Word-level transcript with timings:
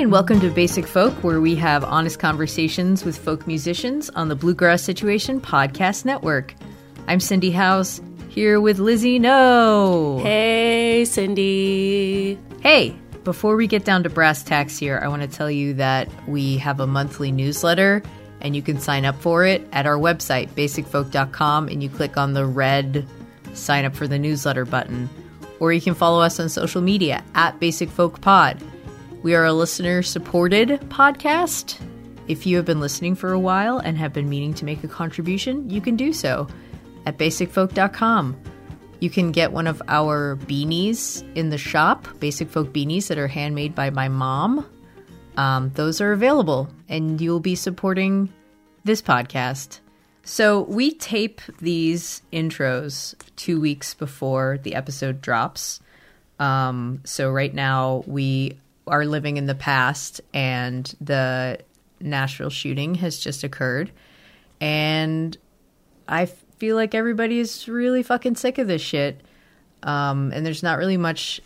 And 0.00 0.10
welcome 0.10 0.40
to 0.40 0.48
Basic 0.48 0.86
Folk, 0.86 1.12
where 1.22 1.42
we 1.42 1.54
have 1.56 1.84
honest 1.84 2.18
conversations 2.18 3.04
with 3.04 3.18
folk 3.18 3.46
musicians 3.46 4.08
on 4.08 4.30
the 4.30 4.34
Bluegrass 4.34 4.82
Situation 4.82 5.42
Podcast 5.42 6.06
Network. 6.06 6.54
I'm 7.06 7.20
Cindy 7.20 7.50
Howes, 7.50 8.00
here 8.30 8.62
with 8.62 8.78
Lizzie 8.78 9.18
No. 9.18 10.20
Hey, 10.22 11.04
Cindy. 11.04 12.38
Hey, 12.62 12.96
before 13.24 13.56
we 13.56 13.66
get 13.66 13.84
down 13.84 14.02
to 14.04 14.08
brass 14.08 14.42
tacks 14.42 14.78
here, 14.78 14.98
I 15.04 15.08
want 15.08 15.20
to 15.20 15.28
tell 15.28 15.50
you 15.50 15.74
that 15.74 16.08
we 16.26 16.56
have 16.56 16.80
a 16.80 16.86
monthly 16.86 17.30
newsletter, 17.30 18.02
and 18.40 18.56
you 18.56 18.62
can 18.62 18.80
sign 18.80 19.04
up 19.04 19.20
for 19.20 19.44
it 19.44 19.68
at 19.70 19.84
our 19.84 19.98
website, 19.98 20.48
basicfolk.com, 20.54 21.68
and 21.68 21.82
you 21.82 21.90
click 21.90 22.16
on 22.16 22.32
the 22.32 22.46
red 22.46 23.06
sign 23.52 23.84
up 23.84 23.94
for 23.94 24.08
the 24.08 24.18
newsletter 24.18 24.64
button. 24.64 25.10
Or 25.58 25.74
you 25.74 25.80
can 25.82 25.94
follow 25.94 26.22
us 26.22 26.40
on 26.40 26.48
social 26.48 26.80
media 26.80 27.22
at 27.34 27.60
Basic 27.60 27.90
Folk 27.90 28.22
Pod. 28.22 28.62
We 29.22 29.34
are 29.34 29.44
a 29.44 29.52
listener 29.52 30.02
supported 30.02 30.80
podcast. 30.88 31.78
If 32.26 32.46
you 32.46 32.56
have 32.56 32.64
been 32.64 32.80
listening 32.80 33.14
for 33.14 33.32
a 33.32 33.38
while 33.38 33.76
and 33.76 33.98
have 33.98 34.14
been 34.14 34.30
meaning 34.30 34.54
to 34.54 34.64
make 34.64 34.82
a 34.82 34.88
contribution, 34.88 35.68
you 35.68 35.82
can 35.82 35.94
do 35.94 36.14
so 36.14 36.48
at 37.04 37.18
basicfolk.com. 37.18 38.40
You 39.00 39.10
can 39.10 39.30
get 39.30 39.52
one 39.52 39.66
of 39.66 39.82
our 39.88 40.36
beanies 40.36 41.22
in 41.34 41.50
the 41.50 41.58
shop, 41.58 42.08
Basic 42.18 42.48
Folk 42.48 42.72
beanies 42.72 43.08
that 43.08 43.18
are 43.18 43.28
handmade 43.28 43.74
by 43.74 43.90
my 43.90 44.08
mom. 44.08 44.66
Um, 45.36 45.70
those 45.74 46.00
are 46.00 46.12
available, 46.12 46.70
and 46.88 47.20
you'll 47.20 47.40
be 47.40 47.56
supporting 47.56 48.32
this 48.84 49.02
podcast. 49.02 49.80
So, 50.22 50.62
we 50.62 50.94
tape 50.94 51.42
these 51.60 52.22
intros 52.32 53.14
two 53.36 53.60
weeks 53.60 53.92
before 53.92 54.58
the 54.62 54.74
episode 54.74 55.20
drops. 55.20 55.80
Um, 56.38 57.02
so, 57.04 57.30
right 57.30 57.52
now, 57.52 58.02
we 58.06 58.58
are 58.90 59.06
living 59.06 59.36
in 59.38 59.46
the 59.46 59.54
past, 59.54 60.20
and 60.34 60.92
the 61.00 61.60
Nashville 62.00 62.50
shooting 62.50 62.96
has 62.96 63.18
just 63.18 63.44
occurred. 63.44 63.92
And 64.60 65.36
I 66.08 66.26
feel 66.26 66.76
like 66.76 66.94
everybody 66.94 67.38
is 67.38 67.68
really 67.68 68.02
fucking 68.02 68.36
sick 68.36 68.58
of 68.58 68.66
this 68.66 68.82
shit. 68.82 69.20
Um, 69.82 70.32
and 70.34 70.44
there's 70.44 70.62
not 70.62 70.78
really 70.78 70.98
much 70.98 71.40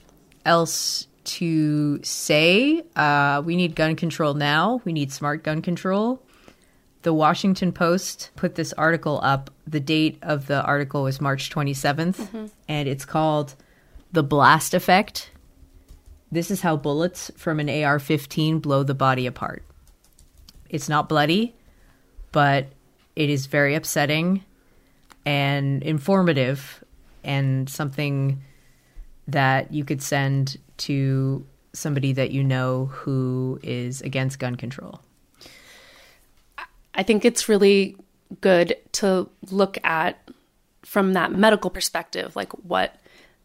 else 0.45 1.07
to 1.25 2.03
say. 2.03 2.83
Uh, 2.97 3.43
we 3.45 3.57
need 3.57 3.75
gun 3.77 3.95
control 3.97 4.35
now. 4.35 4.81
We 4.85 4.93
need 4.93 5.13
smart 5.13 5.45
gun 5.45 5.63
control. 5.63 6.21
The 7.03 7.13
Washington 7.13 7.71
Post 7.73 8.31
put 8.35 8.55
this 8.55 8.73
article 8.73 9.21
up. 9.23 9.51
The 9.67 9.81
date 9.81 10.19
of 10.23 10.47
the 10.47 10.63
article 10.63 11.03
was 11.03 11.21
March 11.21 11.51
27th, 11.51 12.51
and 12.69 12.89
it's 12.89 13.05
called 13.05 13.55
The 14.13 14.23
Blast 14.23 14.73
Effect. 14.73 15.31
This 16.35 16.51
is 16.51 16.63
how 16.63 16.77
bullets 16.77 17.31
from 17.37 17.61
an 17.61 17.71
AR 17.71 18.01
15 18.01 18.59
blow 18.59 18.83
the 18.83 18.93
body 18.93 19.29
apart. 19.29 19.63
It's 20.69 20.89
not 20.89 21.09
bloody, 21.09 21.55
but 22.33 22.67
it 23.15 23.31
is 23.31 23.47
very 23.47 23.77
upsetting 23.77 24.43
and 25.25 25.81
informative 25.85 26.83
and 27.23 27.71
something 27.71 28.43
that 29.29 29.73
you 29.73 29.85
could 29.85 30.03
send 30.03 30.59
to 30.79 31.47
somebody 31.73 32.13
that 32.15 32.33
you 32.33 32.43
know 32.43 32.87
who 32.87 33.61
is 33.63 34.01
against 34.01 34.41
gun 34.41 34.57
control. 34.57 35.01
I 36.97 37.05
think 37.05 37.25
it's 37.25 37.49
really 37.49 37.97
good 38.41 38.77
to 38.95 39.29
look 39.53 39.79
at 39.85 40.19
from 40.83 41.13
that 41.13 41.31
medical 41.31 41.71
perspective, 41.71 42.35
like 42.35 42.51
what 42.65 42.97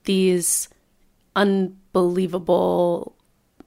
these 0.05 0.69
unbelievable, 1.35 3.15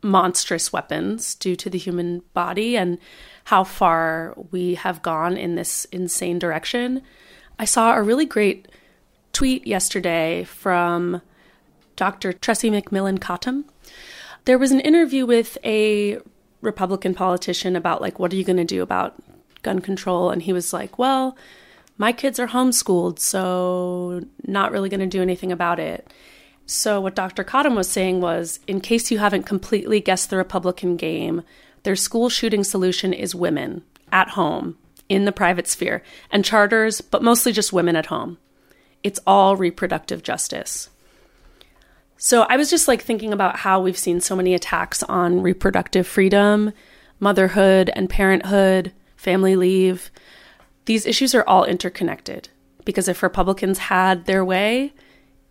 monstrous 0.03 0.73
weapons 0.73 1.35
due 1.35 1.57
to 1.57 1.71
the 1.71 1.79
human 1.79 2.23
body 2.35 2.77
and 2.77 2.99
how 3.45 3.65
far 3.65 4.35
we 4.51 4.75
have 4.75 5.03
gone 5.03 5.37
in 5.37 5.55
this 5.55 5.85
insane 5.87 6.39
direction. 6.39 7.03
I 7.59 7.65
saw 7.65 7.95
a 7.95 8.03
really 8.03 8.27
great 8.27 8.69
tweet 9.33 9.67
yesterday 9.67 10.45
from 10.45 11.23
Dr. 11.97 12.33
Tressie 12.33 12.71
McMillan 12.71 13.21
Cottom. 13.21 13.65
There 14.45 14.59
was 14.59 14.73
an 14.73 14.81
interview 14.81 15.25
with 15.25 15.57
a 15.65 16.19
Republican 16.61 17.15
politician 17.15 17.77
about, 17.77 18.01
like, 18.01 18.19
what 18.19 18.33
are 18.33 18.37
you 18.37 18.45
going 18.45 18.57
to 18.57 18.65
do 18.65 18.83
about 18.83 19.15
gun 19.63 19.81
control? 19.81 20.31
And 20.31 20.43
he 20.43 20.53
was 20.53 20.73
like, 20.73 20.99
well, 20.99 21.37
my 21.99 22.13
kids 22.13 22.41
are 22.41 22.49
homeschooled, 22.49 23.19
so 23.19 24.23
not 24.45 24.73
really 24.73 24.89
going 24.89 25.01
to 25.01 25.07
do 25.07 25.23
anything 25.23 25.53
about 25.53 25.79
it. 25.79 26.13
So, 26.67 27.01
what 27.01 27.15
Dr. 27.15 27.45
Cottom 27.45 27.75
was 27.75 27.89
saying 27.89 28.21
was 28.21 28.61
in 28.67 28.81
case 28.81 29.11
you 29.11 29.19
haven't 29.19 29.45
completely 29.45 30.01
guessed 30.01 30.31
the 30.31 30.37
Republican 30.37 30.97
game, 30.97 31.43
their 31.83 31.97
school 31.97 32.29
shooting 32.29 32.65
solution 32.65 33.13
is 33.13 33.35
women 33.35 33.83
at 34.11 34.31
home 34.31 34.77
in 35.09 35.25
the 35.25 35.33
private 35.33 35.67
sphere 35.67 36.03
and 36.31 36.45
charters, 36.45 37.01
but 37.01 37.23
mostly 37.23 37.53
just 37.53 37.73
women 37.73 37.97
at 37.97 38.07
home. 38.07 38.39
It's 39.03 39.21
all 39.27 39.57
reproductive 39.57 40.23
justice. 40.23 40.89
So, 42.17 42.43
I 42.43 42.57
was 42.57 42.71
just 42.71 42.87
like 42.87 43.03
thinking 43.03 43.33
about 43.33 43.57
how 43.57 43.81
we've 43.81 43.99
seen 43.99 44.21
so 44.21 44.37
many 44.37 44.55
attacks 44.55 45.03
on 45.03 45.43
reproductive 45.43 46.07
freedom, 46.07 46.73
motherhood 47.19 47.91
and 47.95 48.09
parenthood, 48.09 48.93
family 49.17 49.57
leave. 49.57 50.11
These 50.85 51.07
issues 51.07 51.35
are 51.35 51.45
all 51.47 51.65
interconnected 51.65 52.49
because 52.85 53.09
if 53.09 53.23
Republicans 53.23 53.79
had 53.79 54.27
their 54.27 54.45
way, 54.45 54.93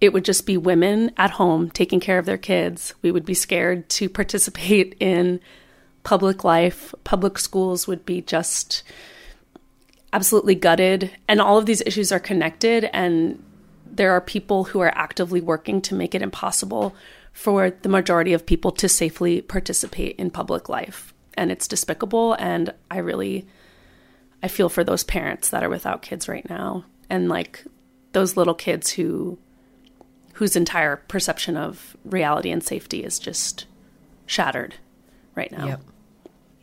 it 0.01 0.11
would 0.11 0.25
just 0.25 0.47
be 0.47 0.57
women 0.57 1.11
at 1.15 1.29
home 1.29 1.69
taking 1.69 1.99
care 1.99 2.17
of 2.17 2.25
their 2.25 2.37
kids. 2.37 2.95
We 3.03 3.11
would 3.11 3.23
be 3.23 3.35
scared 3.35 3.87
to 3.89 4.09
participate 4.09 4.97
in 4.99 5.39
public 6.03 6.43
life. 6.43 6.93
Public 7.03 7.37
schools 7.37 7.87
would 7.87 8.05
be 8.05 8.21
just 8.21 8.81
absolutely 10.11 10.55
gutted. 10.55 11.11
And 11.27 11.39
all 11.39 11.57
of 11.57 11.67
these 11.67 11.81
issues 11.85 12.11
are 12.11 12.19
connected. 12.19 12.85
And 12.91 13.41
there 13.85 14.11
are 14.11 14.21
people 14.21 14.65
who 14.65 14.79
are 14.79 14.91
actively 14.95 15.39
working 15.39 15.81
to 15.83 15.95
make 15.95 16.15
it 16.15 16.23
impossible 16.23 16.95
for 17.31 17.69
the 17.69 17.87
majority 17.87 18.33
of 18.33 18.45
people 18.45 18.71
to 18.71 18.89
safely 18.89 19.41
participate 19.41 20.15
in 20.17 20.31
public 20.31 20.67
life. 20.67 21.13
And 21.35 21.51
it's 21.51 21.67
despicable. 21.67 22.33
And 22.33 22.73
I 22.89 22.97
really, 22.97 23.47
I 24.41 24.47
feel 24.47 24.67
for 24.67 24.83
those 24.83 25.03
parents 25.03 25.49
that 25.49 25.63
are 25.63 25.69
without 25.69 26.01
kids 26.01 26.27
right 26.27 26.47
now. 26.49 26.85
And 27.09 27.29
like 27.29 27.63
those 28.11 28.35
little 28.35 28.53
kids 28.53 28.89
who 28.89 29.37
whose 30.41 30.55
entire 30.55 30.95
perception 30.95 31.55
of 31.55 31.95
reality 32.03 32.49
and 32.49 32.63
safety 32.63 33.03
is 33.03 33.19
just 33.19 33.67
shattered 34.25 34.73
right 35.35 35.51
now. 35.51 35.67
Yep. 35.67 35.81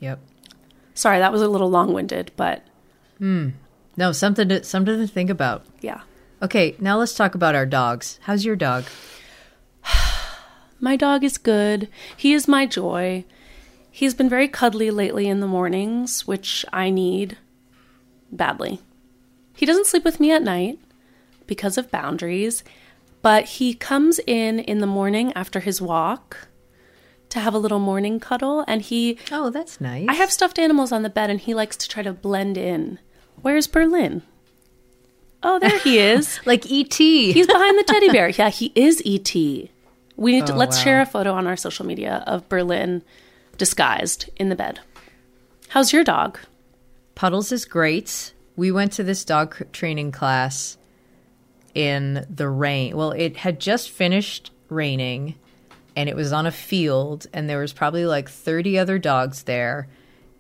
Yep. 0.01 0.21
Sorry, 0.95 1.21
that 1.21 1.31
was 1.31 1.43
a 1.43 1.47
little 1.47 1.71
long-winded, 1.71 2.33
but 2.37 2.67
hmm. 3.19 3.51
No, 3.97 4.11
something 4.11 4.49
to 4.49 4.65
something 4.65 4.99
to 4.99 5.07
think 5.07 5.31
about. 5.31 5.65
yeah. 5.81 6.01
Okay, 6.43 6.75
now 6.81 6.99
let's 6.99 7.15
talk 7.15 7.37
about 7.37 7.55
our 7.55 7.67
dogs. 7.67 8.19
How's 8.23 8.45
your 8.45 8.57
dog? 8.57 8.83
My 10.81 10.97
dog 10.97 11.23
is 11.23 11.39
good. 11.39 11.89
He 12.17 12.33
is 12.33 12.49
my 12.49 12.67
joy. 12.67 13.25
He's 13.93 14.13
been 14.13 14.29
very 14.29 14.49
cuddly 14.49 14.91
lately 14.91 15.29
in 15.29 15.39
the 15.39 15.47
mornings, 15.47 16.27
which 16.27 16.65
I 16.73 16.91
need 16.91 17.39
badly. 18.33 18.81
He 19.55 19.67
doesn't 19.67 19.87
sleep 19.87 20.05
with 20.05 20.19
me 20.19 20.33
at 20.33 20.43
night 20.43 20.81
because 21.47 21.79
of 21.79 21.93
boundaries, 21.93 22.65
but 23.23 23.45
he 23.45 23.75
comes 23.75 24.21
in 24.27 24.59
in 24.61 24.79
the 24.79 24.87
morning 24.87 25.33
after 25.35 25.61
his 25.61 25.81
walk 25.81 26.49
to 27.31 27.41
have 27.41 27.53
a 27.55 27.59
little 27.59 27.79
morning 27.79 28.19
cuddle 28.21 28.65
and 28.67 28.83
he 28.83 29.19
Oh, 29.31 29.51
that's 29.51 29.81
nice. 29.81 30.07
I 30.09 30.15
have 30.15 30.31
stuffed 30.31 30.59
animals 30.59 30.93
on 30.93 31.03
the 31.03 31.11
bed 31.11 31.29
and 31.31 31.41
he 31.41 31.53
likes 31.55 31.77
to 31.79 31.89
try 31.89 32.03
to 32.03 32.13
blend 32.13 32.57
in. 32.57 32.99
Where's 33.43 33.67
Berlin? 33.67 34.23
Oh, 35.43 35.59
there 35.59 35.79
he 35.79 35.99
is. 36.15 36.41
like 36.47 36.67
E.T. 36.71 37.33
He's 37.33 37.47
behind 37.47 37.79
the 37.79 37.85
teddy 37.85 38.09
bear. 38.09 38.29
Yeah, 38.31 38.49
he 38.51 38.73
is 38.75 39.03
ET. 39.07 39.33
We 39.35 40.33
need 40.33 40.47
to 40.47 40.55
Oh, 40.55 40.57
let's 40.57 40.77
wow. 40.79 40.83
share 40.85 41.01
a 41.03 41.07
photo 41.07 41.33
on 41.33 41.47
our 41.47 41.57
social 41.57 41.87
media 41.87 42.25
of 42.27 42.49
Berlin 42.49 43.03
disguised 43.57 44.29
in 44.37 44.49
the 44.49 44.57
bed. 44.57 44.81
How's 45.69 45.93
your 45.93 46.03
dog? 46.03 46.39
Puddles 47.15 47.53
is 47.53 47.65
great. 47.65 48.33
We 48.57 48.73
went 48.73 48.93
to 48.95 49.05
this 49.05 49.25
dog 49.25 49.71
training 49.73 50.11
class 50.13 50.77
in 51.79 52.27
the 52.29 52.49
rain. 52.49 52.97
Well, 52.97 53.13
it 53.13 53.37
had 53.37 53.61
just 53.61 53.91
finished 53.91 54.51
raining 54.69 55.37
and 55.95 56.09
it 56.09 56.17
was 56.17 56.33
on 56.33 56.45
a 56.45 56.51
field 56.51 57.29
and 57.33 57.49
there 57.49 57.61
was 57.61 57.73
probably 57.73 58.05
like 58.05 58.29
30 58.29 58.81
other 58.81 58.99
dogs 58.99 59.45
there 59.45 59.87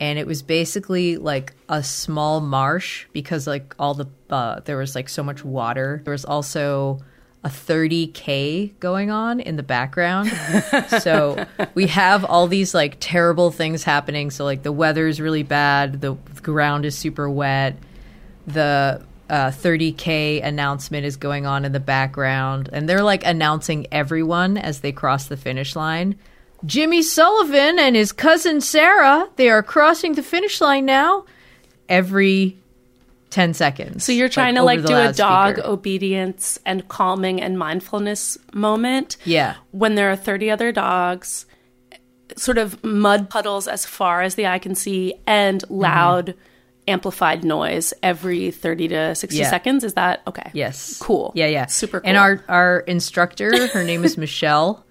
and 0.00 0.18
it 0.18 0.26
was 0.26 0.42
basically 0.42 1.16
like 1.16 1.52
a 1.68 1.84
small 1.84 2.40
marsh 2.40 3.06
because 3.12 3.46
like 3.46 3.72
all 3.78 3.94
the 3.94 4.06
uh, 4.30 4.60
there 4.64 4.76
was 4.76 4.96
like 4.96 5.08
so 5.08 5.22
much 5.22 5.44
water. 5.44 6.00
There 6.04 6.12
was 6.12 6.24
also 6.24 6.98
a 7.44 7.48
30k 7.48 8.76
going 8.80 9.12
on 9.12 9.38
in 9.38 9.54
the 9.54 9.62
background. 9.62 10.32
so 11.00 11.46
we 11.74 11.86
have 11.86 12.24
all 12.24 12.48
these 12.48 12.74
like 12.74 12.96
terrible 12.98 13.52
things 13.52 13.84
happening. 13.84 14.32
So 14.32 14.44
like 14.44 14.64
the 14.64 14.72
weather 14.72 15.06
is 15.06 15.20
really 15.20 15.44
bad, 15.44 16.00
the 16.00 16.14
ground 16.42 16.84
is 16.84 16.98
super 16.98 17.30
wet, 17.30 17.76
the 18.48 19.06
uh, 19.28 19.50
30k 19.50 20.42
announcement 20.44 21.04
is 21.04 21.16
going 21.16 21.46
on 21.46 21.64
in 21.64 21.72
the 21.72 21.80
background, 21.80 22.68
and 22.72 22.88
they're 22.88 23.02
like 23.02 23.24
announcing 23.24 23.86
everyone 23.92 24.56
as 24.56 24.80
they 24.80 24.92
cross 24.92 25.26
the 25.26 25.36
finish 25.36 25.76
line. 25.76 26.18
Jimmy 26.66 27.02
Sullivan 27.02 27.78
and 27.78 27.94
his 27.94 28.10
cousin 28.12 28.60
Sarah, 28.60 29.28
they 29.36 29.48
are 29.48 29.62
crossing 29.62 30.14
the 30.14 30.22
finish 30.22 30.60
line 30.60 30.86
now. 30.86 31.24
Every 31.88 32.58
10 33.30 33.54
seconds. 33.54 34.04
So 34.04 34.12
you're 34.12 34.28
trying 34.28 34.54
to 34.56 34.62
like 34.62 34.84
do 34.84 34.94
a 34.94 35.12
dog 35.12 35.58
obedience 35.60 36.58
and 36.64 36.88
calming 36.88 37.40
and 37.40 37.58
mindfulness 37.58 38.38
moment. 38.52 39.16
Yeah. 39.24 39.56
When 39.70 39.94
there 39.94 40.10
are 40.10 40.16
30 40.16 40.50
other 40.50 40.72
dogs, 40.72 41.46
sort 42.36 42.58
of 42.58 42.82
mud 42.82 43.30
puddles 43.30 43.68
as 43.68 43.84
far 43.84 44.22
as 44.22 44.34
the 44.34 44.46
eye 44.46 44.58
can 44.58 44.74
see, 44.74 45.14
and 45.26 45.62
Mm-hmm. 45.62 45.74
Amplified 46.88 47.44
noise 47.44 47.92
every 48.02 48.50
30 48.50 48.88
to 48.88 49.14
60 49.14 49.38
Yeah. 49.38 49.50
seconds. 49.50 49.84
Is 49.84 49.94
that 49.94 50.22
okay? 50.26 50.50
Yes. 50.54 50.98
Cool. 50.98 51.32
Yeah, 51.34 51.46
yeah. 51.46 51.66
Super 51.66 52.00
And 52.04 52.16
our 52.16 52.42
our 52.48 52.80
instructor, 52.80 53.68
her 53.68 53.84
name 53.84 54.04
is 54.04 54.16
Michelle. 54.26 54.84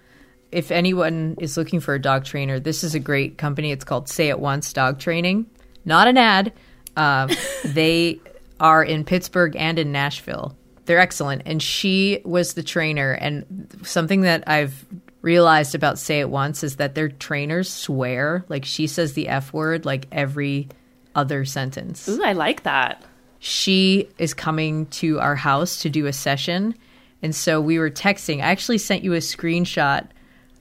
If 0.52 0.72
anyone 0.72 1.36
is 1.40 1.58
looking 1.58 1.82
for 1.82 1.94
a 1.94 2.00
dog 2.02 2.24
trainer, 2.24 2.60
this 2.60 2.84
is 2.84 2.96
a 2.96 3.00
great 3.00 3.38
company. 3.38 3.72
It's 3.72 3.84
called 3.84 4.08
Say 4.08 4.30
It 4.30 4.40
Once 4.40 4.72
Dog 4.72 4.98
Training. 5.00 5.46
Not 5.84 6.08
an 6.08 6.18
ad. 6.18 6.54
Um, 6.96 7.30
they 7.66 8.22
are 8.60 8.82
in 8.84 9.04
Pittsburgh 9.04 9.56
and 9.58 9.78
in 9.78 9.92
Nashville. 9.92 10.56
They're 10.86 11.00
excellent. 11.00 11.42
And 11.46 11.62
she 11.62 12.22
was 12.24 12.54
the 12.54 12.64
trainer. 12.64 13.12
And 13.12 13.68
something 13.84 14.22
that 14.22 14.46
I've 14.48 14.86
realized 15.22 15.76
about 15.76 16.00
Say 16.00 16.22
It 16.22 16.30
Once 16.30 16.64
is 16.64 16.78
that 16.78 16.96
their 16.96 17.10
trainers 17.10 17.70
swear. 17.70 18.46
Like 18.48 18.64
she 18.64 18.88
says 18.88 19.14
the 19.14 19.28
F 19.28 19.52
word 19.52 19.84
like 19.86 20.08
every 20.14 20.70
other 21.18 21.44
sentence 21.44 22.08
Ooh, 22.08 22.24
I 22.24 22.32
like 22.34 22.64
that. 22.64 23.04
she 23.40 24.08
is 24.18 24.34
coming 24.34 24.86
to 24.88 25.20
our 25.20 25.36
house 25.36 25.82
to 25.82 25.90
do 25.90 26.06
a 26.06 26.14
session. 26.14 26.74
And 27.24 27.34
so 27.36 27.60
we 27.60 27.80
were 27.80 27.90
texting. 27.90 28.38
I 28.38 28.52
actually 28.52 28.78
sent 28.78 29.04
you 29.04 29.14
a 29.14 29.18
screenshot 29.18 30.08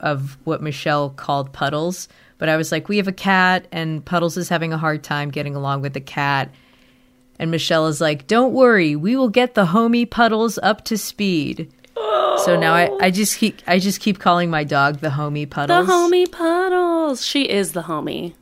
of 0.01 0.37
what 0.45 0.63
Michelle 0.63 1.11
called 1.11 1.53
Puddles, 1.53 2.09
but 2.39 2.49
I 2.49 2.57
was 2.57 2.73
like, 2.73 2.89
we 2.89 2.97
have 2.97 3.09
a 3.09 3.13
cat, 3.13 3.67
and 3.73 4.05
Puddles 4.05 4.37
is 4.37 4.49
having 4.49 4.73
a 4.73 4.79
hard 4.79 5.03
time 5.03 5.31
getting 5.31 5.55
along 5.55 5.83
with 5.83 5.93
the 5.95 6.01
cat. 6.01 6.51
And 7.39 7.51
Michelle 7.51 7.87
is 7.89 8.01
like, 8.01 8.27
don't 8.27 8.53
worry, 8.55 8.97
we 8.97 9.17
will 9.17 9.29
get 9.29 9.55
the 9.55 9.67
homie 9.67 10.09
Puddles 10.11 10.59
up 10.63 10.85
to 10.87 10.97
speed. 10.99 11.71
So 12.45 12.59
now 12.59 12.75
I, 12.75 12.91
I 13.01 13.11
just 13.11 13.39
keep 13.39 13.63
I 13.67 13.79
just 13.79 14.01
keep 14.01 14.19
calling 14.19 14.51
my 14.51 14.65
dog 14.65 14.99
the 15.01 15.09
homie 15.09 15.49
Puddles. 15.49 15.87
The 15.87 15.93
homie 15.93 16.31
puddles. 16.31 17.25
She 17.25 17.49
is 17.49 17.73
the 17.73 17.83
homie. 17.83 18.35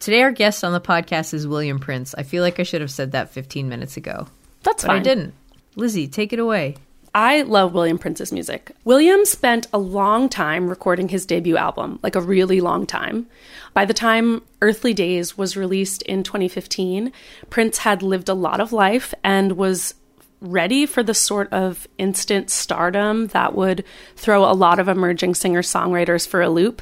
Today 0.00 0.22
our 0.22 0.32
guest 0.32 0.64
on 0.64 0.72
the 0.72 0.80
podcast 0.80 1.34
is 1.34 1.46
William 1.46 1.78
Prince. 1.78 2.14
I 2.16 2.22
feel 2.22 2.42
like 2.42 2.58
I 2.58 2.62
should 2.62 2.80
have 2.80 2.90
said 2.90 3.12
that 3.12 3.28
15 3.28 3.68
minutes 3.68 3.98
ago, 3.98 4.28
That's 4.62 4.82
but 4.82 4.92
fine. 4.92 5.00
I 5.00 5.02
didn't. 5.02 5.34
Lizzie, 5.76 6.08
take 6.08 6.32
it 6.32 6.38
away. 6.38 6.76
I 7.14 7.42
love 7.42 7.74
William 7.74 7.98
Prince's 7.98 8.32
music. 8.32 8.72
William 8.84 9.26
spent 9.26 9.66
a 9.74 9.78
long 9.78 10.30
time 10.30 10.68
recording 10.68 11.10
his 11.10 11.26
debut 11.26 11.58
album, 11.58 11.98
like 12.02 12.14
a 12.14 12.20
really 12.22 12.62
long 12.62 12.86
time. 12.86 13.26
By 13.74 13.84
the 13.84 13.92
time 13.92 14.40
Earthly 14.62 14.94
Days 14.94 15.36
was 15.36 15.54
released 15.54 16.00
in 16.02 16.22
2015, 16.22 17.12
Prince 17.50 17.78
had 17.78 18.02
lived 18.02 18.30
a 18.30 18.34
lot 18.34 18.60
of 18.60 18.72
life 18.72 19.12
and 19.22 19.52
was 19.52 19.94
ready 20.40 20.86
for 20.86 21.02
the 21.02 21.12
sort 21.12 21.52
of 21.52 21.86
instant 21.98 22.48
stardom 22.48 23.26
that 23.28 23.54
would 23.54 23.84
throw 24.16 24.44
a 24.44 24.54
lot 24.54 24.78
of 24.78 24.88
emerging 24.88 25.34
singer 25.34 25.60
songwriters 25.60 26.26
for 26.26 26.40
a 26.40 26.48
loop. 26.48 26.80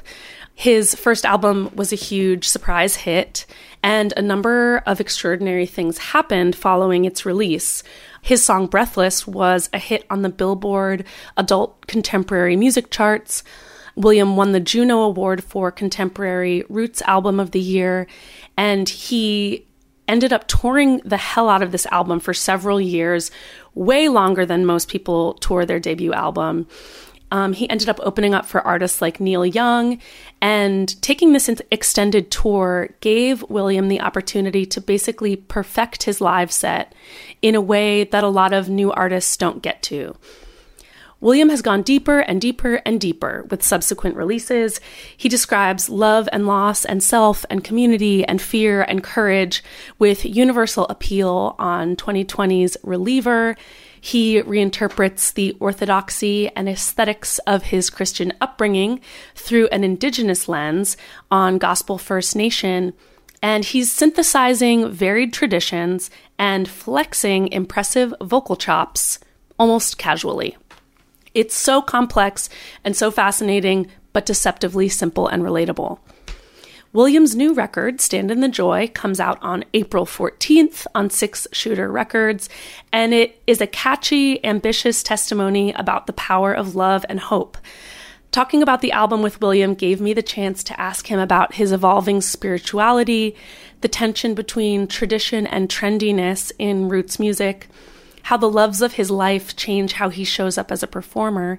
His 0.58 0.93
first 0.96 1.25
album 1.25 1.70
was 1.76 1.93
a 1.93 1.96
huge 1.96 2.49
surprise 2.49 2.96
hit, 2.96 3.46
and 3.81 4.12
a 4.16 4.22
number 4.22 4.82
of 4.87 5.00
extraordinary 5.00 5.66
things 5.66 5.99
happened 5.99 6.56
following 6.56 7.05
its 7.05 7.25
release. 7.25 7.84
His 8.22 8.44
song 8.44 8.66
Breathless 8.66 9.25
was 9.25 9.70
a 9.72 9.78
hit 9.78 10.05
on 10.10 10.22
the 10.22 10.28
Billboard 10.28 11.05
Adult 11.37 11.87
Contemporary 11.87 12.56
Music 12.56 12.90
charts. 12.90 13.44
William 13.94 14.37
won 14.37 14.50
the 14.50 14.58
Juno 14.58 15.02
Award 15.02 15.44
for 15.44 15.70
Contemporary 15.70 16.64
Roots 16.69 17.02
Album 17.02 17.38
of 17.38 17.52
the 17.52 17.61
Year, 17.61 18.08
and 18.56 18.88
he 18.88 19.64
ended 20.08 20.32
up 20.32 20.49
touring 20.49 20.96
the 21.04 21.19
hell 21.19 21.49
out 21.49 21.62
of 21.62 21.70
this 21.70 21.87
album 21.93 22.19
for 22.19 22.34
several 22.34 22.81
years, 22.81 23.31
way 23.75 24.08
longer 24.08 24.44
than 24.44 24.66
most 24.66 24.88
people 24.88 25.34
tour 25.34 25.64
their 25.64 25.78
debut 25.78 26.12
album. 26.12 26.66
Um, 27.30 27.52
he 27.52 27.69
ended 27.69 27.88
up 27.88 28.00
opening 28.02 28.34
up 28.34 28.46
for 28.46 28.66
artists 28.66 29.02
like 29.02 29.20
Neil 29.20 29.44
Young, 29.44 29.98
and 30.40 31.00
taking 31.02 31.32
this 31.32 31.48
extended 31.70 32.30
tour 32.30 32.90
gave 33.00 33.42
William 33.48 33.88
the 33.88 34.00
opportunity 34.00 34.64
to 34.66 34.80
basically 34.80 35.36
perfect 35.36 36.04
his 36.04 36.20
live 36.20 36.50
set 36.52 36.94
in 37.42 37.54
a 37.54 37.60
way 37.60 38.04
that 38.04 38.25
a 38.25 38.28
lot 38.28 38.52
of 38.52 38.69
new 38.69 38.90
artists 38.92 39.36
don't 39.36 39.62
get 39.62 39.82
to. 39.82 40.16
William 41.20 41.48
has 41.48 41.62
gone 41.62 41.82
deeper 41.82 42.20
and 42.20 42.40
deeper 42.40 42.80
and 42.86 43.00
deeper 43.00 43.44
with 43.50 43.62
subsequent 43.64 44.14
releases. 44.14 44.80
He 45.16 45.28
describes 45.28 45.88
love 45.88 46.28
and 46.32 46.46
loss 46.46 46.84
and 46.84 47.02
self 47.02 47.44
and 47.50 47.64
community 47.64 48.25
and 48.25 48.40
fear 48.40 48.82
and 48.82 49.02
courage 49.02 49.64
with 49.98 50.25
universal 50.25 50.86
appeal 50.86 51.56
on 51.58 51.96
2020's 51.96 52.76
Reliever. 52.84 53.56
He 54.00 54.40
reinterprets 54.43 55.33
the 55.33 55.57
orthodoxy 55.61 56.49
and 56.55 56.69
aesthetics 56.69 57.38
of 57.40 57.64
his 57.64 57.90
Christian 57.90 58.33
upbringing 58.40 59.00
through 59.35 59.69
an 59.69 59.85
indigenous 59.85 60.49
lens 60.49 60.97
on 61.31 61.59
Gospel 61.59 61.99
First 61.99 62.37
Nation. 62.37 62.93
And 63.43 63.64
he's 63.64 63.93
synthesizing 63.93 64.90
varied 64.90 65.33
traditions 65.33 66.11
and 66.38 66.69
flexing 66.69 67.49
impressive 67.49 68.12
vocal 68.21 68.57
chops 68.57 69.19
almost 69.59 69.99
casually. 69.99 70.57
It's 71.35 71.55
so 71.55 71.83
complex 71.83 72.49
and 72.85 72.97
so 72.97 73.11
fascinating, 73.11 73.88
but 74.12 74.26
deceptively 74.26 74.88
simple 74.88 75.28
and 75.28 75.43
relatable. 75.43 75.99
Williams' 76.95 77.37
new 77.37 77.52
record, 77.52 78.00
Stand 78.00 78.30
in 78.30 78.40
the 78.40 78.49
Joy, 78.49 78.90
comes 78.95 79.21
out 79.21 79.38
on 79.42 79.64
April 79.75 80.07
14th 80.07 80.87
on 80.95 81.11
Six 81.11 81.47
Shooter 81.52 81.92
Records, 81.92 82.49
and 82.90 83.12
it 83.12 83.42
is 83.47 83.61
a 83.61 83.66
catchy, 83.66 84.42
ambitious 84.42 85.02
testimony 85.02 85.73
about 85.73 86.07
the 86.07 86.14
power 86.14 86.54
of 86.54 86.75
love 86.75 87.04
and 87.11 87.21
hope. 87.21 87.59
Talking 88.30 88.62
about 88.62 88.80
the 88.80 88.92
album 88.92 89.21
with 89.21 89.40
William 89.42 89.75
gave 89.75 90.00
me 90.00 90.14
the 90.14 90.23
chance 90.23 90.64
to 90.64 90.80
ask 90.80 91.09
him 91.09 91.18
about 91.18 91.54
his 91.54 91.73
evolving 91.73 92.23
spirituality, 92.23 93.37
the 93.83 93.88
tension 93.88 94.35
between 94.35 94.87
tradition 94.87 95.47
and 95.47 95.68
trendiness 95.68 96.52
in 96.59 96.88
roots 96.88 97.18
music, 97.18 97.68
how 98.23 98.38
the 98.38 98.50
loves 98.50 98.80
of 98.80 98.95
his 98.95 99.11
life 99.11 99.54
change 99.57 99.95
how 99.95 100.09
he 100.09 100.25
shows 100.25 100.57
up 100.57 100.73
as 100.73 100.83
a 100.83 100.87
performer, 100.87 101.59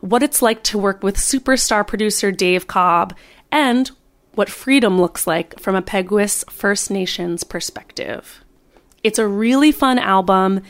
what 0.00 0.22
it's 0.22 0.42
like 0.42 0.62
to 0.64 0.78
work 0.78 1.02
with 1.02 1.16
superstar 1.16 1.86
producer 1.86 2.30
Dave 2.30 2.66
Cobb, 2.66 3.14
and 3.52 3.90
what 4.34 4.48
freedom 4.48 5.00
looks 5.00 5.26
like 5.26 5.58
from 5.58 5.74
a 5.74 5.82
Peguis 5.82 6.48
First 6.50 6.90
Nations 6.90 7.44
perspective. 7.44 8.44
It's 9.02 9.18
a 9.18 9.26
really 9.26 9.72
fun 9.72 9.98
album. 9.98 10.62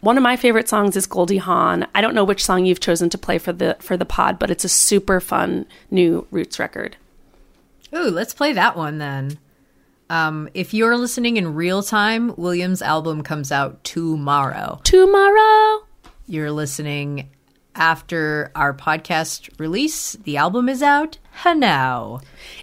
One 0.00 0.16
of 0.16 0.22
my 0.22 0.36
favorite 0.36 0.68
songs 0.68 0.96
is 0.96 1.06
Goldie 1.06 1.38
Hawn. 1.38 1.86
I 1.94 2.00
don't 2.00 2.14
know 2.14 2.24
which 2.24 2.44
song 2.44 2.64
you've 2.64 2.80
chosen 2.80 3.10
to 3.10 3.18
play 3.18 3.38
for 3.38 3.52
the 3.52 3.76
for 3.80 3.96
the 3.96 4.04
pod, 4.04 4.38
but 4.38 4.50
it's 4.50 4.64
a 4.64 4.68
super 4.68 5.20
fun 5.20 5.66
new 5.90 6.26
Roots 6.30 6.58
record. 6.58 6.96
Ooh, 7.94 8.10
let's 8.10 8.34
play 8.34 8.52
that 8.52 8.76
one 8.76 8.98
then. 8.98 9.38
Um, 10.08 10.48
if 10.54 10.72
you're 10.72 10.96
listening 10.96 11.36
in 11.36 11.54
real 11.54 11.82
time, 11.82 12.34
Williams' 12.36 12.82
album 12.82 13.22
comes 13.22 13.50
out 13.50 13.82
tomorrow. 13.82 14.80
Tomorrow. 14.84 15.84
You're 16.28 16.52
listening 16.52 17.30
after 17.76 18.50
our 18.54 18.74
podcast 18.74 19.50
release. 19.58 20.14
The 20.24 20.36
album 20.36 20.68
is 20.68 20.82
out 20.82 21.18
now. 21.44 22.20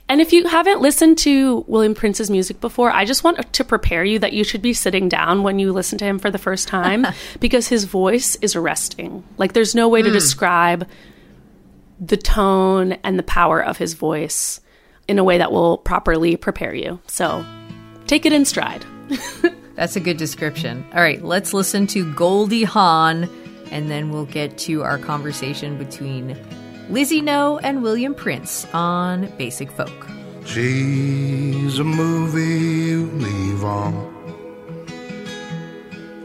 And 0.10 0.20
if 0.20 0.34
you 0.34 0.48
haven't 0.48 0.82
listened 0.82 1.17
to 1.20 1.63
William 1.67 1.96
Prince's 1.96 2.29
music 2.29 2.60
before, 2.60 2.91
I 2.91 3.05
just 3.05 3.24
want 3.24 3.53
to 3.53 3.63
prepare 3.63 4.03
you 4.03 4.20
that 4.20 4.34
you 4.34 4.43
should 4.43 4.62
be 4.62 4.74
sitting 4.74 5.08
down 5.08 5.43
when 5.43 5.60
you 5.60 5.72
listen 5.72 5.98
to 6.00 6.05
him 6.05 6.20
for 6.20 6.29
the 6.29 6.38
first 6.38 6.67
time 6.67 7.08
because 7.39 7.67
his 7.67 7.86
voice 7.86 8.36
is 8.38 8.55
arresting. 8.55 9.24
Like, 9.38 9.53
there's 9.53 9.75
no 9.75 9.88
way 9.88 10.01
to 10.01 10.10
hmm. 10.10 10.13
describe 10.13 10.88
the 12.00 12.17
tone 12.17 12.93
and 13.03 13.17
the 13.17 13.24
power 13.24 13.63
of 13.63 13.77
his 13.77 13.93
voice 13.93 14.60
in 15.08 15.20
a 15.20 15.24
way 15.24 15.38
that 15.38 15.51
will 15.51 15.77
properly 15.77 16.36
prepare 16.36 16.74
you. 16.74 17.00
So 17.08 17.46
take 18.08 18.25
it 18.25 18.34
in 18.34 18.46
stride. 18.46 18.86
That's 19.75 19.96
a 19.96 20.00
good 20.00 20.17
description. 20.17 20.86
All 20.93 21.01
right, 21.01 21.24
let's 21.24 21.53
listen 21.53 21.88
to 21.88 22.12
Goldie 22.13 22.63
Hawn, 22.63 23.29
and 23.74 23.89
then 23.89 24.12
we'll 24.12 24.27
get 24.27 24.56
to 24.60 24.84
our 24.84 25.00
conversation 25.00 25.77
between 25.80 26.38
Lizzie 26.89 27.22
No 27.22 27.58
and 27.58 27.82
William 27.82 28.13
Prince 28.13 28.68
on 28.72 29.27
Basic 29.38 29.72
Folk. 29.72 30.08
She's 30.46 31.80
a 31.80 31.84
movie 31.84 32.92
you 32.92 33.08
leave 33.13 33.63
on. 33.63 34.13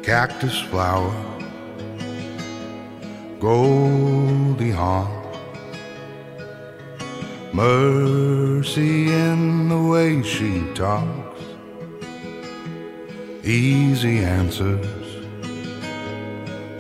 Cactus 0.02 0.60
flower. 0.60 1.14
Goldie 3.40 4.70
Hawn. 4.70 5.14
Mercy 7.54 9.10
in 9.10 9.70
the 9.70 9.80
way 9.80 10.22
she 10.22 10.64
talks. 10.74 11.42
Easy 13.42 14.18
answers. 14.18 15.07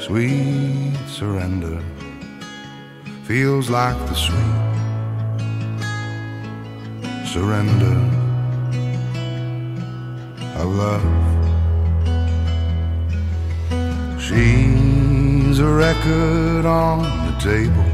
Sweet 0.08 0.96
surrender. 1.06 1.82
Feels 3.24 3.68
like 3.68 3.94
the 4.08 4.14
sweet 4.14 4.64
surrender 7.26 7.94
of 10.56 10.64
love. 10.64 11.04
She's 14.18 15.58
a 15.58 15.66
record 15.66 16.64
on 16.64 17.02
the 17.26 17.36
table, 17.38 17.90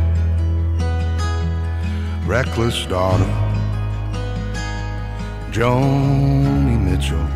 reckless 2.29 2.87
daughter, 2.87 3.35
Joni 5.51 6.79
Mitchell. 6.79 7.27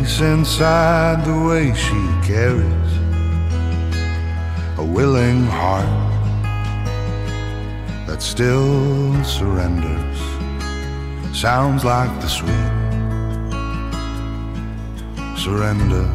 Grace 0.00 0.20
inside 0.22 1.26
the 1.26 1.46
way 1.46 1.74
she 1.74 2.00
carries 2.26 2.92
a 4.78 4.82
willing 4.82 5.44
heart 5.44 5.84
that 8.06 8.22
still 8.22 9.22
surrenders. 9.24 10.18
Sounds 11.36 11.84
like 11.84 12.08
the 12.22 12.28
sweet 12.28 12.48
surrender 15.36 16.08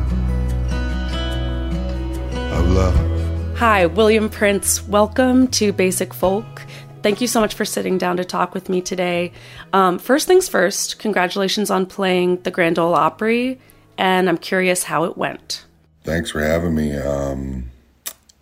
of 2.55 2.67
love. 2.71 3.57
Hi, 3.57 3.85
William 3.85 4.29
Prince. 4.29 4.81
Welcome 4.87 5.47
to 5.49 5.71
Basic 5.71 6.11
Folk. 6.11 6.63
Thank 7.03 7.21
you 7.21 7.27
so 7.27 7.39
much 7.39 7.53
for 7.53 7.65
sitting 7.65 7.99
down 7.99 8.17
to 8.17 8.25
talk 8.25 8.55
with 8.55 8.67
me 8.67 8.81
today. 8.81 9.31
Um, 9.73 9.99
first 9.99 10.25
things 10.25 10.49
first, 10.49 10.97
congratulations 10.97 11.69
on 11.69 11.85
playing 11.85 12.41
the 12.41 12.49
Grand 12.49 12.79
Ole 12.79 12.95
Opry, 12.95 13.59
and 13.97 14.27
I'm 14.29 14.37
curious 14.37 14.83
how 14.83 15.03
it 15.05 15.17
went. 15.17 15.65
Thanks 16.03 16.31
for 16.31 16.41
having 16.41 16.75
me. 16.75 16.95
Um, 16.95 17.71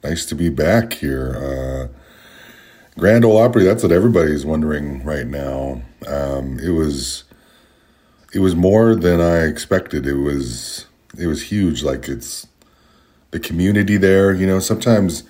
nice 0.04 0.26
to 0.28 0.36
be 0.36 0.50
back 0.50 0.94
here. 0.94 1.90
Uh, 1.92 2.00
Grand 3.00 3.26
Ole 3.26 3.38
Opry, 3.38 3.64
that's 3.64 3.82
what 3.84 3.92
everybody's 3.92 4.46
wondering 4.46 5.04
right 5.04 5.26
now. 5.26 5.82
Um, 6.08 6.60
it 6.60 6.70
was 6.72 7.24
it 8.34 8.40
was 8.40 8.56
more 8.56 8.96
than 8.96 9.20
I 9.22 9.46
expected. 9.46 10.06
It 10.06 10.16
was 10.18 10.86
it 11.18 11.28
was 11.28 11.44
huge. 11.44 11.84
Like 11.84 12.08
it's 12.08 12.48
the 13.32 13.40
community 13.40 13.98
there, 13.98 14.32
you 14.32 14.46
know, 14.46 14.60
sometimes 14.60 15.24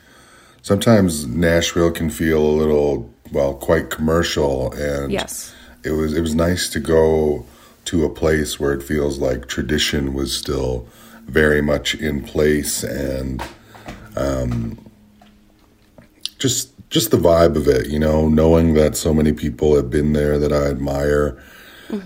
sometimes 0.61 1.25
Nashville 1.25 1.91
can 1.91 2.09
feel 2.09 2.41
a 2.45 2.57
little 2.57 3.13
well, 3.31 3.53
quite 3.53 3.89
commercial 3.89 4.71
and 4.73 5.11
Yes. 5.11 5.53
it 5.83 5.91
was 5.91 6.13
it 6.17 6.21
was 6.21 6.35
nice 6.35 6.69
to 6.69 6.79
go 6.79 7.45
to 7.85 8.05
a 8.05 8.09
place 8.09 8.59
where 8.59 8.73
it 8.73 8.83
feels 8.83 9.19
like 9.19 9.47
tradition 9.47 10.13
was 10.13 10.35
still 10.35 10.87
very 11.25 11.61
much 11.61 11.95
in 11.95 12.23
place 12.23 12.83
and 12.83 13.41
um, 14.15 14.77
just 16.37 16.69
just 16.89 17.09
the 17.09 17.17
vibe 17.17 17.55
of 17.55 17.67
it, 17.67 17.89
you 17.89 17.97
know, 17.97 18.29
knowing 18.29 18.75
that 18.75 18.95
so 18.95 19.15
many 19.15 19.33
people 19.33 19.75
have 19.75 19.89
been 19.89 20.13
there 20.13 20.37
that 20.37 20.53
I 20.53 20.67
admire. 20.67 21.41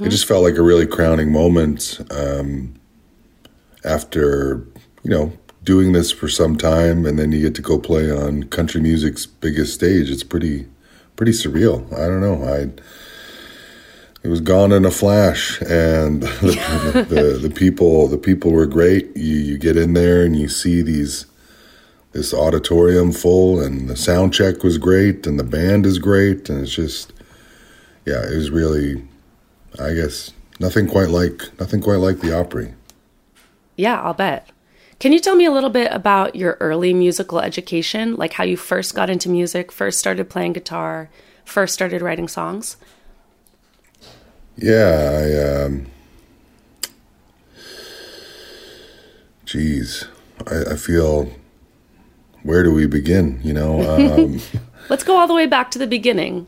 It 0.06 0.10
just 0.10 0.26
felt 0.26 0.44
like 0.44 0.56
a 0.56 0.62
really 0.62 0.88
crowning 0.88 1.32
moment 1.32 2.00
um, 2.10 2.74
after 3.84 4.66
you 5.04 5.12
know 5.12 5.34
doing 5.64 5.92
this 5.92 6.12
for 6.12 6.30
some 6.30 6.58
time, 6.58 7.06
and 7.06 7.20
then 7.20 7.32
you 7.32 7.42
get 7.42 7.56
to 7.56 7.62
go 7.62 7.78
play 7.78 8.10
on 8.10 8.44
country 8.44 8.82
music's 8.82 9.26
biggest 9.26 9.74
stage. 9.74 10.10
It's 10.10 10.24
pretty 10.24 10.68
pretty 11.16 11.34
surreal. 11.34 11.86
I 11.94 12.08
don't 12.08 12.22
know. 12.22 12.44
I 12.44 12.72
it 14.28 14.30
was 14.30 14.42
gone 14.42 14.74
in 14.74 14.84
a 14.84 14.92
flash, 14.92 15.62
and 15.62 16.22
the, 16.42 17.06
the 17.08 17.48
the 17.48 17.50
people 17.50 18.10
the 18.10 18.18
people 18.18 18.52
were 18.52 18.66
great. 18.66 19.16
You 19.16 19.38
you 19.38 19.58
get 19.58 19.78
in 19.78 19.94
there 19.94 20.22
and 20.26 20.36
you 20.36 20.50
see 20.50 20.82
these 20.82 21.28
this 22.12 22.34
auditorium 22.34 23.14
full, 23.14 23.62
and 23.62 23.90
the 23.90 23.96
sound 23.96 24.34
check 24.34 24.64
was 24.64 24.78
great, 24.78 25.26
and 25.26 25.40
the 25.40 25.46
band 25.46 25.86
is 25.86 25.98
great, 25.98 26.50
and 26.50 26.60
it's 26.60 26.76
just 26.76 27.14
yeah, 28.06 28.22
it 28.22 28.36
was 28.36 28.52
really 28.52 29.02
I 29.80 29.94
guess 29.94 30.34
nothing 30.60 30.90
quite 30.90 31.08
like 31.08 31.58
nothing 31.58 31.80
quite 31.80 32.02
like 32.02 32.20
the 32.20 32.38
Opry. 32.38 32.74
Yeah, 33.78 34.02
I'll 34.02 34.14
bet. 34.14 34.50
Can 35.00 35.14
you 35.14 35.22
tell 35.22 35.38
me 35.38 35.46
a 35.46 35.52
little 35.52 35.70
bit 35.70 35.90
about 35.94 36.36
your 36.36 36.58
early 36.60 36.94
musical 36.94 37.40
education, 37.40 38.18
like 38.18 38.34
how 38.34 38.44
you 38.44 38.58
first 38.58 38.94
got 38.94 39.10
into 39.10 39.30
music, 39.30 39.72
first 39.72 40.00
started 40.00 40.30
playing 40.30 40.52
guitar, 40.52 41.10
first 41.46 41.74
started 41.74 42.02
writing 42.02 42.28
songs? 42.28 42.76
Yeah, 44.58 45.22
I 45.24 45.64
um 45.66 45.88
geez. 49.46 50.06
I, 50.48 50.74
I 50.74 50.76
feel 50.76 51.32
where 52.44 52.64
do 52.64 52.74
we 52.74 52.88
begin, 52.88 53.40
you 53.44 53.54
know? 53.54 53.82
Um 54.14 54.40
Let's 54.90 55.04
go 55.04 55.18
all 55.18 55.28
the 55.28 55.34
way 55.34 55.48
back 55.48 55.72
to 55.72 55.80
the 55.80 55.88
beginning. 55.88 56.48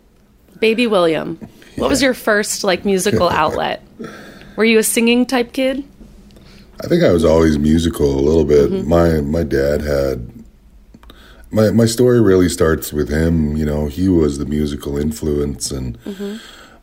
Baby 0.59 0.87
William. 0.87 1.37
What 1.75 1.89
was 1.89 2.01
your 2.01 2.13
first 2.13 2.63
like 2.63 2.85
musical 2.85 3.29
outlet? 3.29 3.83
Were 4.55 4.65
you 4.65 4.79
a 4.79 4.83
singing 4.83 5.25
type 5.25 5.53
kid? 5.53 5.83
I 6.81 6.87
think 6.87 7.03
I 7.03 7.11
was 7.11 7.25
always 7.25 7.57
musical 7.57 8.09
a 8.17 8.21
little 8.21 8.45
bit. 8.45 8.85
My 8.87 9.21
my 9.21 9.43
dad 9.43 9.81
had 9.81 10.31
my 11.51 11.71
my 11.71 11.85
story 11.85 12.21
really 12.21 12.49
starts 12.49 12.91
with 12.93 13.09
him, 13.09 13.55
you 13.57 13.65
know, 13.65 13.87
he 13.87 14.07
was 14.09 14.37
the 14.37 14.45
musical 14.45 14.97
influence 14.97 15.71
and 15.71 15.97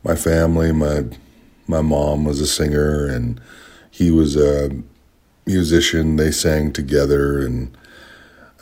my 0.06 0.14
family, 0.14 0.70
my 0.70 1.04
my 1.66 1.82
mom 1.82 2.24
was 2.24 2.40
a 2.40 2.46
singer 2.46 3.06
and 3.06 3.40
he 3.90 4.10
was 4.12 4.36
a 4.36 4.70
musician. 5.46 6.14
They 6.14 6.30
sang 6.30 6.72
together 6.72 7.44
and 7.44 7.76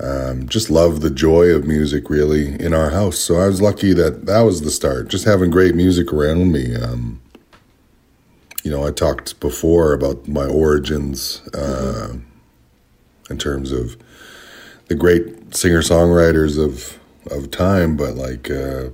um, 0.00 0.48
just 0.48 0.70
loved 0.70 1.02
the 1.02 1.10
joy 1.10 1.48
of 1.48 1.66
music 1.66 2.08
really 2.08 2.58
in 2.58 2.72
our 2.72 2.90
house. 2.90 3.18
So 3.18 3.36
I 3.36 3.46
was 3.46 3.60
lucky 3.60 3.92
that 3.92 4.24
that 4.24 4.40
was 4.40 4.62
the 4.62 4.70
start. 4.70 5.08
Just 5.08 5.26
having 5.26 5.50
great 5.50 5.74
music 5.74 6.12
around 6.14 6.50
me. 6.50 6.74
Um, 6.74 7.20
you 8.62 8.70
know, 8.70 8.86
I 8.86 8.90
talked 8.90 9.38
before 9.40 9.92
about 9.92 10.26
my 10.26 10.46
origins 10.46 11.46
uh, 11.48 12.14
in 13.28 13.36
terms 13.36 13.70
of 13.70 13.98
the 14.88 14.94
great 14.94 15.54
singer 15.54 15.82
songwriters 15.82 16.58
of 16.58 16.98
of 17.30 17.50
time, 17.50 17.96
but 17.96 18.14
like 18.14 18.50
uh, 18.50 18.88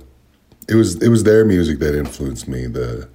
it 0.71 0.75
was 0.75 0.95
it 1.03 1.09
was 1.09 1.23
their 1.23 1.43
music 1.43 1.79
that 1.79 1.93
influenced 1.93 2.47
me. 2.47 2.65
The 2.65 3.09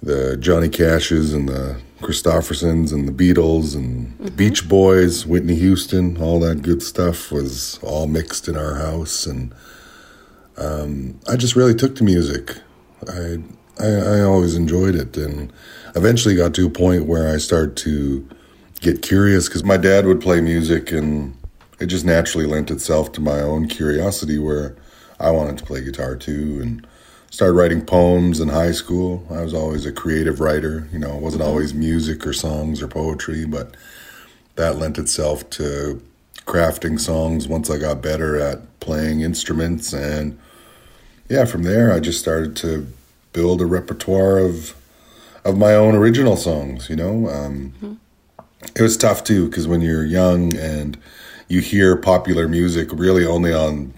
the 0.00 0.36
Johnny 0.36 0.68
Cashes 0.68 1.34
and 1.34 1.48
the 1.48 1.80
Kristoffersons 2.00 2.92
and 2.92 3.08
the 3.08 3.12
Beatles 3.12 3.74
and 3.74 4.16
the 4.18 4.30
Beach 4.30 4.68
Boys, 4.68 5.26
Whitney 5.26 5.56
Houston, 5.56 6.16
all 6.22 6.38
that 6.40 6.62
good 6.62 6.84
stuff 6.84 7.32
was 7.32 7.80
all 7.82 8.06
mixed 8.06 8.46
in 8.46 8.56
our 8.56 8.76
house, 8.76 9.26
and 9.26 9.52
um, 10.56 11.18
I 11.28 11.34
just 11.34 11.56
really 11.56 11.74
took 11.74 11.96
to 11.96 12.04
music. 12.04 12.56
I, 13.08 13.38
I 13.80 13.88
I 13.88 14.20
always 14.20 14.54
enjoyed 14.54 14.94
it, 14.94 15.16
and 15.16 15.52
eventually 15.96 16.36
got 16.36 16.54
to 16.54 16.66
a 16.66 16.70
point 16.70 17.06
where 17.06 17.34
I 17.34 17.38
started 17.38 17.76
to 17.78 18.28
get 18.80 19.02
curious 19.02 19.48
because 19.48 19.64
my 19.64 19.76
dad 19.76 20.06
would 20.06 20.20
play 20.20 20.40
music, 20.40 20.92
and 20.92 21.36
it 21.80 21.86
just 21.86 22.04
naturally 22.04 22.46
lent 22.46 22.70
itself 22.70 23.10
to 23.12 23.20
my 23.20 23.40
own 23.40 23.66
curiosity 23.66 24.38
where 24.38 24.76
I 25.20 25.30
wanted 25.30 25.58
to 25.58 25.64
play 25.64 25.82
guitar 25.82 26.16
too, 26.16 26.60
and 26.62 26.86
started 27.30 27.54
writing 27.54 27.84
poems 27.84 28.40
in 28.40 28.48
high 28.48 28.72
school. 28.72 29.26
I 29.30 29.42
was 29.42 29.54
always 29.54 29.84
a 29.86 29.92
creative 29.92 30.40
writer, 30.40 30.88
you 30.92 30.98
know, 30.98 31.14
it 31.16 31.22
wasn't 31.22 31.42
always 31.42 31.74
music 31.74 32.26
or 32.26 32.32
songs 32.32 32.80
or 32.80 32.88
poetry, 32.88 33.44
but 33.44 33.76
that 34.56 34.76
lent 34.76 34.98
itself 34.98 35.48
to 35.50 36.02
crafting 36.46 36.98
songs 36.98 37.46
once 37.46 37.70
I 37.70 37.78
got 37.78 38.02
better 38.02 38.40
at 38.40 38.80
playing 38.80 39.20
instruments. 39.20 39.92
And 39.92 40.38
yeah, 41.28 41.44
from 41.44 41.62
there, 41.62 41.92
I 41.92 42.00
just 42.00 42.18
started 42.18 42.56
to 42.56 42.86
build 43.32 43.60
a 43.60 43.66
repertoire 43.66 44.38
of 44.38 44.74
of 45.44 45.56
my 45.56 45.74
own 45.74 45.94
original 45.94 46.36
songs. 46.36 46.88
You 46.90 46.96
know, 46.96 47.28
um, 47.28 47.72
mm-hmm. 47.76 47.94
it 48.74 48.82
was 48.82 48.96
tough 48.96 49.22
too 49.24 49.48
because 49.48 49.68
when 49.68 49.80
you're 49.80 50.04
young 50.04 50.56
and 50.56 50.98
you 51.48 51.60
hear 51.60 51.96
popular 51.96 52.48
music 52.48 52.88
really 52.92 53.24
only 53.24 53.52
on 53.52 53.92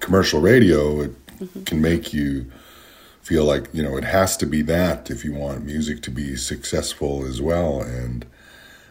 commercial 0.00 0.40
radio, 0.40 1.00
it 1.02 1.26
mm-hmm. 1.38 1.64
can 1.64 1.80
make 1.80 2.12
you 2.12 2.50
feel 3.22 3.44
like 3.44 3.68
you 3.74 3.82
know 3.82 3.96
it 3.96 4.04
has 4.04 4.38
to 4.38 4.46
be 4.46 4.62
that 4.62 5.10
if 5.10 5.22
you 5.22 5.34
want 5.34 5.62
music 5.62 6.00
to 6.02 6.10
be 6.10 6.36
successful 6.36 7.24
as 7.26 7.42
well. 7.42 7.82
And 7.82 8.24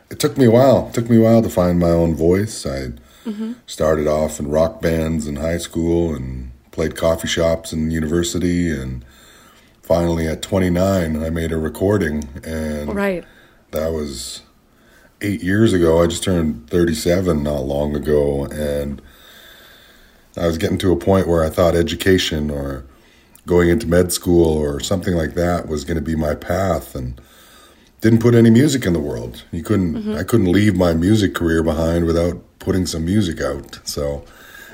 it 0.09 0.19
took 0.19 0.37
me 0.37 0.45
a 0.45 0.51
while. 0.51 0.87
It 0.89 0.93
took 0.93 1.09
me 1.09 1.17
a 1.17 1.21
while 1.21 1.41
to 1.41 1.49
find 1.49 1.79
my 1.79 1.89
own 1.89 2.15
voice. 2.15 2.65
I 2.65 2.91
mm-hmm. 3.25 3.53
started 3.65 4.07
off 4.07 4.39
in 4.39 4.49
rock 4.49 4.81
bands 4.81 5.27
in 5.27 5.37
high 5.37 5.57
school 5.57 6.15
and 6.15 6.51
played 6.71 6.95
coffee 6.95 7.27
shops 7.27 7.73
in 7.73 7.89
university 7.89 8.69
and 8.69 9.03
finally 9.81 10.27
at 10.27 10.43
29 10.43 11.23
i 11.23 11.29
made 11.29 11.51
a 11.51 11.57
recording 11.57 12.29
and 12.43 12.93
right 12.93 13.25
that 13.71 13.91
was 13.91 14.43
eight 15.21 15.41
years 15.41 15.73
ago 15.73 16.03
i 16.03 16.05
just 16.05 16.23
turned 16.23 16.69
37 16.69 17.41
not 17.41 17.61
long 17.61 17.95
ago 17.95 18.45
and 18.45 19.01
i 20.37 20.47
was 20.47 20.57
getting 20.57 20.77
to 20.77 20.91
a 20.91 20.95
point 20.97 21.27
where 21.27 21.43
i 21.43 21.49
thought 21.49 21.75
education 21.75 22.49
or 22.49 22.85
going 23.45 23.69
into 23.69 23.87
med 23.87 24.11
school 24.11 24.57
or 24.57 24.79
something 24.79 25.15
like 25.15 25.33
that 25.33 25.67
was 25.67 25.83
going 25.83 25.95
to 25.95 26.01
be 26.01 26.15
my 26.15 26.35
path 26.35 26.95
and 26.95 27.19
didn't 28.01 28.21
put 28.21 28.35
any 28.35 28.49
music 28.49 28.85
in 28.85 28.93
the 28.93 28.99
world 28.99 29.43
you 29.51 29.63
couldn't 29.63 29.95
mm-hmm. 29.95 30.15
i 30.15 30.23
couldn't 30.23 30.51
leave 30.51 30.75
my 30.75 30.93
music 30.93 31.33
career 31.33 31.63
behind 31.63 32.05
without 32.05 32.41
putting 32.59 32.85
some 32.85 33.05
music 33.05 33.41
out 33.41 33.79
so 33.83 34.23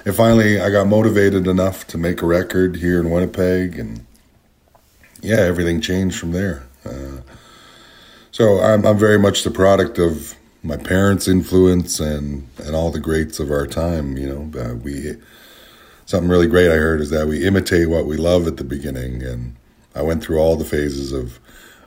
and 0.05 0.15
finally 0.15 0.59
i 0.59 0.69
got 0.69 0.87
motivated 0.87 1.47
enough 1.47 1.85
to 1.87 1.97
make 1.97 2.21
a 2.21 2.25
record 2.25 2.77
here 2.77 2.99
in 2.99 3.09
winnipeg 3.09 3.77
and 3.77 4.05
yeah, 5.23 5.39
everything 5.39 5.81
changed 5.81 6.19
from 6.19 6.33
there. 6.33 6.63
Uh, 6.85 7.21
so 8.31 8.59
I'm, 8.59 8.85
I'm 8.85 8.97
very 8.97 9.17
much 9.17 9.43
the 9.43 9.51
product 9.51 9.97
of 9.97 10.35
my 10.61 10.77
parents' 10.77 11.27
influence 11.27 11.99
and, 11.99 12.47
and 12.57 12.75
all 12.75 12.91
the 12.91 12.99
greats 12.99 13.39
of 13.39 13.49
our 13.49 13.65
time. 13.65 14.17
You 14.17 14.51
know, 14.51 14.61
uh, 14.61 14.75
we 14.75 15.15
something 16.05 16.29
really 16.29 16.47
great 16.47 16.71
I 16.71 16.75
heard 16.75 17.01
is 17.01 17.09
that 17.09 17.27
we 17.27 17.45
imitate 17.45 17.89
what 17.89 18.05
we 18.05 18.17
love 18.17 18.47
at 18.47 18.57
the 18.57 18.63
beginning, 18.63 19.23
and 19.23 19.55
I 19.95 20.01
went 20.01 20.23
through 20.23 20.39
all 20.39 20.55
the 20.55 20.65
phases 20.65 21.11
of 21.11 21.39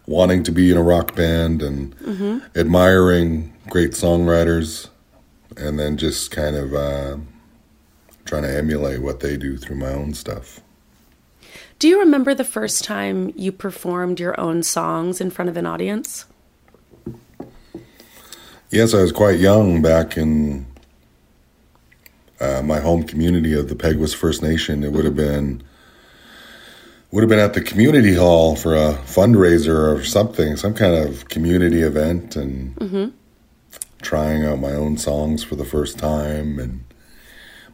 wanting 0.06 0.42
to 0.44 0.52
be 0.52 0.70
in 0.70 0.76
a 0.76 0.82
rock 0.82 1.16
band 1.16 1.62
and 1.62 1.96
mm-hmm. 1.98 2.38
admiring 2.58 3.52
great 3.68 3.92
songwriters, 3.92 4.88
and 5.56 5.78
then 5.78 5.96
just 5.96 6.30
kind 6.30 6.56
of 6.56 6.74
uh, 6.74 7.16
trying 8.24 8.42
to 8.42 8.56
emulate 8.56 9.00
what 9.00 9.20
they 9.20 9.36
do 9.36 9.56
through 9.56 9.76
my 9.76 9.88
own 9.88 10.14
stuff. 10.14 10.60
Do 11.78 11.88
you 11.88 11.98
remember 11.98 12.34
the 12.34 12.44
first 12.44 12.84
time 12.84 13.32
you 13.36 13.52
performed 13.52 14.18
your 14.18 14.38
own 14.40 14.62
songs 14.62 15.20
in 15.20 15.30
front 15.30 15.50
of 15.50 15.56
an 15.56 15.66
audience? 15.66 16.24
Yes, 18.70 18.94
I 18.94 19.02
was 19.02 19.12
quite 19.12 19.38
young 19.38 19.82
back 19.82 20.16
in 20.16 20.66
uh, 22.40 22.62
my 22.62 22.80
home 22.80 23.02
community 23.02 23.52
of 23.52 23.68
the 23.68 23.74
Peguis 23.74 24.14
First 24.14 24.42
Nation. 24.42 24.84
It 24.84 24.92
would 24.92 25.04
have 25.04 25.16
been 25.16 25.62
would 27.10 27.22
have 27.22 27.30
been 27.30 27.38
at 27.38 27.54
the 27.54 27.62
community 27.62 28.14
hall 28.14 28.56
for 28.56 28.74
a 28.74 28.94
fundraiser 29.06 29.96
or 29.96 30.04
something, 30.04 30.56
some 30.56 30.74
kind 30.74 30.94
of 30.94 31.28
community 31.28 31.80
event, 31.80 32.36
and 32.36 32.76
mm-hmm. 32.76 33.06
trying 34.02 34.44
out 34.44 34.58
my 34.58 34.72
own 34.72 34.98
songs 34.98 35.42
for 35.42 35.54
the 35.54 35.64
first 35.64 35.98
time. 35.98 36.58
And 36.58 36.84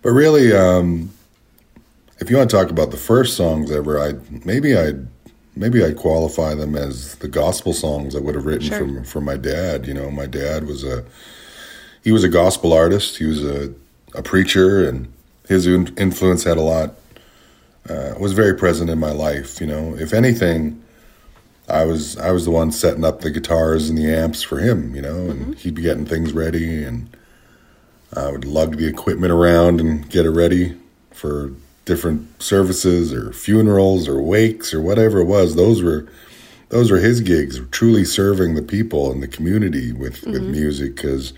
but 0.03 0.11
really, 0.11 0.53
um, 0.53 1.11
if 2.21 2.31
you 2.31 2.37
want 2.37 2.51
to 2.51 2.57
talk 2.57 2.71
about 2.71 2.91
the 2.91 2.97
first 2.97 3.37
songs 3.37 3.71
ever, 3.73 3.99
I 3.99 4.13
maybe 4.45 4.77
I'd 4.77 5.09
maybe 5.57 5.85
I'd 5.85 5.97
qualify 5.97 6.55
them 6.55 6.77
as 6.77 7.17
the 7.17 7.29
gospel 7.29 7.73
songs 7.73 8.15
I 8.15 8.21
would 8.21 8.35
have 8.35 8.47
written 8.47 8.69
sure. 8.69 8.79
from 8.79 9.05
from 9.05 9.25
my 9.25 9.37
dad. 9.37 9.87
You 9.87 9.95
know, 9.95 10.11
my 10.11 10.27
dad 10.27 10.67
was 10.67 10.85
a 10.85 11.05
he 12.05 12.13
was 12.13 12.23
a 12.23 12.29
gospel 12.29 12.73
artist. 12.73 13.17
He 13.17 13.25
was 13.25 13.45
a 13.45 13.75
a 14.15 14.23
preacher, 14.23 14.87
and 14.89 15.13
his 15.49 15.67
influence 15.67 16.45
had 16.45 16.57
a 16.57 16.63
lot 16.63 16.95
uh, 17.89 18.15
was 18.19 18.33
very 18.33 18.55
present 18.55 18.91
in 18.91 18.99
my 18.99 19.13
life. 19.13 19.61
You 19.61 19.67
know, 19.67 19.97
if 19.97 20.13
anything, 20.13 20.83
I 21.69 21.85
was 21.85 22.17
I 22.19 22.31
was 22.31 22.45
the 22.45 22.51
one 22.51 22.73
setting 22.73 23.05
up 23.05 23.21
the 23.21 23.31
guitars 23.31 23.89
and 23.89 23.99
the 23.99 24.13
amps 24.13 24.43
for 24.43 24.59
him. 24.59 24.95
You 24.95 25.03
know, 25.03 25.31
and 25.31 25.41
mm-hmm. 25.41 25.53
he'd 25.53 25.75
be 25.75 25.83
getting 25.83 26.07
things 26.07 26.33
ready, 26.33 26.85
and 26.85 27.15
I 28.15 28.31
would 28.31 28.45
lug 28.45 28.77
the 28.77 28.87
equipment 28.87 29.33
around 29.33 29.81
and 29.81 30.09
get 30.09 30.27
it 30.27 30.31
ready 30.31 30.77
for 31.11 31.53
different 31.85 32.43
services 32.43 33.13
or 33.13 33.33
funerals 33.33 34.09
or 34.09 34.23
wakes 34.23 34.73
or 34.73 34.81
whatever 34.81 35.19
it 35.19 35.25
was 35.25 35.57
those 35.57 35.83
were 35.83 36.07
those 36.69 36.91
were 36.91 36.99
his 36.99 37.21
gigs 37.21 37.61
truly 37.71 38.05
serving 38.05 38.55
the 38.55 38.63
people 38.63 39.11
in 39.11 39.21
the 39.21 39.27
community 39.27 39.93
with 39.93 40.21
mm-hmm. 40.21 40.33
with 40.33 40.43
music 40.43 40.97
cuz 40.97 41.33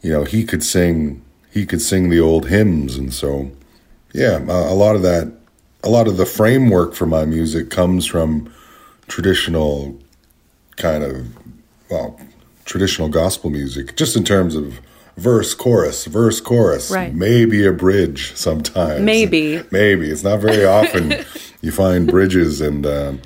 you 0.00 0.12
know 0.12 0.22
he 0.22 0.44
could 0.44 0.62
sing 0.62 1.22
he 1.50 1.66
could 1.66 1.82
sing 1.82 2.10
the 2.10 2.20
old 2.20 2.48
hymns 2.48 2.96
and 2.96 3.12
so 3.12 3.50
yeah 4.12 4.38
a, 4.38 4.72
a 4.72 4.74
lot 4.74 4.96
of 4.96 5.02
that 5.02 5.32
a 5.82 5.88
lot 5.88 6.06
of 6.06 6.16
the 6.16 6.26
framework 6.26 6.94
for 6.94 7.06
my 7.06 7.24
music 7.24 7.70
comes 7.70 8.06
from 8.06 8.52
traditional 9.08 9.98
kind 10.76 11.02
of 11.02 11.26
well 11.90 12.18
traditional 12.64 13.08
gospel 13.08 13.50
music 13.50 13.96
just 13.96 14.16
in 14.16 14.24
terms 14.24 14.54
of 14.54 14.80
verse 15.16 15.54
chorus 15.54 16.06
verse 16.06 16.40
chorus 16.40 16.90
right. 16.90 17.14
maybe 17.14 17.66
a 17.66 17.72
bridge 17.72 18.34
sometimes. 18.34 19.02
Maybe. 19.02 19.62
Maybe. 19.70 20.10
It's 20.10 20.22
not 20.22 20.40
very 20.40 20.64
often 20.64 21.12
you 21.60 21.72
find 21.72 22.08
bridges 22.08 22.60
and 22.60 22.86
um, 22.86 23.20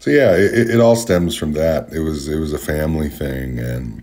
so 0.00 0.10
yeah 0.10 0.32
it, 0.32 0.70
it, 0.70 0.80
all 0.80 0.96
stems 0.96 1.36
from 1.36 1.52
that. 1.52 1.92
It 1.92 2.00
was 2.00 2.28
it 2.28 2.38
was 2.38 2.52
a 2.52 2.58
family 2.58 3.08
thing 3.08 3.58
and 3.58 4.02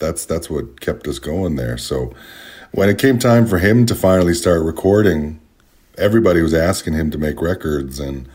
that's 0.00 0.24
that's 0.24 0.50
what 0.50 0.80
kept 0.80 1.06
us 1.06 1.18
going 1.18 1.56
there 1.56 1.78
so 1.78 2.12
when 2.72 2.88
it 2.88 2.98
came 2.98 3.18
time 3.18 3.46
for 3.46 3.58
him 3.58 3.86
to 3.86 3.94
finally 3.94 4.34
start 4.34 4.62
recording 4.62 5.40
everybody 5.98 6.42
was 6.42 6.54
asking 6.54 6.94
him 6.94 7.10
to 7.10 7.18
make 7.18 7.40
records 7.40 8.00
and 8.00 8.28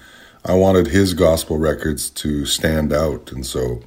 i 0.46 0.54
wanted 0.54 0.88
his 0.88 1.14
gospel 1.14 1.58
records 1.58 2.10
to 2.10 2.46
stand 2.46 2.94
out 2.94 3.32
and 3.32 3.46
so 3.46 3.82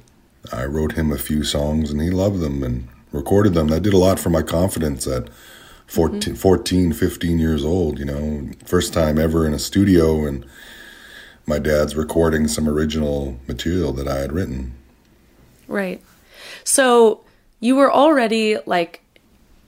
I 0.51 0.65
wrote 0.65 0.93
him 0.93 1.11
a 1.11 1.17
few 1.17 1.43
songs 1.43 1.91
and 1.91 2.01
he 2.01 2.09
loved 2.09 2.39
them 2.39 2.63
and 2.63 2.87
recorded 3.11 3.53
them. 3.53 3.67
That 3.67 3.83
did 3.83 3.93
a 3.93 3.97
lot 3.97 4.19
for 4.19 4.29
my 4.29 4.41
confidence 4.41 5.05
at 5.07 5.29
14, 5.87 6.19
mm-hmm. 6.19 6.33
14, 6.35 6.93
15 6.93 7.39
years 7.39 7.63
old, 7.63 7.99
you 7.99 8.05
know, 8.05 8.49
first 8.65 8.93
time 8.93 9.17
ever 9.17 9.45
in 9.45 9.53
a 9.53 9.59
studio 9.59 10.25
and 10.25 10.45
my 11.45 11.59
dad's 11.59 11.95
recording 11.95 12.47
some 12.47 12.69
original 12.69 13.39
material 13.47 13.91
that 13.93 14.07
I 14.07 14.19
had 14.19 14.31
written. 14.31 14.73
Right. 15.67 16.01
So 16.63 17.21
you 17.59 17.75
were 17.75 17.91
already 17.91 18.57
like 18.65 19.01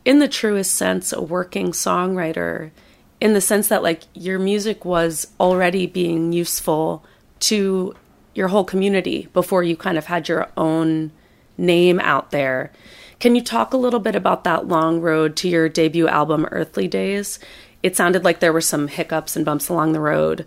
in 0.06 0.20
the 0.20 0.28
truest 0.28 0.74
sense 0.76 1.14
a 1.14 1.22
working 1.22 1.72
songwriter 1.72 2.72
in 3.20 3.34
the 3.34 3.42
sense 3.42 3.68
that 3.68 3.84
like 3.84 4.04
your 4.14 4.40
music 4.40 4.84
was 4.84 5.28
already 5.40 5.86
being 5.86 6.34
useful 6.34 7.06
to 7.40 7.96
your 8.34 8.48
whole 8.48 8.64
community 8.64 9.28
before 9.34 9.64
you 9.64 9.76
kind 9.76 9.98
of 9.98 10.06
had 10.06 10.28
your 10.28 10.50
own 10.58 11.12
name 11.58 12.00
out 12.00 12.32
there. 12.32 12.72
Can 13.20 13.36
you 13.36 13.44
talk 13.44 13.74
a 13.74 13.78
little 13.78 14.00
bit 14.00 14.16
about 14.16 14.44
that 14.46 14.68
long 14.68 15.00
road 15.02 15.36
to 15.38 15.50
your 15.50 15.70
debut 15.70 16.08
album, 16.08 16.48
Earthly 16.52 16.88
Days? 16.88 17.40
It 17.84 17.96
sounded 17.96 18.24
like 18.24 18.40
there 18.40 18.54
were 18.54 18.62
some 18.62 18.88
hiccups 18.88 19.36
and 19.36 19.46
bumps 19.46 19.70
along 19.70 19.94
the 19.94 20.00
road. 20.00 20.46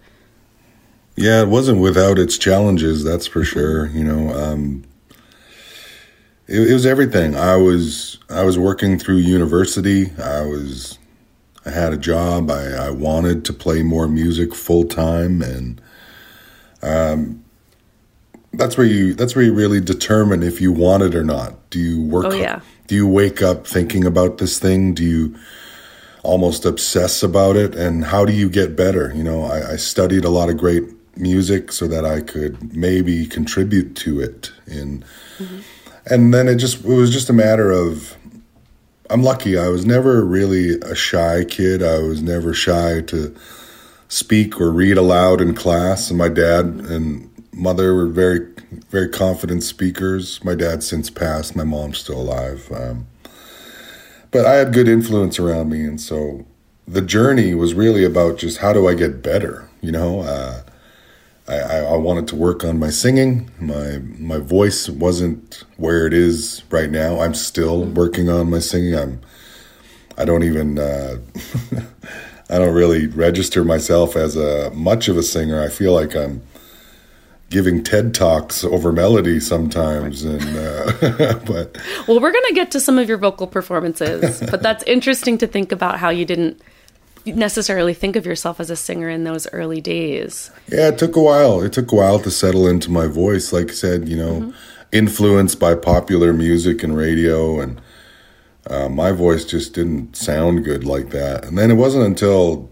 Yeah, 1.15 1.43
it 1.43 1.49
wasn't 1.49 1.81
without 1.81 2.19
its 2.19 2.37
challenges, 2.37 3.05
that's 3.05 3.27
for 3.29 3.45
sure. 3.45 3.87
You 3.89 4.03
know, 4.03 4.35
um, 4.35 4.85
it, 6.47 6.71
it 6.71 6.73
was 6.73 6.87
everything. 6.87 7.37
I 7.37 7.57
was 7.57 8.19
I 8.31 8.45
was 8.45 8.59
working 8.59 8.99
through 8.99 9.17
university. 9.17 10.13
I 10.19 10.43
was 10.43 10.99
I 11.67 11.71
had 11.71 11.93
a 11.93 11.97
job. 11.97 12.51
I, 12.51 12.73
I 12.73 12.91
wanted 12.91 13.45
to 13.47 13.53
play 13.53 13.83
more 13.83 14.07
music 14.07 14.55
full 14.55 14.85
time, 14.85 15.41
and 15.41 15.81
um, 16.83 17.45
that's 18.53 18.77
where 18.77 18.87
you 18.87 19.15
that's 19.15 19.35
where 19.35 19.45
you 19.45 19.55
really 19.55 19.81
determine 19.81 20.43
if 20.43 20.61
you 20.61 20.73
want 20.73 21.03
it 21.03 21.15
or 21.15 21.25
not. 21.25 21.71
Do 21.71 21.79
you 21.79 22.03
work? 22.03 22.27
Oh, 22.27 22.35
yeah. 22.35 22.61
Do 22.87 22.95
you 22.95 23.07
wake 23.07 23.41
up 23.41 23.67
thinking 23.67 24.05
about 24.05 24.39
this 24.39 24.59
thing? 24.59 24.93
Do 24.93 25.03
you 25.03 25.37
almost 26.23 26.65
obsess 26.67 27.23
about 27.23 27.57
it? 27.57 27.75
And 27.75 28.05
how 28.05 28.25
do 28.25 28.33
you 28.33 28.51
get 28.51 28.77
better? 28.77 29.13
You 29.15 29.25
know, 29.25 29.45
I, 29.45 29.73
I 29.73 29.77
studied 29.77 30.25
a 30.25 30.31
lot 30.31 30.51
of 30.51 30.59
great 30.59 30.85
music 31.17 31.73
so 31.73 31.87
that 31.87 32.05
I 32.05 32.21
could 32.21 32.77
maybe 32.77 33.27
contribute 33.27 33.97
to 33.97 34.21
it. 34.21 34.53
In 34.67 35.05
mm-hmm. 35.39 35.61
And 36.07 36.33
then 36.33 36.49
it 36.49 36.57
just 36.57 36.85
it 36.85 36.95
was 36.95 37.13
just 37.13 37.31
a 37.31 37.33
matter 37.33 37.71
of 37.71 38.17
I'm 39.11 39.23
lucky. 39.23 39.59
I 39.59 39.69
was 39.69 39.85
never 39.85 40.25
really 40.25 40.79
a 40.81 40.95
shy 40.95 41.45
kid. 41.45 41.83
I 41.83 41.99
was 41.99 42.23
never 42.23 42.55
shy 42.55 43.03
to 43.03 43.35
speak 44.09 44.61
or 44.61 44.71
read 44.71 44.97
aloud 44.97 45.41
in 45.41 45.55
class. 45.55 46.09
And 46.09 46.19
my 46.19 46.29
dad 46.29 46.65
and 46.65 47.31
mother 47.53 47.95
were 47.95 48.07
very, 48.07 48.47
very 48.91 49.09
confident 49.09 49.63
speakers. 49.63 50.43
My 50.43 50.55
dad's 50.55 50.87
since 50.87 51.11
passed. 51.11 51.55
My 51.55 51.65
mom's 51.65 51.99
still 51.99 52.21
alive. 52.21 52.71
Um, 52.75 53.07
but 54.31 54.47
I 54.47 54.55
had 54.55 54.73
good 54.73 54.89
influence 54.89 55.39
around 55.39 55.69
me, 55.69 55.85
and 55.85 56.01
so 56.01 56.45
the 56.89 57.01
journey 57.01 57.55
was 57.55 57.73
really 57.73 58.05
about 58.05 58.37
just 58.37 58.59
how 58.59 58.73
do 58.73 58.89
I 58.89 58.95
get 58.95 59.23
better. 59.23 59.69
You 59.81 59.93
know, 59.93 60.21
uh, 60.23 60.64
I, 61.47 61.81
I, 61.81 61.97
wanted 61.97 62.27
to 62.29 62.37
work 62.37 62.65
on 62.65 62.79
my 62.79 62.89
singing. 62.89 63.51
My 63.61 63.99
my 64.19 64.39
voice 64.39 64.89
wasn't 64.89 65.63
where 65.77 66.07
it 66.07 66.15
is 66.15 66.63
right 66.71 66.91
now. 66.91 67.21
I'm 67.21 67.35
still 67.35 67.85
working 67.85 68.31
on 68.31 68.49
my 68.49 68.61
singing. 68.61 68.95
I'm 68.95 69.21
I 70.17 70.25
don't 70.25 70.43
even 70.43 70.79
uh, 70.79 71.19
I 72.51 72.59
don't 72.59 72.75
really 72.75 73.09
register 73.09 73.63
myself 73.63 74.17
as 74.17 74.37
a 74.37 74.71
much 74.71 75.09
of 75.09 75.19
a 75.19 75.23
singer. 75.23 75.63
I 75.63 75.69
feel 75.69 75.93
like 75.93 76.17
I'm 76.17 76.43
giving 77.51 77.85
TED 77.85 78.15
talks 78.15 78.65
over 78.65 78.91
melody 78.91 79.39
sometimes, 79.39 80.25
and 80.25 80.57
uh, 80.57 81.39
but 81.47 81.77
well, 82.09 82.21
we're 82.21 82.33
gonna 82.33 82.55
get 82.55 82.71
to 82.71 82.81
some 82.81 82.99
of 82.99 83.09
your 83.09 83.19
vocal 83.19 83.47
performances, 83.47 84.43
but 84.51 84.63
that's 84.63 84.83
interesting 84.85 85.37
to 85.39 85.47
think 85.47 85.73
about 85.73 85.99
how 85.99 86.09
you 86.09 86.25
didn't 86.25 86.61
necessarily 87.27 87.95
think 87.95 88.17
of 88.17 88.27
yourself 88.27 88.61
as 88.61 88.71
a 88.71 88.77
singer 88.77 89.09
in 89.09 89.25
those 89.25 89.47
early 89.53 89.81
days. 89.81 90.51
Yeah, 90.69 90.89
it 90.89 90.99
took 90.99 91.17
a 91.17 91.23
while. 91.23 91.63
It 91.63 91.73
took 91.73 91.93
a 91.93 91.95
while 91.95 92.19
to 92.21 92.31
settle 92.31 92.67
into 92.67 92.91
my 92.91 93.07
voice. 93.07 93.53
Like 93.53 93.71
I 93.71 93.75
said, 93.75 94.09
you 94.09 94.17
know, 94.17 94.41
mm-hmm. 94.41 94.51
influenced 94.93 95.59
by 95.59 95.75
popular 95.75 96.33
music 96.33 96.83
and 96.83 96.97
radio, 96.97 97.61
and 97.61 97.81
uh, 98.67 98.89
my 98.89 99.13
voice 99.13 99.45
just 99.45 99.75
didn't 99.75 100.17
sound 100.17 100.65
good 100.65 100.85
like 100.85 101.11
that. 101.11 101.45
And 101.45 101.57
then 101.57 101.71
it 101.71 101.75
wasn't 101.75 102.05
until 102.05 102.71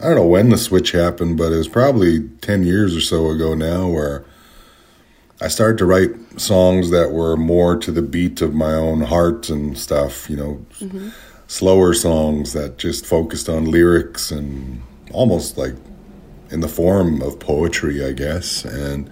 I 0.00 0.06
don't 0.06 0.16
know 0.16 0.26
when 0.26 0.50
the 0.50 0.58
switch 0.58 0.92
happened, 0.92 1.38
but 1.38 1.52
it 1.52 1.56
was 1.56 1.68
probably 1.68 2.28
10 2.40 2.64
years 2.64 2.96
or 2.96 3.00
so 3.00 3.30
ago 3.30 3.54
now 3.54 3.88
where 3.88 4.24
I 5.40 5.48
started 5.48 5.78
to 5.78 5.86
write 5.86 6.10
songs 6.40 6.90
that 6.90 7.12
were 7.12 7.36
more 7.36 7.76
to 7.76 7.92
the 7.92 8.02
beat 8.02 8.40
of 8.40 8.54
my 8.54 8.72
own 8.72 9.02
heart 9.02 9.48
and 9.48 9.76
stuff, 9.78 10.28
you 10.28 10.36
know, 10.36 10.66
mm-hmm. 10.80 11.10
Slower 11.54 11.94
songs 11.94 12.52
that 12.52 12.78
just 12.78 13.06
focused 13.06 13.48
on 13.48 13.64
lyrics 13.64 14.32
and 14.32 14.82
almost 15.12 15.56
like 15.56 15.76
in 16.50 16.58
the 16.58 16.68
form 16.68 17.22
of 17.22 17.38
poetry, 17.38 18.04
I 18.04 18.10
guess. 18.10 18.64
And 18.64 19.08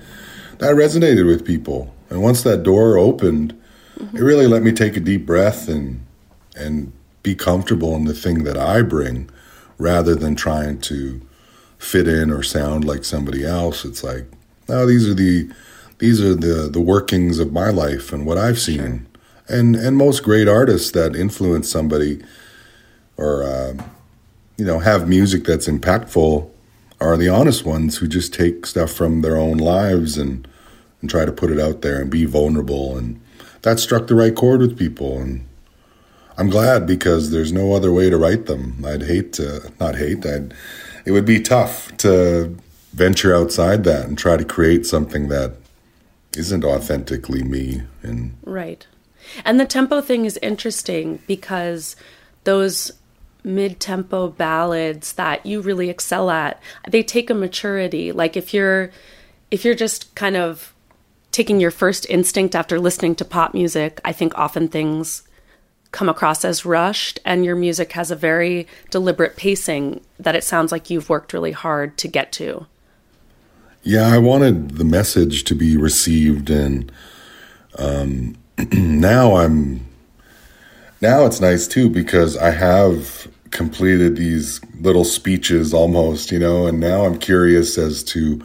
that 0.58 0.74
resonated 0.74 1.24
with 1.24 1.46
people. 1.46 1.94
And 2.10 2.20
once 2.20 2.42
that 2.42 2.64
door 2.64 2.98
opened, 2.98 3.54
mm-hmm. 3.96 4.16
it 4.16 4.20
really 4.20 4.48
let 4.48 4.64
me 4.64 4.72
take 4.72 4.96
a 4.96 5.00
deep 5.00 5.24
breath 5.24 5.68
and 5.68 6.04
and 6.56 6.92
be 7.22 7.36
comfortable 7.36 7.94
in 7.94 8.06
the 8.06 8.12
thing 8.12 8.42
that 8.42 8.58
I 8.58 8.82
bring 8.82 9.30
rather 9.78 10.16
than 10.16 10.34
trying 10.34 10.80
to 10.80 11.20
fit 11.78 12.08
in 12.08 12.32
or 12.32 12.42
sound 12.42 12.84
like 12.84 13.04
somebody 13.04 13.46
else. 13.46 13.84
It's 13.84 14.02
like, 14.02 14.26
no, 14.68 14.84
these 14.84 15.08
are 15.08 15.14
the 15.14 15.48
these 15.98 16.20
are 16.20 16.34
the 16.34 16.68
the 16.68 16.80
workings 16.80 17.38
of 17.38 17.52
my 17.52 17.70
life 17.70 18.12
and 18.12 18.26
what 18.26 18.36
I've 18.36 18.58
seen. 18.58 18.80
Sure. 18.80 19.11
And 19.52 19.76
and 19.76 19.96
most 19.96 20.22
great 20.22 20.48
artists 20.48 20.90
that 20.92 21.14
influence 21.14 21.68
somebody 21.68 22.22
or 23.16 23.42
uh, 23.42 23.74
you 24.56 24.64
know 24.64 24.78
have 24.78 25.08
music 25.08 25.44
that's 25.44 25.68
impactful 25.68 26.48
are 27.00 27.16
the 27.16 27.28
honest 27.28 27.64
ones 27.64 27.96
who 27.96 28.06
just 28.06 28.32
take 28.32 28.64
stuff 28.64 28.92
from 28.92 29.22
their 29.22 29.36
own 29.36 29.58
lives 29.58 30.16
and 30.16 30.48
and 31.00 31.10
try 31.10 31.24
to 31.24 31.32
put 31.32 31.50
it 31.50 31.60
out 31.60 31.82
there 31.82 32.00
and 32.00 32.10
be 32.10 32.24
vulnerable 32.24 32.96
and 32.96 33.20
that 33.62 33.78
struck 33.78 34.06
the 34.06 34.14
right 34.14 34.34
chord 34.34 34.60
with 34.60 34.78
people 34.78 35.18
and 35.18 35.46
I'm 36.38 36.48
glad 36.48 36.86
because 36.86 37.30
there's 37.30 37.52
no 37.52 37.74
other 37.74 37.92
way 37.92 38.08
to 38.08 38.16
write 38.16 38.46
them. 38.46 38.82
I'd 38.86 39.02
hate 39.02 39.32
to 39.34 39.70
not 39.78 39.96
hate. 39.96 40.24
I'd 40.24 40.54
it 41.04 41.12
would 41.12 41.26
be 41.26 41.40
tough 41.40 41.94
to 41.98 42.56
venture 42.92 43.34
outside 43.34 43.84
that 43.84 44.06
and 44.06 44.16
try 44.16 44.36
to 44.36 44.44
create 44.44 44.86
something 44.86 45.28
that 45.28 45.54
isn't 46.36 46.64
authentically 46.64 47.42
me 47.42 47.82
and 48.02 48.36
right. 48.44 48.86
And 49.44 49.58
the 49.58 49.66
tempo 49.66 50.00
thing 50.00 50.24
is 50.24 50.38
interesting 50.42 51.20
because 51.26 51.96
those 52.44 52.92
mid-tempo 53.44 54.28
ballads 54.28 55.14
that 55.14 55.44
you 55.44 55.60
really 55.60 55.90
excel 55.90 56.30
at, 56.30 56.62
they 56.88 57.02
take 57.02 57.30
a 57.30 57.34
maturity. 57.34 58.12
Like 58.12 58.36
if 58.36 58.54
you're 58.54 58.90
if 59.50 59.64
you're 59.64 59.74
just 59.74 60.14
kind 60.14 60.36
of 60.36 60.72
taking 61.30 61.60
your 61.60 61.70
first 61.70 62.06
instinct 62.08 62.54
after 62.54 62.78
listening 62.78 63.14
to 63.16 63.24
pop 63.24 63.54
music, 63.54 64.00
I 64.04 64.12
think 64.12 64.36
often 64.38 64.68
things 64.68 65.22
come 65.90 66.08
across 66.08 66.44
as 66.44 66.64
rushed 66.64 67.20
and 67.24 67.44
your 67.44 67.54
music 67.54 67.92
has 67.92 68.10
a 68.10 68.16
very 68.16 68.66
deliberate 68.90 69.36
pacing 69.36 70.00
that 70.18 70.34
it 70.34 70.42
sounds 70.42 70.72
like 70.72 70.88
you've 70.88 71.10
worked 71.10 71.34
really 71.34 71.52
hard 71.52 71.98
to 71.98 72.08
get 72.08 72.32
to. 72.32 72.66
Yeah, 73.82 74.06
I 74.06 74.18
wanted 74.18 74.78
the 74.78 74.84
message 74.84 75.44
to 75.44 75.54
be 75.54 75.76
received 75.76 76.48
and 76.48 76.90
um, 77.78 78.36
now 78.72 79.36
I'm 79.36 79.86
now 81.00 81.26
it's 81.26 81.40
nice 81.40 81.66
too 81.66 81.88
because 81.88 82.36
I 82.36 82.50
have 82.50 83.26
completed 83.50 84.16
these 84.16 84.60
little 84.80 85.04
speeches 85.04 85.74
almost, 85.74 86.30
you 86.30 86.38
know, 86.38 86.66
and 86.66 86.78
now 86.78 87.04
I'm 87.04 87.18
curious 87.18 87.76
as 87.76 88.04
to 88.04 88.40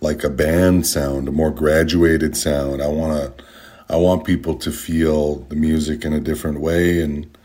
like 0.00 0.22
a 0.22 0.30
band 0.30 0.86
sound, 0.86 1.28
a 1.28 1.32
more 1.32 1.50
graduated 1.50 2.36
sound. 2.36 2.80
I 2.82 2.86
want 2.86 3.38
to 3.38 3.44
I 3.88 3.96
want 3.96 4.24
people 4.24 4.54
to 4.56 4.70
feel 4.70 5.36
the 5.36 5.56
music 5.56 6.04
in 6.04 6.12
a 6.12 6.20
different 6.20 6.60
way 6.60 7.00
and 7.00 7.36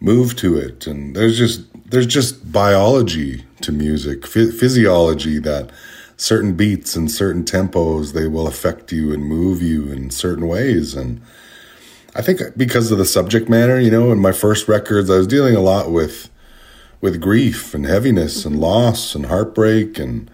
move 0.00 0.36
to 0.36 0.56
it. 0.56 0.86
And 0.86 1.14
there's 1.14 1.36
just 1.36 1.62
there's 1.90 2.06
just 2.06 2.50
biology 2.50 3.44
to 3.60 3.72
music, 3.72 4.26
physiology 4.26 5.38
that 5.40 5.70
certain 6.16 6.54
beats 6.54 6.96
and 6.96 7.10
certain 7.10 7.44
tempos 7.44 8.12
they 8.12 8.26
will 8.26 8.46
affect 8.46 8.92
you 8.92 9.12
and 9.12 9.24
move 9.24 9.62
you 9.62 9.90
in 9.90 10.10
certain 10.10 10.48
ways 10.48 10.94
and 10.94 11.20
I 12.16 12.22
think 12.22 12.40
because 12.56 12.90
of 12.90 12.96
the 12.96 13.04
subject 13.04 13.46
matter, 13.50 13.78
you 13.78 13.90
know, 13.90 14.10
in 14.10 14.18
my 14.18 14.32
first 14.32 14.68
records 14.68 15.10
I 15.10 15.18
was 15.18 15.26
dealing 15.26 15.54
a 15.54 15.60
lot 15.60 15.90
with 15.90 16.30
with 17.02 17.20
grief 17.20 17.74
and 17.74 17.84
heaviness 17.84 18.46
and 18.46 18.58
loss 18.58 19.14
and 19.14 19.26
heartbreak 19.26 19.98
and 19.98 20.30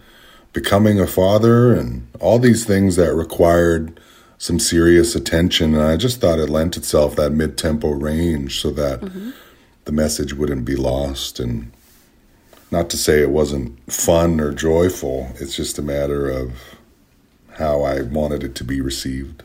becoming 0.53 0.97
a 0.97 1.05
father 1.05 1.73
and 1.73 2.07
all 2.21 2.39
these 2.39 2.63
things 2.63 2.95
that 2.95 3.13
required 3.13 3.99
some 4.37 4.59
serious 4.59 5.13
attention. 5.13 5.73
And 5.73 5.83
I 5.83 5.97
just 5.97 6.21
thought 6.21 6.39
it 6.39 6.49
lent 6.49 6.77
itself 6.77 7.17
that 7.17 7.31
mid 7.31 7.57
tempo 7.57 7.89
range 7.89 8.61
so 8.61 8.71
that 8.71 9.01
mm-hmm. 9.01 9.31
the 9.83 9.91
message 9.91 10.33
wouldn't 10.33 10.63
be 10.63 10.77
lost. 10.77 11.37
And 11.37 11.72
not 12.73 12.89
to 12.89 12.97
say 12.97 13.21
it 13.21 13.29
wasn't 13.29 13.79
fun 13.91 14.41
or 14.41 14.51
joyful, 14.51 15.29
it's 15.35 15.55
just 15.55 15.77
a 15.77 15.81
matter 15.83 16.27
of 16.27 16.53
how 17.51 17.83
I 17.83 18.01
wanted 18.01 18.43
it 18.43 18.55
to 18.55 18.63
be 18.63 18.81
received. 18.81 19.43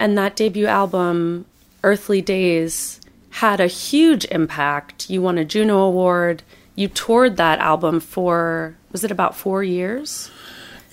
And 0.00 0.18
that 0.18 0.34
debut 0.34 0.66
album, 0.66 1.46
Earthly 1.84 2.20
Days, 2.20 3.00
had 3.30 3.60
a 3.60 3.68
huge 3.68 4.24
impact. 4.26 5.08
You 5.08 5.22
won 5.22 5.38
a 5.38 5.44
Juno 5.44 5.78
Award. 5.78 6.42
You 6.74 6.88
toured 6.88 7.36
that 7.36 7.60
album 7.60 8.00
for 8.00 8.76
was 8.90 9.04
it 9.04 9.12
about 9.12 9.36
four 9.36 9.62
years? 9.62 10.30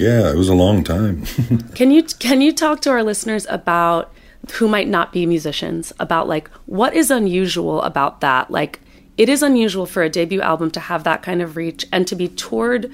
Yeah, 0.02 0.32
it 0.32 0.36
was 0.36 0.50
a 0.50 0.56
long 0.56 0.84
time. 0.84 1.26
can 1.76 1.92
you 1.92 2.04
can 2.04 2.42
you 2.42 2.52
talk 2.52 2.82
to 2.82 2.90
our 2.90 3.04
listeners 3.04 3.46
about 3.50 4.12
who 4.54 4.68
might 4.68 4.88
not 4.88 5.14
be 5.14 5.28
musicians 5.28 5.94
about 6.00 6.28
like 6.28 6.50
what 6.66 6.96
is 6.96 7.12
unusual 7.12 7.84
about 7.84 8.22
that? 8.22 8.50
Like 8.50 8.80
it 9.18 9.30
is 9.30 9.44
unusual 9.44 9.86
for 9.86 10.02
a 10.02 10.10
debut 10.10 10.42
album 10.42 10.72
to 10.72 10.80
have 10.80 11.04
that 11.04 11.22
kind 11.22 11.42
of 11.42 11.56
reach 11.56 11.86
and 11.92 12.08
to 12.08 12.16
be 12.16 12.28
toured 12.28 12.92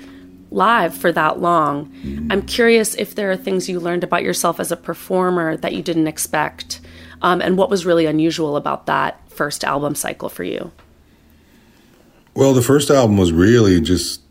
live 0.52 0.96
for 0.96 1.14
that 1.14 1.40
long. 1.40 1.86
Mm-hmm. 1.86 2.32
I'm 2.32 2.42
curious 2.42 2.94
if 2.96 3.16
there 3.16 3.32
are 3.32 3.38
things 3.38 3.70
you 3.70 3.80
learned 3.80 4.04
about 4.04 4.24
yourself 4.24 4.60
as 4.60 4.72
a 4.72 4.78
performer 4.78 5.56
that 5.58 5.74
you 5.74 5.82
didn't 5.82 6.08
expect, 6.08 6.82
um, 7.22 7.42
and 7.42 7.58
what 7.58 7.70
was 7.70 7.86
really 7.86 8.06
unusual 8.06 8.58
about 8.58 8.86
that 8.88 9.22
first 9.30 9.64
album 9.64 9.96
cycle 9.96 10.28
for 10.28 10.44
you? 10.44 10.72
Well, 12.34 12.54
the 12.54 12.62
first 12.62 12.90
album 12.90 13.18
was 13.18 13.32
really 13.32 13.80
just 13.80 14.22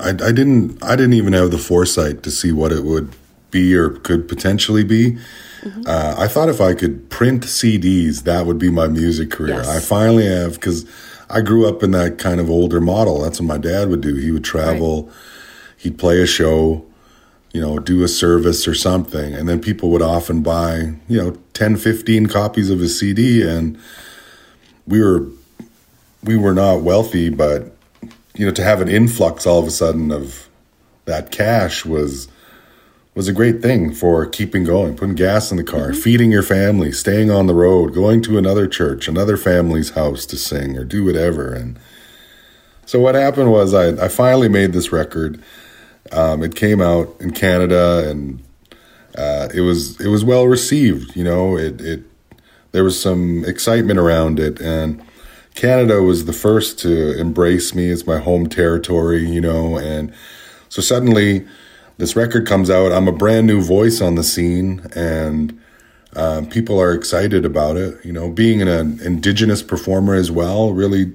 I, 0.00 0.10
I 0.10 0.32
didn't 0.32 0.82
I 0.82 0.96
didn't 0.96 1.14
even 1.14 1.32
have 1.32 1.50
the 1.50 1.58
foresight 1.58 2.22
to 2.24 2.30
see 2.30 2.52
what 2.52 2.72
it 2.72 2.84
would 2.84 3.12
be 3.50 3.74
or 3.74 3.90
could 3.90 4.28
potentially 4.28 4.84
be. 4.84 5.18
Mm-hmm. 5.60 5.82
Uh, 5.86 6.14
I 6.16 6.26
thought 6.28 6.48
if 6.48 6.60
I 6.60 6.74
could 6.74 7.10
print 7.10 7.42
CDs, 7.42 8.22
that 8.22 8.46
would 8.46 8.58
be 8.58 8.70
my 8.70 8.88
music 8.88 9.30
career. 9.30 9.56
Yes. 9.56 9.68
I 9.68 9.80
finally 9.80 10.26
have 10.26 10.54
because 10.54 10.86
I 11.28 11.42
grew 11.42 11.68
up 11.68 11.82
in 11.82 11.90
that 11.90 12.18
kind 12.18 12.40
of 12.40 12.48
older 12.50 12.80
model. 12.80 13.20
That's 13.20 13.40
what 13.40 13.46
my 13.46 13.58
dad 13.58 13.88
would 13.88 14.00
do. 14.00 14.14
He 14.14 14.30
would 14.30 14.44
travel, 14.44 15.04
right. 15.04 15.14
he'd 15.76 15.98
play 15.98 16.22
a 16.22 16.26
show, 16.26 16.84
you 17.52 17.60
know, 17.60 17.78
do 17.78 18.02
a 18.02 18.08
service 18.08 18.66
or 18.66 18.74
something, 18.74 19.34
and 19.34 19.48
then 19.48 19.60
people 19.60 19.90
would 19.90 20.02
often 20.02 20.42
buy, 20.42 20.94
you 21.08 21.18
know, 21.18 21.36
10, 21.52 21.76
15 21.76 22.26
copies 22.26 22.70
of 22.70 22.78
his 22.78 22.98
CD 22.98 23.46
and 23.46 23.78
we 24.86 25.00
were 25.00 25.26
we 26.22 26.36
were 26.36 26.52
not 26.52 26.82
wealthy, 26.82 27.30
but 27.30 27.74
you 28.40 28.46
know, 28.46 28.52
to 28.52 28.64
have 28.64 28.80
an 28.80 28.88
influx 28.88 29.46
all 29.46 29.58
of 29.58 29.66
a 29.66 29.70
sudden 29.70 30.10
of 30.10 30.48
that 31.04 31.30
cash 31.30 31.84
was 31.84 32.26
was 33.14 33.28
a 33.28 33.34
great 33.34 33.60
thing 33.60 33.92
for 33.92 34.24
keeping 34.24 34.64
going, 34.64 34.96
putting 34.96 35.14
gas 35.14 35.50
in 35.50 35.58
the 35.58 35.64
car, 35.64 35.92
feeding 35.92 36.32
your 36.32 36.42
family, 36.42 36.90
staying 36.90 37.30
on 37.30 37.46
the 37.46 37.54
road, 37.54 37.92
going 37.92 38.22
to 38.22 38.38
another 38.38 38.66
church, 38.66 39.08
another 39.08 39.36
family's 39.36 39.90
house 39.90 40.24
to 40.24 40.38
sing 40.38 40.78
or 40.78 40.84
do 40.84 41.04
whatever. 41.04 41.52
And 41.52 41.78
so 42.86 42.98
what 42.98 43.14
happened 43.14 43.52
was 43.52 43.74
I, 43.74 44.06
I 44.06 44.08
finally 44.08 44.48
made 44.48 44.72
this 44.72 44.90
record. 44.90 45.42
Um, 46.10 46.42
it 46.42 46.54
came 46.54 46.80
out 46.80 47.14
in 47.20 47.32
Canada 47.32 48.08
and 48.08 48.42
uh, 49.18 49.48
it 49.52 49.60
was 49.60 50.00
it 50.00 50.08
was 50.08 50.24
well 50.24 50.46
received. 50.46 51.14
You 51.14 51.24
know, 51.24 51.58
it 51.58 51.78
it 51.82 52.04
there 52.72 52.84
was 52.84 52.98
some 52.98 53.44
excitement 53.44 53.98
around 53.98 54.40
it, 54.40 54.62
and 54.62 55.02
Canada 55.60 56.00
was 56.00 56.24
the 56.24 56.32
first 56.32 56.78
to 56.78 57.20
embrace 57.20 57.74
me 57.74 57.90
as 57.90 58.06
my 58.06 58.18
home 58.18 58.48
territory. 58.48 59.28
You 59.28 59.42
know, 59.42 59.76
and 59.76 60.10
so 60.70 60.80
suddenly 60.80 61.46
this 61.98 62.16
record 62.16 62.46
comes 62.46 62.70
out. 62.70 62.92
I'm 62.92 63.06
a 63.06 63.12
brand 63.12 63.46
new 63.46 63.60
voice 63.60 64.00
on 64.00 64.14
the 64.14 64.24
scene, 64.24 64.80
and 64.96 65.60
um, 66.16 66.48
people 66.48 66.80
are 66.80 66.94
excited 66.94 67.44
about 67.44 67.76
it. 67.76 68.02
You 68.02 68.10
know, 68.10 68.30
being 68.30 68.62
an 68.62 69.00
indigenous 69.02 69.62
performer 69.62 70.14
as 70.14 70.30
well, 70.30 70.72
really, 70.72 71.12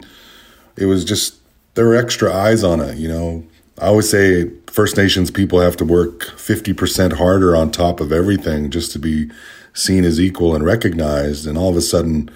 it 0.78 0.86
was 0.86 1.04
just 1.04 1.38
there 1.74 1.88
were 1.88 1.96
extra 1.96 2.32
eyes 2.32 2.64
on 2.64 2.80
it. 2.82 3.00
You 3.00 3.08
know, 3.08 3.48
I 3.80 3.88
always 3.88 4.08
say 4.08 4.52
First 4.68 4.96
Nations 4.96 5.32
people 5.32 5.60
have 5.60 5.76
to 5.78 5.86
work 5.86 6.20
50% 6.20 7.14
harder 7.14 7.56
on 7.56 7.72
top 7.72 8.00
of 8.00 8.12
everything 8.12 8.70
just 8.70 8.92
to 8.92 9.00
be 9.00 9.28
seen 9.74 10.06
as 10.06 10.20
equal 10.20 10.54
and 10.54 10.64
recognized. 10.64 11.48
And 11.48 11.58
all 11.58 11.72
of 11.72 11.78
a 11.78 11.82
sudden, 11.82 12.30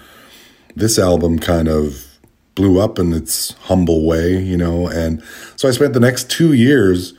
this 0.80 0.98
album 0.98 1.38
kind 1.38 1.68
of 1.68 2.06
blew 2.54 2.80
up 2.80 2.98
in 2.98 3.12
its 3.12 3.52
humble 3.52 4.04
way, 4.04 4.36
you 4.38 4.56
know. 4.56 4.88
And 4.88 5.22
so 5.56 5.68
I 5.68 5.72
spent 5.72 5.94
the 5.94 6.00
next 6.00 6.30
two 6.30 6.52
years 6.52 7.14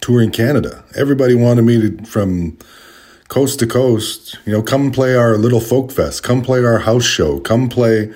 touring 0.00 0.30
Canada. 0.30 0.84
Everybody 0.94 1.34
wanted 1.34 1.62
me 1.62 1.80
to, 1.80 2.04
from 2.04 2.58
coast 3.28 3.58
to 3.60 3.66
coast, 3.66 4.38
you 4.44 4.52
know, 4.52 4.62
come 4.62 4.92
play 4.92 5.16
our 5.16 5.36
little 5.38 5.60
folk 5.60 5.90
fest, 5.90 6.22
come 6.22 6.42
play 6.42 6.62
our 6.62 6.80
house 6.80 7.04
show, 7.04 7.40
come 7.40 7.68
play. 7.68 8.12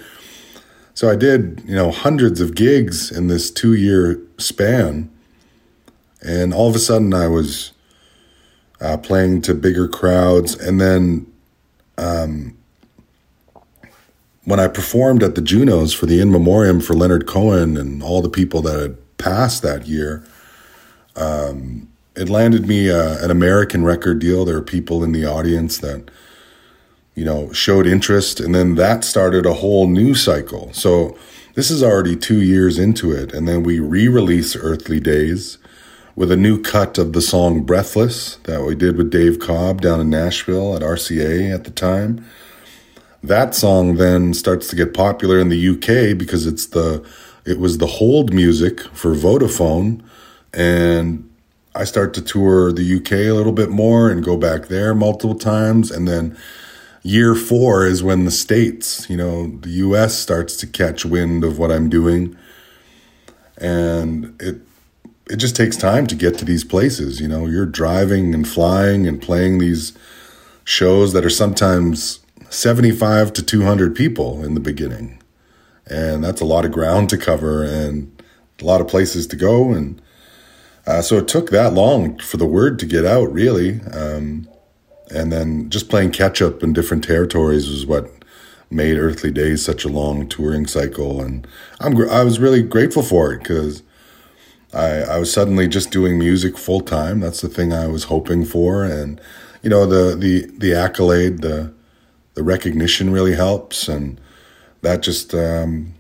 So 0.95 1.09
I 1.09 1.17
did, 1.17 1.63
you 1.65 1.75
know, 1.75 1.91
hundreds 1.91 2.41
of 2.41 2.55
gigs 2.55 3.11
in 3.11 3.29
this 3.29 3.51
two 3.51 3.75
year 3.75 4.21
span. 4.37 5.11
And 6.21 6.53
all 6.53 6.69
of 6.69 6.75
a 6.75 6.81
sudden 6.81 7.15
I 7.15 7.29
was 7.29 7.73
uh, 8.81 8.99
playing 8.99 9.43
to 9.43 9.55
bigger 9.55 9.89
crowds. 9.89 10.55
And 10.57 10.81
then 10.81 11.33
um, 11.97 12.58
when 14.49 14.59
I 14.59 14.67
performed 14.67 15.23
at 15.23 15.35
the 15.35 15.43
Junos 15.43 15.93
for 15.93 16.07
the 16.07 16.23
In 16.23 16.33
Memoriam 16.33 16.81
for 16.81 16.95
Leonard 16.95 17.27
Cohen 17.27 17.77
and 17.77 18.03
all 18.03 18.23
the 18.23 18.31
people 18.31 18.63
that 18.63 18.81
had 18.81 19.19
passed 19.19 19.63
that 19.63 19.87
year, 19.87 20.25
um, 21.17 21.87
it 22.17 22.31
landed 22.31 22.67
me 22.67 22.91
uh, 22.91 23.23
an 23.23 23.31
American 23.31 23.85
record 23.85 24.21
deal. 24.21 24.47
There 24.47 24.55
were 24.55 24.63
people 24.63 25.05
in 25.05 25.13
the 25.13 25.27
audience 25.27 25.77
that, 25.79 26.11
you 27.15 27.27
know, 27.27 27.53
showed 27.53 27.87
interest, 27.87 28.41
and 28.41 28.55
then 28.55 28.77
that 28.77 29.05
started 29.05 29.45
a 29.45 29.53
whole 29.53 29.87
new 29.87 30.15
cycle. 30.15 30.73
So 30.73 31.19
this 31.53 31.71
is 31.71 31.83
already 31.83 32.17
two 32.17 32.41
years 32.41 32.79
into 32.79 33.13
it, 33.13 33.35
and 33.35 33.47
then 33.47 33.63
we 33.63 33.81
re-release 33.81 34.57
Earthly 34.57 34.99
Days 34.99 35.59
with 36.17 36.33
a 36.33 36.39
new 36.39 36.59
cut 36.63 36.97
of 36.97 37.13
the 37.13 37.21
song 37.21 37.65
Breathless 37.65 38.37
that 38.45 38.65
we 38.65 38.75
did 38.75 38.97
with 38.97 39.11
Dave 39.11 39.41
Cobb 39.41 39.83
down 39.83 40.01
in 40.01 40.09
Nashville 40.09 40.75
at 40.75 40.81
RCA 40.81 41.53
at 41.53 41.65
the 41.65 41.71
time. 41.71 42.25
That 43.23 43.55
song 43.55 43.97
then 43.97 44.35
starts 44.35 44.69
to 44.69 44.77
get 44.77 44.95
popular 44.95 45.39
in 45.39 45.49
the 45.49 45.69
UK 45.69 46.17
because 46.17 46.47
it's 46.47 46.67
the 46.67 47.05
it 47.45 47.59
was 47.59 47.79
the 47.79 47.87
hold 47.87 48.33
music 48.33 48.81
for 48.93 49.15
Vodafone 49.15 50.03
and 50.53 51.29
I 51.75 51.85
start 51.85 52.13
to 52.15 52.23
tour 52.23 52.73
the 52.73 52.97
UK 52.97 53.13
a 53.13 53.33
little 53.33 53.53
bit 53.53 53.71
more 53.71 54.11
and 54.11 54.25
go 54.25 54.37
back 54.37 54.67
there 54.67 54.95
multiple 54.95 55.37
times. 55.37 55.91
And 55.91 56.09
then 56.09 56.37
year 57.03 57.35
four 57.37 57.87
is 57.87 58.03
when 58.03 58.25
the 58.25 58.31
States, 58.31 59.09
you 59.09 59.17
know, 59.17 59.49
the 59.59 59.71
US 59.71 60.19
starts 60.19 60.57
to 60.57 60.67
catch 60.67 61.05
wind 61.05 61.45
of 61.45 61.59
what 61.59 61.71
I'm 61.71 61.89
doing. 61.89 62.37
And 63.59 64.35
it, 64.41 64.61
it 65.31 65.37
just 65.37 65.55
takes 65.55 65.77
time 65.77 66.07
to 66.09 66.17
get 66.17 66.37
to 66.39 66.45
these 66.45 66.65
places. 66.65 67.21
You 67.21 67.29
know, 67.29 67.47
you're 67.47 67.67
driving 67.67 68.35
and 68.35 68.47
flying 68.47 69.07
and 69.07 69.23
playing 69.23 69.59
these 69.59 69.97
shows 70.65 71.13
that 71.13 71.25
are 71.25 71.31
sometimes 71.31 72.19
75 72.51 73.33
to 73.35 73.43
200 73.43 73.95
people 73.95 74.45
in 74.45 74.55
the 74.55 74.61
beginning. 74.61 75.23
And 75.87 76.23
that's 76.23 76.41
a 76.41 76.47
lot 76.47 76.65
of 76.65 76.73
ground 76.73 77.11
to 77.11 77.19
cover 77.19 77.63
and 77.63 78.23
a 78.61 78.65
lot 78.65 78.81
of 78.81 78.89
places 78.89 79.27
to 79.29 79.37
go. 79.37 79.73
And 79.73 80.01
uh, 80.87 81.03
so 81.03 81.17
it 81.17 81.29
took 81.29 81.51
that 81.51 81.75
long 81.75 82.19
for 82.19 82.37
the 82.37 82.47
word 82.47 82.79
to 82.79 82.87
get 82.87 83.05
out, 83.05 83.33
really. 83.33 83.81
Um, 83.93 84.49
and 85.11 85.33
then 85.33 85.71
just 85.71 85.89
playing 85.89 86.11
catch 86.11 86.43
up 86.43 86.63
in 86.63 86.73
different 86.73 87.05
territories 87.05 87.69
was 87.69 87.87
what 87.87 88.11
made 88.71 88.99
Earthly 88.99 89.31
Days 89.31 89.65
such 89.65 89.85
a 89.85 89.89
long 89.89 90.29
touring 90.29 90.67
cycle. 90.67 91.21
And 91.21 91.47
I'm 91.81 91.97
I 92.11 92.23
was 92.25 92.39
really 92.39 92.63
grateful 92.63 93.03
for 93.03 93.33
it 93.33 93.39
because 93.39 93.83
I 94.73 95.03
I 95.03 95.19
was 95.19 95.33
suddenly 95.33 95.69
just 95.69 95.91
doing 95.91 96.19
music 96.19 96.59
full 96.59 96.81
time. 96.81 97.21
That's 97.21 97.41
the 97.41 97.49
thing 97.49 97.73
I 97.73 97.87
was 97.87 98.05
hoping 98.05 98.45
for, 98.45 98.85
and 98.85 99.21
you 99.63 99.71
know 99.71 99.87
the 99.87 100.15
the 100.17 100.51
the 100.59 100.75
accolade, 100.75 101.41
the 101.41 101.73
the 102.39 102.45
recognition 102.45 103.11
really 103.11 103.35
helps, 103.35 103.89
and 103.89 104.21
that 104.83 105.03
just 105.03 105.35
um, 105.35 105.93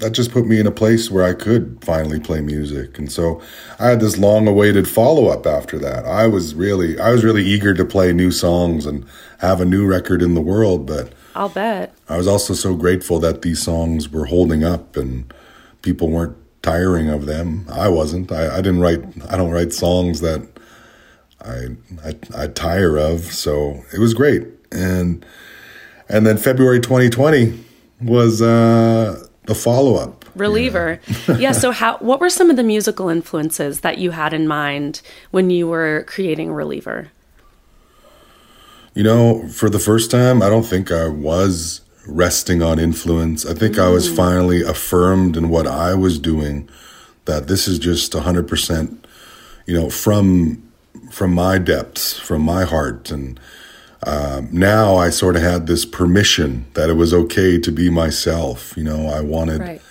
that 0.00 0.10
just 0.10 0.30
put 0.32 0.46
me 0.46 0.60
in 0.60 0.66
a 0.66 0.70
place 0.70 1.10
where 1.10 1.24
I 1.24 1.32
could 1.32 1.82
finally 1.82 2.20
play 2.20 2.42
music. 2.42 2.98
And 2.98 3.10
so 3.10 3.40
I 3.78 3.86
had 3.86 4.00
this 4.00 4.18
long 4.18 4.46
awaited 4.46 4.86
follow 4.86 5.28
up 5.28 5.46
after 5.46 5.78
that. 5.78 6.04
I 6.04 6.26
was 6.26 6.54
really 6.54 7.00
I 7.00 7.10
was 7.10 7.24
really 7.24 7.42
eager 7.42 7.72
to 7.72 7.86
play 7.86 8.12
new 8.12 8.30
songs 8.30 8.84
and 8.84 9.06
have 9.38 9.62
a 9.62 9.64
new 9.64 9.86
record 9.86 10.20
in 10.20 10.34
the 10.34 10.42
world, 10.42 10.84
but 10.86 11.10
I'll 11.34 11.48
bet. 11.48 11.94
I 12.06 12.18
was 12.18 12.28
also 12.28 12.52
so 12.52 12.74
grateful 12.74 13.18
that 13.20 13.40
these 13.40 13.62
songs 13.62 14.10
were 14.10 14.26
holding 14.26 14.62
up 14.62 14.94
and 14.94 15.32
people 15.80 16.10
weren't 16.10 16.36
tiring 16.60 17.08
of 17.08 17.24
them. 17.24 17.64
I 17.70 17.88
wasn't. 17.88 18.30
I, 18.30 18.58
I 18.58 18.60
didn't 18.60 18.80
write 18.80 19.02
I 19.30 19.38
don't 19.38 19.52
write 19.52 19.72
songs 19.72 20.20
that 20.20 20.46
I, 21.40 21.76
I 22.04 22.42
I 22.42 22.46
tire 22.48 22.98
of. 22.98 23.20
So 23.20 23.84
it 23.90 24.00
was 24.00 24.12
great. 24.12 24.53
And 24.74 25.24
and 26.08 26.26
then 26.26 26.36
February 26.36 26.80
2020 26.80 27.58
was 28.00 28.42
uh 28.42 29.26
the 29.46 29.54
follow 29.54 29.96
up. 29.96 30.24
Reliever. 30.34 31.00
Yeah. 31.28 31.36
yeah. 31.38 31.52
So, 31.52 31.70
how? 31.80 31.98
What 31.98 32.20
were 32.20 32.30
some 32.30 32.50
of 32.50 32.56
the 32.56 32.62
musical 32.62 33.08
influences 33.08 33.80
that 33.80 33.98
you 33.98 34.10
had 34.10 34.32
in 34.32 34.48
mind 34.48 35.02
when 35.30 35.50
you 35.50 35.68
were 35.68 36.04
creating 36.06 36.52
Reliever? 36.52 37.10
You 38.94 39.02
know, 39.02 39.48
for 39.48 39.68
the 39.68 39.78
first 39.78 40.10
time, 40.10 40.42
I 40.42 40.48
don't 40.48 40.64
think 40.64 40.92
I 40.92 41.08
was 41.08 41.80
resting 42.06 42.62
on 42.62 42.78
influence. 42.78 43.44
I 43.44 43.54
think 43.54 43.76
mm. 43.76 43.82
I 43.82 43.88
was 43.88 44.08
mm. 44.08 44.16
finally 44.16 44.62
affirmed 44.62 45.36
in 45.36 45.48
what 45.48 45.66
I 45.66 45.94
was 45.94 46.18
doing. 46.18 46.68
That 47.24 47.48
this 47.48 47.66
is 47.66 47.78
just 47.78 48.12
hundred 48.12 48.48
percent, 48.48 49.06
you 49.66 49.74
know, 49.74 49.90
from 49.90 50.62
from 51.10 51.32
my 51.34 51.58
depths, 51.58 52.18
from 52.18 52.42
my 52.42 52.64
heart, 52.64 53.10
and 53.10 53.38
um, 54.04 54.48
now 54.52 54.96
I 54.96 55.10
sort 55.10 55.36
of 55.36 55.42
had 55.42 55.66
this 55.66 55.84
permission 55.84 56.66
that 56.74 56.90
it 56.90 56.94
was 56.94 57.14
okay 57.14 57.58
to 57.58 57.72
be 57.72 57.90
myself. 57.90 58.76
You 58.76 58.84
know, 58.84 59.08
I 59.08 59.20
wanted, 59.20 59.60
right. 59.60 59.82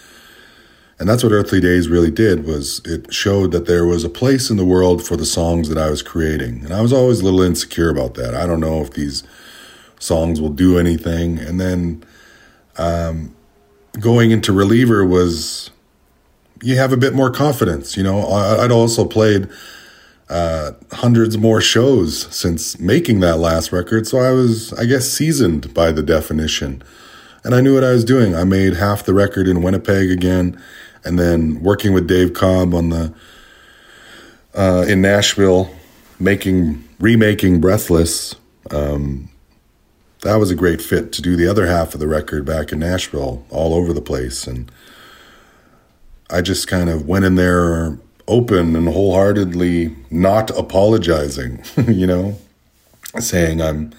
and 1.00 1.10
that's 1.10 1.24
what 1.24 1.32
Earthly 1.32 1.60
Days 1.60 1.90
really 1.90 2.12
did 2.12 2.46
was 2.46 2.82
it 2.86 3.12
showed 3.14 3.52
that 3.52 3.66
there 3.66 3.86
was 3.86 4.04
a 4.04 4.10
place 4.10 4.50
in 4.50 4.58
the 4.58 4.66
world 4.66 5.06
for 5.06 5.18
the 5.18 5.26
songs 5.26 5.68
that 5.70 5.78
I 5.78 5.90
was 5.90 6.02
creating, 6.02 6.64
and 6.64 6.74
I 6.74 6.82
was 6.82 6.94
always 6.94 7.22
a 7.22 7.24
little 7.24 7.42
insecure 7.42 7.90
about 7.90 8.14
that. 8.16 8.36
I 8.36 8.46
don't 8.46 8.60
know 8.60 8.82
if 8.82 8.92
these 8.92 9.24
songs 10.00 10.40
will 10.40 10.50
do 10.50 10.78
anything, 10.78 11.40
and 11.40 11.60
then 11.60 12.04
um, 12.78 13.36
going 14.00 14.32
into 14.32 14.54
Reliever 14.54 15.06
was 15.06 15.72
you 16.62 16.78
have 16.78 16.94
a 16.94 16.98
bit 16.98 17.14
more 17.14 17.32
confidence. 17.32 17.98
You 17.98 18.04
know, 18.04 18.22
I, 18.22 18.64
I'd 18.64 18.72
also 18.72 19.06
played 19.06 19.50
uh, 20.34 20.72
hundreds 20.92 21.38
more 21.38 21.62
shows 21.62 22.28
since 22.36 22.80
making 22.80 23.20
that 23.20 23.38
last 23.38 23.72
record. 23.72 24.08
So 24.08 24.18
I 24.18 24.32
was, 24.32 24.74
I 24.74 24.86
guess, 24.86 25.08
seasoned 25.08 25.76
by 25.76 25.92
the 25.92 26.02
definition. 26.02 26.82
And 27.44 27.54
I 27.54 27.62
knew 27.62 27.76
what 27.76 27.84
I 27.84 27.92
was 27.92 28.04
doing. 28.04 28.34
I 28.34 28.44
made 28.44 28.74
half 28.74 29.06
the 29.06 29.14
record 29.14 29.48
in 29.48 29.62
Winnipeg 29.62 30.10
again, 30.10 30.60
and 31.06 31.20
then 31.20 31.62
working 31.62 31.94
with 31.94 32.08
Dave 32.08 32.34
Cobb 32.34 32.74
on 32.74 32.90
the 32.90 33.14
uh, 34.56 34.86
in 34.88 35.02
Nashville, 35.02 35.70
making 36.20 36.84
remaking 37.00 37.62
Breathless. 37.62 38.34
Um, 38.72 39.30
that 40.22 40.38
was 40.38 40.50
a 40.50 40.56
great 40.56 40.82
fit 40.82 41.12
to 41.14 41.22
do 41.22 41.36
the 41.36 41.48
other 41.48 41.68
half 41.68 41.94
of 41.94 42.00
the 42.00 42.08
record 42.08 42.44
back 42.44 42.72
in 42.72 42.80
Nashville, 42.80 43.46
all 43.52 43.76
over 43.76 43.94
the 43.94 44.02
place, 44.02 44.48
and 44.48 44.72
I 46.32 46.42
just 46.42 46.68
kind 46.68 46.90
of 46.90 47.08
went 47.08 47.24
in 47.24 47.36
there 47.36 48.00
open 48.28 48.76
and 48.76 48.88
wholeheartedly 48.90 49.96
not 50.10 50.50
apologizing, 50.58 51.64
you 51.88 52.08
know, 52.08 52.38
saying 53.20 53.62
I'm 53.62 53.94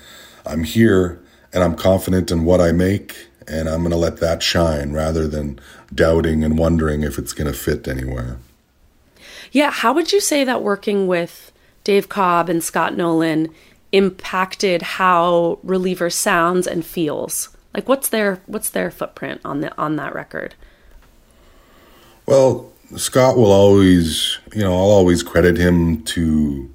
I'm 0.46 0.64
here 0.64 1.20
and 1.52 1.62
I'm 1.62 1.76
confident 1.76 2.30
in 2.30 2.44
what 2.44 2.60
I 2.60 2.72
make 2.72 3.28
and 3.46 3.68
I'm 3.68 3.80
going 3.80 3.90
to 3.90 3.96
let 3.96 4.18
that 4.18 4.42
shine 4.42 4.92
rather 4.92 5.28
than 5.28 5.60
doubting 5.94 6.42
and 6.44 6.58
wondering 6.58 7.02
if 7.02 7.18
it's 7.18 7.32
going 7.32 7.50
to 7.50 7.58
fit 7.58 7.86
anywhere. 7.86 8.38
Yeah, 9.52 9.70
how 9.70 9.92
would 9.92 10.12
you 10.12 10.20
say 10.20 10.44
that 10.44 10.62
working 10.62 11.06
with 11.06 11.52
Dave 11.84 12.08
Cobb 12.08 12.48
and 12.48 12.62
Scott 12.62 12.96
Nolan 12.96 13.50
impacted 13.92 14.82
how 14.82 15.58
Reliever 15.62 16.10
sounds 16.10 16.66
and 16.66 16.84
feels? 16.84 17.54
Like 17.72 17.88
what's 17.88 18.08
their 18.08 18.40
what's 18.46 18.70
their 18.70 18.90
footprint 18.90 19.40
on 19.44 19.60
the 19.60 19.76
on 19.78 19.96
that 19.96 20.14
record? 20.14 20.54
Well, 22.26 22.72
Scott 22.96 23.36
will 23.36 23.50
always, 23.50 24.38
you 24.54 24.60
know, 24.60 24.72
I'll 24.72 24.90
always 24.90 25.22
credit 25.22 25.56
him 25.56 26.02
to 26.04 26.70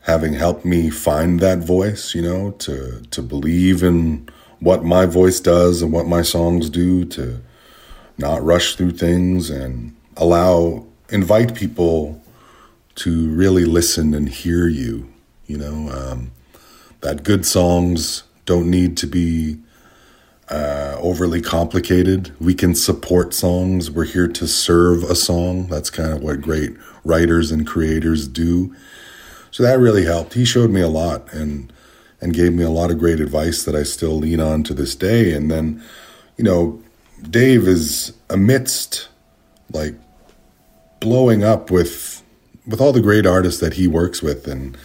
having 0.00 0.34
helped 0.34 0.64
me 0.64 0.88
find 0.90 1.40
that 1.40 1.58
voice, 1.58 2.14
you 2.14 2.22
know, 2.22 2.52
to 2.52 3.02
to 3.10 3.22
believe 3.22 3.82
in 3.82 4.28
what 4.60 4.84
my 4.84 5.04
voice 5.04 5.40
does 5.40 5.82
and 5.82 5.92
what 5.92 6.06
my 6.06 6.22
songs 6.22 6.70
do, 6.70 7.04
to 7.06 7.40
not 8.16 8.42
rush 8.42 8.76
through 8.76 8.92
things 8.92 9.50
and 9.50 9.94
allow 10.16 10.86
invite 11.10 11.54
people 11.54 12.22
to 12.94 13.28
really 13.28 13.64
listen 13.64 14.14
and 14.14 14.28
hear 14.28 14.66
you, 14.66 15.12
you 15.46 15.58
know, 15.58 15.90
um, 15.90 16.30
that 17.02 17.22
good 17.22 17.44
songs 17.44 18.22
don't 18.46 18.70
need 18.70 18.96
to 18.96 19.06
be 19.06 19.58
uh, 20.48 20.96
overly 21.00 21.40
complicated. 21.40 22.32
We 22.40 22.54
can 22.54 22.74
support 22.74 23.34
songs. 23.34 23.90
We're 23.90 24.04
here 24.04 24.28
to 24.28 24.46
serve 24.46 25.02
a 25.04 25.14
song. 25.14 25.66
That's 25.66 25.90
kind 25.90 26.12
of 26.12 26.22
what 26.22 26.40
great 26.40 26.76
writers 27.04 27.50
and 27.50 27.66
creators 27.66 28.28
do. 28.28 28.74
So 29.50 29.62
that 29.62 29.78
really 29.78 30.04
helped. 30.04 30.34
He 30.34 30.44
showed 30.44 30.70
me 30.70 30.80
a 30.80 30.88
lot 30.88 31.32
and 31.32 31.72
and 32.20 32.32
gave 32.32 32.52
me 32.54 32.64
a 32.64 32.70
lot 32.70 32.90
of 32.90 32.98
great 32.98 33.20
advice 33.20 33.64
that 33.64 33.74
I 33.74 33.82
still 33.82 34.16
lean 34.16 34.40
on 34.40 34.62
to 34.64 34.74
this 34.74 34.96
day. 34.96 35.34
And 35.34 35.50
then, 35.50 35.82
you 36.38 36.44
know, 36.44 36.82
Dave 37.28 37.68
is 37.68 38.14
amidst 38.30 39.08
like 39.70 39.94
blowing 41.00 41.44
up 41.44 41.70
with 41.70 42.22
with 42.66 42.80
all 42.80 42.92
the 42.92 43.00
great 43.00 43.26
artists 43.26 43.60
that 43.60 43.74
he 43.74 43.86
works 43.86 44.22
with 44.22 44.46
and 44.46 44.76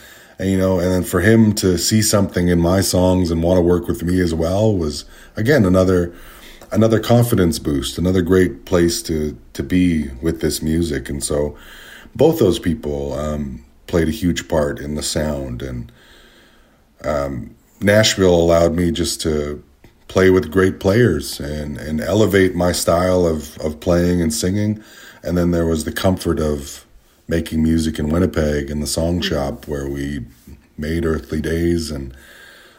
and 0.42 0.50
you 0.50 0.58
know 0.58 0.80
and 0.80 0.92
then 0.92 1.04
for 1.04 1.22
him 1.22 1.54
to 1.54 1.78
see 1.78 2.02
something 2.02 2.50
in 2.50 2.60
my 2.60 2.82
songs 2.82 3.32
and 3.32 3.42
want 3.42 3.58
to 3.58 3.62
work 3.62 3.88
with 3.88 4.04
me 4.04 4.20
as 4.20 4.34
well 4.34 4.76
was 4.76 5.06
again 5.38 5.66
another 5.66 6.14
another 6.72 7.00
confidence 7.00 7.60
boost 7.60 7.98
another 7.98 8.22
great 8.22 8.66
place 8.66 9.02
to 9.04 9.38
to 9.54 9.64
be 9.64 10.10
with 10.22 10.42
this 10.42 10.62
music. 10.62 11.10
And 11.10 11.24
so 11.24 11.56
both 12.16 12.40
those 12.40 12.60
people 12.60 13.14
um, 13.14 13.64
played 13.88 14.08
a 14.08 14.12
huge 14.12 14.48
part 14.48 14.80
in 14.80 14.96
the 14.96 15.04
sound. 15.04 15.62
And 15.62 15.92
um, 17.04 17.56
Nashville 17.82 18.36
allowed 18.36 18.74
me 18.74 18.92
just 18.92 19.22
to 19.22 19.64
play 20.08 20.30
with 20.30 20.52
great 20.52 20.80
players 20.80 21.40
and 21.40 21.78
and 21.78 22.02
elevate 22.02 22.56
my 22.56 22.72
style 22.72 23.26
of 23.26 23.58
of 23.60 23.80
playing 23.80 24.22
and 24.22 24.34
singing. 24.34 24.84
And 25.24 25.38
then 25.38 25.52
there 25.52 25.68
was 25.68 25.84
the 25.84 25.92
comfort 25.92 26.40
of 26.40 26.86
making 27.32 27.64
music 27.64 27.98
in 27.98 28.10
Winnipeg 28.10 28.70
in 28.70 28.82
the 28.82 28.86
song 28.86 29.22
shop 29.22 29.66
where 29.66 29.88
we 29.88 30.26
made 30.78 31.06
Earthly 31.06 31.40
Days 31.40 31.90
and 31.90 32.14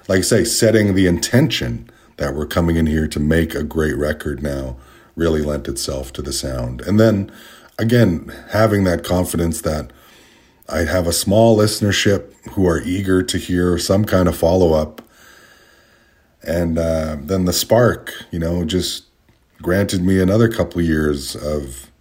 like 0.09 0.19
I 0.19 0.23
say 0.23 0.45
setting 0.45 0.95
the 0.95 1.07
intention 1.07 1.89
that 2.19 2.35
we're 2.35 2.47
coming 2.47 2.77
in 2.77 2.87
here 2.87 3.09
to 3.09 3.19
make 3.19 3.55
a 3.55 3.63
great 3.63 3.97
record 3.97 4.43
now 4.43 4.77
really 5.17 5.41
lent 5.41 5.69
itself 5.69 6.13
to 6.13 6.23
the 6.23 6.35
sound. 6.35 6.83
And 6.83 7.01
then 7.01 7.33
again 7.79 8.31
having 8.51 8.85
that 8.85 9.05
confidence 9.05 9.63
that 9.63 9.91
I 10.69 10.81
have 10.81 11.07
a 11.07 11.15
small 11.15 11.57
listenership 11.57 12.35
who 12.51 12.69
are 12.69 12.83
eager 12.83 13.23
to 13.23 13.39
hear 13.39 13.79
some 13.79 14.05
kind 14.05 14.29
of 14.29 14.37
follow 14.37 14.75
up 14.75 15.01
and 16.43 16.79
uh, 16.79 17.17
then 17.19 17.47
the 17.47 17.55
spark 17.55 18.13
you 18.31 18.39
know 18.39 18.67
just 18.67 19.05
granted 19.63 20.03
me 20.03 20.21
another 20.21 20.49
couple 20.51 20.83
years 20.83 21.35
of 21.37 21.92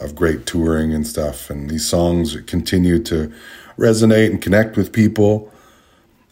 of 0.00 0.14
great 0.14 0.46
touring 0.46 0.92
and 0.92 1.06
stuff. 1.06 1.50
And 1.50 1.70
these 1.70 1.88
songs 1.88 2.36
continue 2.46 3.02
to 3.04 3.32
resonate 3.78 4.30
and 4.30 4.42
connect 4.42 4.76
with 4.76 4.92
people. 4.92 5.50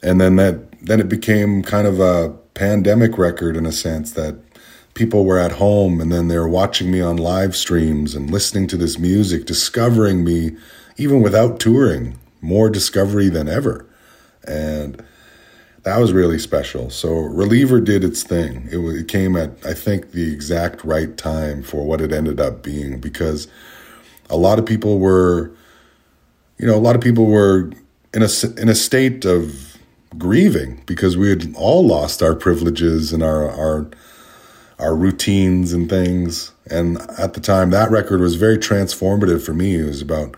And 0.03 0.21
then 0.21 0.37
that 0.37 0.73
then 0.83 0.99
it 1.01 1.09
became 1.09 1.63
kind 1.63 1.87
of 1.87 2.01
a 2.01 2.31
pandemic 2.55 3.17
record 3.17 3.57
in 3.57 3.65
a 3.67 3.73
sense 3.73 4.13
that 4.13 4.37
people 4.95 5.25
were 5.25 5.39
at 5.39 5.53
home 5.53 6.01
and 6.01 6.13
then 6.13 6.29
they 6.29 6.37
were 6.37 6.49
watching 6.49 6.91
me 6.91 7.01
on 7.01 7.17
live 7.17 7.57
streams 7.57 8.15
and 8.15 8.31
listening 8.31 8.67
to 8.67 8.77
this 8.77 8.99
music 8.99 9.47
discovering 9.47 10.25
me 10.25 10.57
even 10.97 11.23
without 11.23 11.59
touring 11.59 12.19
more 12.41 12.69
discovery 12.69 13.29
than 13.29 13.49
ever. 13.49 13.87
And 14.47 15.03
that 15.85 15.99
was 15.99 16.13
really 16.13 16.39
special. 16.39 16.91
So 16.91 17.13
Reliever 17.13 17.81
did 17.81 18.05
its 18.05 18.23
thing. 18.23 18.69
It, 18.71 18.79
it 18.79 19.09
came 19.09 19.37
at 19.37 19.51
I 19.65 19.75
think 19.75 20.13
the 20.13 20.33
exact 20.33 20.85
right 20.85 21.17
time 21.17 21.63
for 21.63 21.85
what 21.85 22.01
it 22.01 22.13
ended 22.13 22.41
up 22.41 22.63
being 22.63 23.01
because 23.01 23.49
a 24.31 24.37
lot 24.37 24.59
of 24.59 24.67
people 24.67 24.99
were, 24.99 25.51
you 26.59 26.67
know, 26.67 26.77
a 26.77 26.81
lot 26.81 26.95
of 26.95 27.03
people 27.03 27.27
were 27.27 27.71
in 28.15 28.23
a 28.23 28.29
in 28.61 28.69
a 28.69 28.75
state 28.75 29.25
of 29.25 29.77
grieving 30.19 30.83
because 30.87 31.17
we 31.17 31.31
had 31.31 31.55
all 31.57 31.85
lost 31.87 32.23
our 32.23 32.35
privileges 32.35 33.13
and 33.13 33.23
our 33.23 33.51
our 33.51 33.91
our 34.79 34.95
routines 34.95 35.73
and 35.73 35.89
things. 35.89 36.53
And 36.71 36.99
at 37.19 37.35
the 37.35 37.41
time, 37.41 37.71
that 37.71 37.91
record 37.91 38.21
was 38.21 38.37
very 38.37 38.59
transformative 38.59 39.45
for 39.45 39.55
me. 39.55 39.77
It 39.77 39.87
was 39.87 40.03
about, 40.03 40.37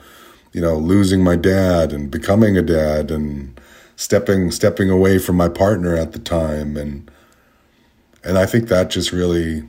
you 0.52 0.60
know, 0.60 0.76
losing 0.76 1.22
my 1.22 1.36
dad 1.36 1.92
and 1.92 2.10
becoming 2.10 2.56
a 2.56 2.62
dad 2.62 3.10
and 3.10 3.58
stepping 3.96 4.50
stepping 4.50 4.90
away 4.90 5.18
from 5.18 5.36
my 5.36 5.48
partner 5.48 5.96
at 5.96 6.12
the 6.12 6.18
time 6.18 6.76
and 6.76 7.10
and 8.24 8.38
I 8.38 8.46
think 8.46 8.68
that 8.68 8.90
just 8.90 9.12
really 9.12 9.64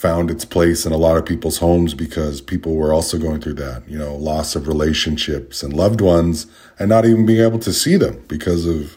found 0.00 0.30
its 0.30 0.44
place 0.44 0.86
in 0.86 0.92
a 0.92 0.96
lot 0.96 1.16
of 1.16 1.26
people's 1.26 1.58
homes 1.58 1.92
because 1.94 2.40
people 2.40 2.74
were 2.74 2.92
also 2.92 3.18
going 3.18 3.38
through 3.38 3.52
that, 3.52 3.86
you 3.86 3.98
know, 3.98 4.16
loss 4.16 4.56
of 4.56 4.66
relationships 4.66 5.62
and 5.62 5.74
loved 5.74 6.00
ones 6.00 6.46
and 6.78 6.88
not 6.88 7.04
even 7.04 7.26
being 7.26 7.42
able 7.42 7.58
to 7.58 7.72
see 7.72 7.96
them 7.96 8.24
because 8.26 8.66
of, 8.66 8.96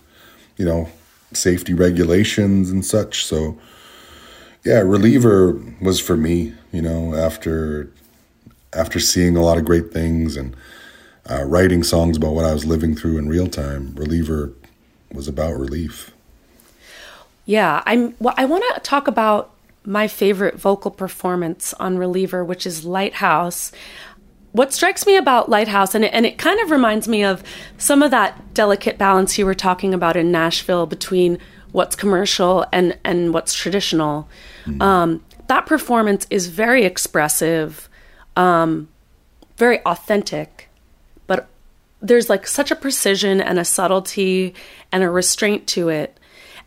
you 0.55 0.65
know, 0.65 0.89
safety 1.33 1.73
regulations 1.73 2.71
and 2.71 2.85
such. 2.85 3.25
So 3.25 3.59
yeah, 4.63 4.79
reliever 4.79 5.61
was 5.81 5.99
for 5.99 6.15
me, 6.15 6.53
you 6.71 6.81
know, 6.81 7.13
after 7.13 7.91
after 8.71 8.99
seeing 8.99 9.35
a 9.35 9.43
lot 9.43 9.57
of 9.57 9.65
great 9.65 9.91
things 9.91 10.37
and 10.37 10.55
uh, 11.29 11.43
writing 11.43 11.83
songs 11.83 12.17
about 12.17 12.33
what 12.33 12.45
I 12.45 12.53
was 12.53 12.65
living 12.65 12.95
through 12.95 13.17
in 13.17 13.29
real 13.29 13.47
time, 13.47 13.93
reliever 13.95 14.53
was 15.13 15.27
about 15.27 15.57
relief. 15.57 16.11
Yeah, 17.45 17.83
I'm. 17.85 18.15
Well, 18.19 18.33
I 18.37 18.45
want 18.45 18.63
to 18.73 18.81
talk 18.81 19.07
about 19.07 19.51
my 19.85 20.07
favorite 20.07 20.55
vocal 20.55 20.91
performance 20.91 21.73
on 21.73 21.97
Reliever, 21.97 22.43
which 22.43 22.65
is 22.65 22.85
Lighthouse. 22.85 23.71
What 24.53 24.71
strikes 24.71 25.05
me 25.05 25.17
about 25.17 25.49
Lighthouse, 25.49 25.95
and 25.95 26.05
it, 26.05 26.13
and 26.13 26.25
it 26.25 26.37
kind 26.37 26.59
of 26.61 26.71
reminds 26.71 27.07
me 27.07 27.23
of 27.23 27.43
some 27.77 28.01
of 28.01 28.11
that 28.11 28.53
delicate 28.53 28.97
balance 28.97 29.37
you 29.37 29.45
were 29.45 29.55
talking 29.55 29.93
about 29.93 30.15
in 30.15 30.31
Nashville 30.31 30.85
between 30.85 31.37
what's 31.71 31.95
commercial 31.95 32.65
and 32.71 32.97
and 33.03 33.33
what's 33.33 33.53
traditional. 33.53 34.29
Mm. 34.65 34.81
Um, 34.81 35.25
that 35.47 35.65
performance 35.65 36.25
is 36.29 36.47
very 36.47 36.85
expressive, 36.85 37.89
um, 38.37 38.87
very 39.57 39.81
authentic, 39.81 40.69
there's 42.03 42.29
like 42.29 42.45
such 42.45 42.69
a 42.69 42.75
precision 42.75 43.41
and 43.41 43.57
a 43.57 43.65
subtlety 43.65 44.53
and 44.91 45.03
a 45.03 45.09
restraint 45.09 45.65
to 45.67 45.89
it. 45.89 46.19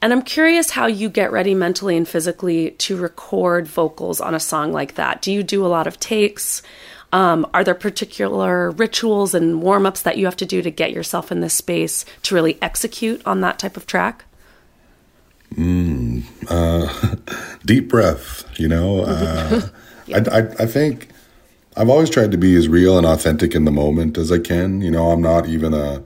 And 0.03 0.13
I'm 0.13 0.23
curious 0.23 0.71
how 0.71 0.87
you 0.87 1.09
get 1.09 1.31
ready 1.31 1.55
mentally 1.55 1.97
and 1.97 2.09
physically 2.09 2.73
to 2.73 2.97
record 2.97 3.69
vocals 3.69 4.21
on 4.21 4.35
a 4.35 4.41
song 4.41 4.73
like 4.73 4.95
that. 4.95 5.23
Do 5.23 5.33
you 5.33 5.43
do 5.43 5.65
a 5.65 5.69
lot 5.69 5.87
of 5.87 6.01
takes? 6.01 6.63
Um, 7.13 7.47
are 7.55 7.65
there 7.65 7.75
particular 7.75 8.73
rituals 8.73 9.35
and 9.35 9.63
warm 9.63 9.87
ups 9.87 10.03
that 10.03 10.19
you 10.19 10.25
have 10.25 10.37
to 10.37 10.47
do 10.47 10.61
to 10.63 10.71
get 10.71 10.93
yourself 10.93 11.31
in 11.31 11.41
this 11.41 11.55
space 11.55 12.05
to 12.23 12.35
really 12.35 12.59
execute 12.61 13.23
on 13.27 13.43
that 13.43 13.59
type 13.59 13.77
of 13.77 13.87
track? 13.87 14.25
Mm, 15.55 16.25
uh, 16.49 17.57
deep 17.65 17.89
breath, 17.89 18.45
you 18.59 18.69
know. 18.69 19.03
Uh, 19.03 19.69
yeah. 20.07 20.25
I, 20.31 20.39
I, 20.39 20.41
I 20.61 20.67
think 20.67 21.09
I've 21.77 21.91
always 21.91 22.09
tried 22.11 22.31
to 22.31 22.39
be 22.39 22.57
as 22.57 22.69
real 22.69 22.97
and 22.97 23.07
authentic 23.07 23.55
in 23.55 23.67
the 23.67 23.71
moment 23.71 24.17
as 24.17 24.33
I 24.33 24.39
can. 24.39 24.81
You 24.81 24.91
know, 24.91 25.11
I'm 25.11 25.21
not 25.21 25.47
even 25.47 25.75
a 25.75 26.03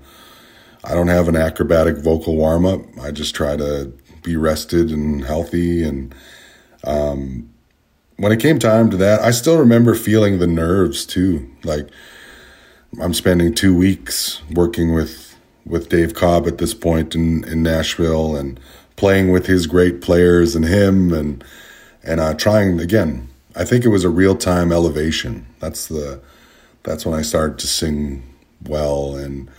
I 0.83 0.95
don't 0.95 1.09
have 1.09 1.29
an 1.29 1.37
acrobatic 1.37 1.99
vocal 1.99 2.37
warm 2.37 2.65
up. 2.65 2.81
I 3.01 3.11
just 3.11 3.35
try 3.35 3.57
to 3.57 3.93
be 4.23 4.37
rested 4.37 4.91
and 4.91 5.25
healthy. 5.25 5.83
And 5.83 6.15
um, 6.85 7.51
when 8.17 8.33
it 8.33 8.41
came 8.41 8.59
time 8.59 8.91
to 8.91 8.97
that, 8.99 9.21
I 9.21 9.31
still 9.31 9.59
remember 9.59 9.95
feeling 9.95 10.39
the 10.39 10.47
nerves 10.47 11.05
too. 11.07 11.49
Like 11.65 11.89
I'm 13.01 13.15
spending 13.15 13.55
two 13.55 13.77
weeks 13.77 14.43
working 14.51 14.93
with 14.95 15.37
with 15.67 15.89
Dave 15.89 16.15
Cobb 16.15 16.47
at 16.49 16.59
this 16.59 16.75
point 16.75 17.15
in, 17.15 17.45
in 17.45 17.63
Nashville 17.63 18.35
and 18.35 18.59
playing 18.97 19.31
with 19.31 19.47
his 19.47 19.67
great 19.67 20.01
players 20.01 20.57
and 20.57 20.65
him 20.65 21.13
and 21.13 21.45
and 22.03 22.21
uh, 22.21 22.35
trying 22.35 22.81
again. 22.81 23.30
I 23.57 23.65
think 23.65 23.85
it 23.85 23.89
was 23.89 24.05
a 24.05 24.09
real 24.09 24.37
time 24.37 24.73
elevation. 24.73 25.47
That's 25.59 25.89
the 25.89 26.21
that's 26.83 27.05
when 27.05 27.19
I 27.19 27.23
started 27.23 27.59
to 27.59 27.67
sing 27.67 28.23
well 28.67 29.17
and 29.17 29.51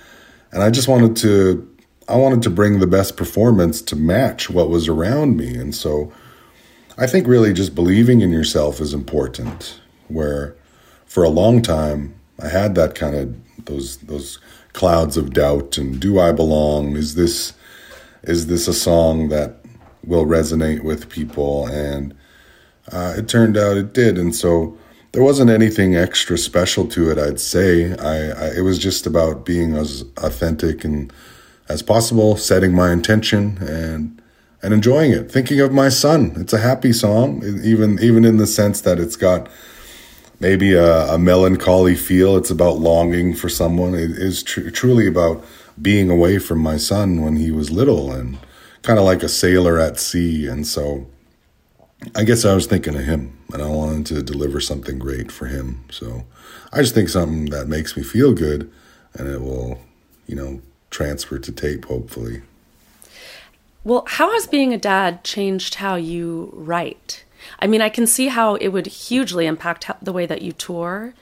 and 0.51 0.63
I 0.63 0.69
just 0.69 0.87
wanted 0.87 1.15
to 1.17 1.67
I 2.07 2.15
wanted 2.15 2.41
to 2.43 2.49
bring 2.49 2.79
the 2.79 2.87
best 2.87 3.15
performance 3.15 3.81
to 3.83 3.95
match 3.95 4.49
what 4.49 4.69
was 4.69 4.87
around 4.87 5.37
me. 5.37 5.55
And 5.55 5.73
so 5.73 6.11
I 6.97 7.07
think 7.07 7.27
really 7.27 7.53
just 7.53 7.75
believing 7.75 8.21
in 8.21 8.31
yourself 8.31 8.81
is 8.81 8.93
important. 8.93 9.79
Where 10.07 10.55
for 11.05 11.23
a 11.23 11.29
long 11.29 11.61
time 11.61 12.15
I 12.41 12.49
had 12.49 12.75
that 12.75 12.95
kind 12.95 13.15
of 13.15 13.65
those 13.65 13.97
those 13.97 14.39
clouds 14.73 15.17
of 15.17 15.33
doubt 15.33 15.77
and 15.77 15.99
do 15.99 16.19
I 16.19 16.31
belong? 16.31 16.95
Is 16.95 17.15
this 17.15 17.53
is 18.23 18.47
this 18.47 18.67
a 18.67 18.73
song 18.73 19.29
that 19.29 19.57
will 20.03 20.25
resonate 20.25 20.83
with 20.83 21.09
people? 21.09 21.67
And 21.67 22.15
uh, 22.91 23.13
it 23.17 23.27
turned 23.27 23.57
out 23.57 23.77
it 23.77 23.93
did, 23.93 24.17
and 24.17 24.35
so 24.35 24.77
there 25.11 25.23
wasn't 25.23 25.49
anything 25.49 25.95
extra 25.95 26.37
special 26.37 26.87
to 26.87 27.11
it. 27.11 27.17
I'd 27.17 27.39
say 27.39 27.95
I, 27.97 28.31
I 28.31 28.57
it 28.57 28.61
was 28.61 28.79
just 28.79 29.05
about 29.05 29.45
being 29.45 29.75
as 29.75 30.05
authentic 30.17 30.83
and 30.83 31.11
as 31.69 31.81
possible, 31.81 32.37
setting 32.37 32.73
my 32.73 32.91
intention 32.91 33.57
and 33.61 34.21
and 34.63 34.73
enjoying 34.73 35.11
it, 35.11 35.31
thinking 35.31 35.59
of 35.59 35.71
my 35.71 35.89
son. 35.89 36.33
It's 36.35 36.53
a 36.53 36.59
happy 36.59 36.93
song, 36.93 37.43
even 37.63 37.99
even 37.99 38.25
in 38.25 38.37
the 38.37 38.47
sense 38.47 38.81
that 38.81 38.99
it's 38.99 39.15
got 39.15 39.49
maybe 40.39 40.73
a, 40.73 41.13
a 41.13 41.17
melancholy 41.17 41.95
feel. 41.95 42.37
It's 42.37 42.51
about 42.51 42.77
longing 42.77 43.33
for 43.35 43.49
someone. 43.49 43.95
It 43.95 44.11
is 44.11 44.43
tr- 44.43 44.69
truly 44.69 45.07
about 45.07 45.43
being 45.81 46.09
away 46.09 46.37
from 46.39 46.59
my 46.59 46.77
son 46.77 47.21
when 47.21 47.37
he 47.37 47.51
was 47.51 47.71
little 47.71 48.11
and 48.11 48.37
kind 48.81 48.99
of 48.99 49.05
like 49.05 49.23
a 49.23 49.29
sailor 49.29 49.79
at 49.79 49.99
sea. 49.99 50.47
And 50.47 50.67
so 50.67 51.07
I 52.15 52.23
guess 52.23 52.45
I 52.45 52.53
was 52.55 52.65
thinking 52.65 52.95
of 52.95 53.03
him 53.03 53.37
and 53.53 53.61
I 53.61 53.69
wanted 53.69 54.05
to 54.07 54.23
deliver 54.23 54.59
something 54.59 54.97
great 54.97 55.31
for 55.31 55.45
him. 55.45 55.85
So 55.91 56.23
I 56.73 56.81
just 56.81 56.95
think 56.95 57.09
something 57.09 57.45
that 57.45 57.67
makes 57.67 57.95
me 57.95 58.03
feel 58.03 58.33
good 58.33 58.71
and 59.13 59.27
it 59.27 59.41
will, 59.41 59.79
you 60.27 60.35
know, 60.35 60.61
transfer 60.89 61.37
to 61.37 61.51
tape, 61.51 61.85
hopefully. 61.85 62.41
Well, 63.83 64.03
how 64.07 64.31
has 64.33 64.47
being 64.47 64.73
a 64.73 64.77
dad 64.77 65.23
changed 65.23 65.75
how 65.75 65.95
you 65.95 66.51
write? 66.53 67.23
I 67.59 67.67
mean, 67.67 67.81
I 67.81 67.89
can 67.89 68.05
see 68.05 68.27
how 68.27 68.55
it 68.55 68.69
would 68.69 68.87
hugely 68.87 69.45
impact 69.45 69.89
the 70.01 70.13
way 70.13 70.25
that 70.25 70.41
you 70.41 70.51
tour, 70.51 71.13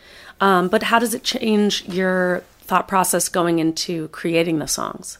um, 0.42 0.68
but 0.68 0.84
how 0.84 1.00
does 1.00 1.14
it 1.14 1.24
change 1.24 1.88
your 1.88 2.44
thought 2.62 2.88
process 2.88 3.30
going 3.30 3.60
into 3.60 4.10
creating 4.10 4.60
the 4.60 4.68
songs? 4.68 5.18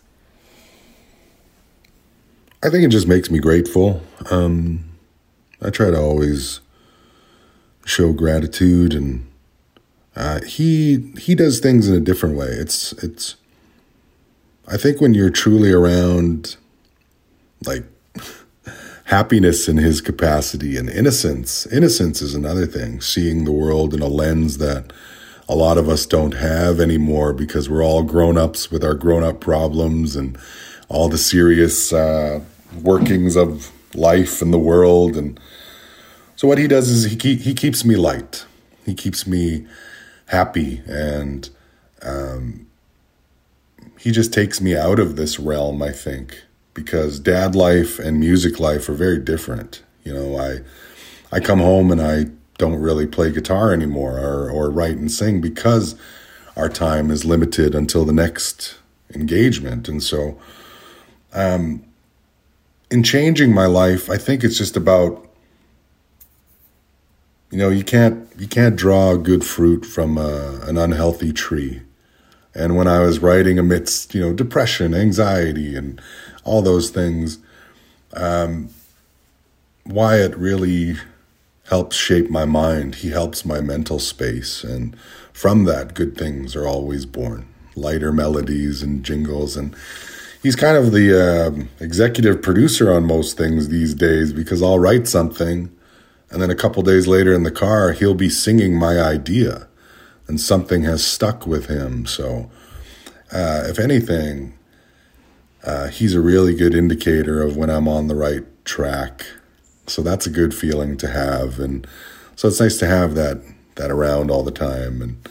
I 2.62 2.70
think 2.70 2.84
it 2.84 2.90
just 2.90 3.08
makes 3.08 3.32
me 3.32 3.40
grateful. 3.40 4.02
Um, 4.30 4.89
I 5.62 5.70
try 5.70 5.92
to 5.92 6.00
always 6.00 6.62
show 7.86 8.14
gratitude, 8.14 8.94
and 8.94 9.28
uh, 10.16 10.42
he 10.42 11.14
he 11.20 11.36
does 11.36 11.60
things 11.60 11.88
in 11.88 11.96
a 11.96 12.00
different 12.00 12.38
way. 12.38 12.48
It's 12.48 12.94
it's. 13.04 13.36
I 14.68 14.78
think 14.78 15.02
when 15.02 15.14
you're 15.14 15.32
truly 15.32 15.72
around, 15.72 16.56
like 17.66 17.84
happiness 19.06 19.68
in 19.68 19.78
his 19.78 20.02
capacity 20.02 20.78
and 20.78 20.90
innocence. 20.90 21.66
Innocence 21.68 22.22
is 22.22 22.36
another 22.36 22.68
thing, 22.68 23.02
seeing 23.02 23.44
the 23.44 23.52
world 23.52 23.94
in 23.94 24.02
a 24.02 24.08
lens 24.08 24.60
that 24.60 24.94
a 25.50 25.56
lot 25.56 25.80
of 25.80 25.90
us 25.90 26.06
don't 26.06 26.36
have 26.36 26.80
anymore 26.80 27.34
because 27.34 27.68
we're 27.68 27.84
all 27.84 28.04
grown 28.04 28.38
ups 28.38 28.70
with 28.70 28.84
our 28.84 28.94
grown 28.94 29.24
up 29.24 29.40
problems 29.40 30.16
and 30.16 30.38
all 30.90 31.10
the 31.10 31.18
serious 31.18 31.92
uh, 31.92 32.40
workings 32.84 33.36
of 33.36 33.72
life 33.94 34.42
and 34.42 34.54
the 34.54 34.60
world. 34.60 35.18
And 35.18 35.40
so, 36.36 36.48
what 36.48 36.58
he 36.58 36.68
does 36.68 36.90
is 36.90 37.12
he, 37.12 37.16
keep, 37.16 37.42
he 37.42 37.54
keeps 37.54 37.84
me 37.84 37.96
light, 37.96 38.46
he 38.86 38.94
keeps 38.94 39.28
me 39.28 39.66
happy, 40.28 40.82
and 40.88 41.50
um, 42.02 42.68
he 44.00 44.12
just 44.12 44.34
takes 44.34 44.62
me 44.62 44.76
out 44.76 45.00
of 45.00 45.16
this 45.16 45.40
realm, 45.40 45.82
I 45.82 45.92
think 45.92 46.44
because 46.80 47.20
dad 47.20 47.56
life 47.56 48.00
and 48.00 48.20
music 48.20 48.58
life 48.58 48.88
are 48.88 48.94
very 48.94 49.20
different. 49.20 49.84
You 50.04 50.14
know, 50.14 50.38
I 50.38 50.60
I 51.32 51.42
come 51.42 51.60
home 51.60 51.92
and 51.92 52.02
I 52.02 52.28
don't 52.58 52.80
really 52.80 53.06
play 53.06 53.32
guitar 53.32 53.74
anymore 53.74 54.18
or, 54.18 54.50
or 54.50 54.70
write 54.70 54.98
and 54.98 55.12
sing 55.12 55.42
because 55.42 55.96
our 56.56 56.70
time 56.70 57.12
is 57.12 57.24
limited 57.24 57.76
until 57.76 58.06
the 58.06 58.14
next 58.14 58.78
engagement. 59.14 59.88
And 59.90 60.02
so 60.02 60.40
um 61.34 61.84
in 62.92 63.04
changing 63.04 63.54
my 63.54 63.66
life, 63.66 64.10
I 64.10 64.18
think 64.18 64.44
it's 64.44 64.58
just 64.58 64.78
about 64.78 65.26
you 67.52 67.58
know, 67.58 67.70
you 67.70 67.84
can't 67.84 68.28
you 68.38 68.48
can't 68.48 68.76
draw 68.76 69.16
good 69.16 69.44
fruit 69.44 69.86
from 69.86 70.18
a, 70.18 70.60
an 70.64 70.78
unhealthy 70.78 71.34
tree. 71.34 71.82
And 72.54 72.76
when 72.76 72.88
I 72.88 73.00
was 73.00 73.20
writing 73.20 73.58
amidst, 73.58 74.14
you 74.14 74.22
know, 74.22 74.34
depression, 74.34 74.94
anxiety 74.94 75.76
and 75.76 76.00
all 76.44 76.62
those 76.62 76.90
things. 76.90 77.40
Um, 78.14 78.70
Wyatt 79.86 80.36
really 80.36 80.96
helps 81.68 81.96
shape 81.96 82.30
my 82.30 82.46
mind. 82.46 82.96
He 82.96 83.12
helps 83.12 83.46
my 83.46 83.62
mental 83.62 84.00
space. 84.00 84.64
And 84.64 84.98
from 85.32 85.66
that, 85.66 85.94
good 85.94 86.18
things 86.18 86.56
are 86.56 86.68
always 86.68 87.06
born 87.06 87.46
lighter 87.76 88.12
melodies 88.12 88.82
and 88.82 89.06
jingles. 89.06 89.56
And 89.56 89.76
he's 90.42 90.56
kind 90.56 90.78
of 90.78 90.92
the 90.92 91.14
uh, 91.14 91.84
executive 91.84 92.42
producer 92.42 92.92
on 92.92 93.06
most 93.06 93.38
things 93.38 93.70
these 93.70 93.94
days 93.94 94.34
because 94.34 94.62
I'll 94.62 94.80
write 94.80 95.08
something. 95.08 95.72
And 96.32 96.42
then 96.42 96.52
a 96.52 96.56
couple 96.56 96.84
days 96.84 97.08
later 97.08 97.34
in 97.34 97.44
the 97.44 97.52
car, 97.52 97.92
he'll 97.92 98.14
be 98.14 98.30
singing 98.30 98.78
my 98.78 99.00
idea. 99.00 99.68
And 100.28 100.40
something 100.40 100.84
has 100.84 101.04
stuck 101.04 101.48
with 101.48 101.66
him. 101.66 102.06
So, 102.06 102.52
uh, 103.32 103.64
if 103.66 103.80
anything, 103.80 104.54
uh, 105.64 105.88
he's 105.88 106.16
a 106.16 106.22
really 106.22 106.56
good 106.56 106.74
indicator 106.74 107.42
of 107.42 107.58
when 107.58 107.70
I'm 107.70 107.88
on 107.88 108.08
the 108.08 108.16
right 108.16 108.44
track. 108.64 109.26
So 109.88 110.02
that's 110.02 110.26
a 110.26 110.30
good 110.30 110.54
feeling 110.54 110.98
to 110.98 111.08
have, 111.08 111.60
and 111.60 111.86
so 112.36 112.48
it's 112.48 112.60
nice 112.60 112.78
to 112.78 112.86
have 112.86 113.16
that 113.16 113.42
that 113.76 113.90
around 113.90 114.30
all 114.30 114.44
the 114.44 114.52
time. 114.52 115.02
And 115.02 115.30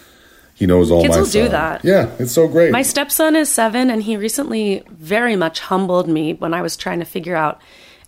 he 0.58 0.66
knows 0.66 0.90
all 0.90 0.98
my 0.98 1.02
Kids 1.06 1.16
my. 1.16 1.20
will 1.22 1.30
do 1.30 1.48
that. 1.50 1.84
Yeah, 1.84 2.10
it's 2.18 2.32
so 2.32 2.48
great. 2.48 2.72
My 2.72 2.82
stepson 2.82 3.36
is 3.36 3.48
seven, 3.48 3.90
and 3.90 4.02
he 4.02 4.16
recently 4.16 4.82
very 4.90 5.36
much 5.36 5.60
humbled 5.60 6.08
me 6.08 6.34
when 6.34 6.52
I 6.52 6.62
was 6.62 6.76
trying 6.76 6.98
to 6.98 7.04
figure 7.04 7.36
out 7.36 7.60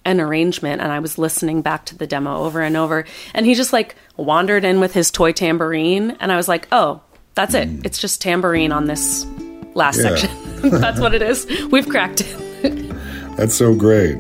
an 0.04 0.18
arrangement 0.20 0.80
and 0.80 0.90
I 0.90 0.98
was 0.98 1.18
listening 1.18 1.60
back 1.62 1.84
to 1.86 1.94
the 1.94 2.06
demo 2.06 2.38
over 2.38 2.62
and 2.62 2.74
over 2.74 3.04
and 3.34 3.44
he 3.44 3.54
just 3.54 3.70
like 3.70 3.94
wandered 4.16 4.64
in 4.64 4.80
with 4.80 4.94
his 4.94 5.10
toy 5.10 5.30
tambourine 5.30 6.16
and 6.20 6.32
I 6.32 6.36
was 6.38 6.48
like, 6.48 6.66
"Oh, 6.72 7.02
that's 7.34 7.52
it. 7.52 7.68
Mm. 7.68 7.84
It's 7.84 7.98
just 7.98 8.18
tambourine 8.22 8.72
on 8.72 8.86
this 8.86 9.26
last 9.74 9.98
Yeah. 9.98 10.16
section. 10.16 10.30
That's 10.80 10.98
what 11.00 11.14
it 11.14 11.20
is. 11.22 11.46
We've 11.70 11.86
cracked 11.88 12.22
it. 12.22 12.96
That's 13.36 13.54
so 13.54 13.74
great. 13.74 14.16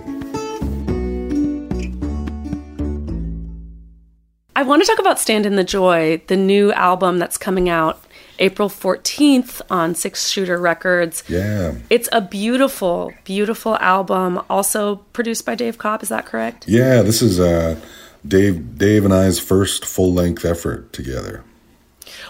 I 4.56 4.62
want 4.62 4.82
to 4.82 4.86
talk 4.86 4.98
about 4.98 5.18
Stand 5.18 5.46
in 5.46 5.56
the 5.56 5.64
Joy, 5.64 6.20
the 6.26 6.36
new 6.36 6.72
album 6.72 7.18
that's 7.18 7.38
coming 7.38 7.68
out 7.68 8.04
April 8.40 8.68
14th 8.68 9.60
on 9.70 9.94
Six 9.94 10.30
Shooter 10.30 10.58
Records. 10.58 11.22
Yeah. 11.28 11.74
It's 11.90 12.08
a 12.10 12.20
beautiful, 12.20 13.12
beautiful 13.24 13.76
album, 13.76 14.40
also 14.48 14.96
produced 15.12 15.44
by 15.44 15.54
Dave 15.54 15.78
Cobb. 15.78 16.02
Is 16.02 16.08
that 16.08 16.26
correct? 16.26 16.66
Yeah, 16.66 17.02
this 17.02 17.22
is 17.22 17.38
uh, 17.38 17.78
Dave 18.26 18.78
Dave 18.78 19.04
and 19.04 19.14
I's 19.14 19.38
first 19.38 19.84
full 19.84 20.12
length 20.12 20.44
effort 20.44 20.92
together. 20.92 21.44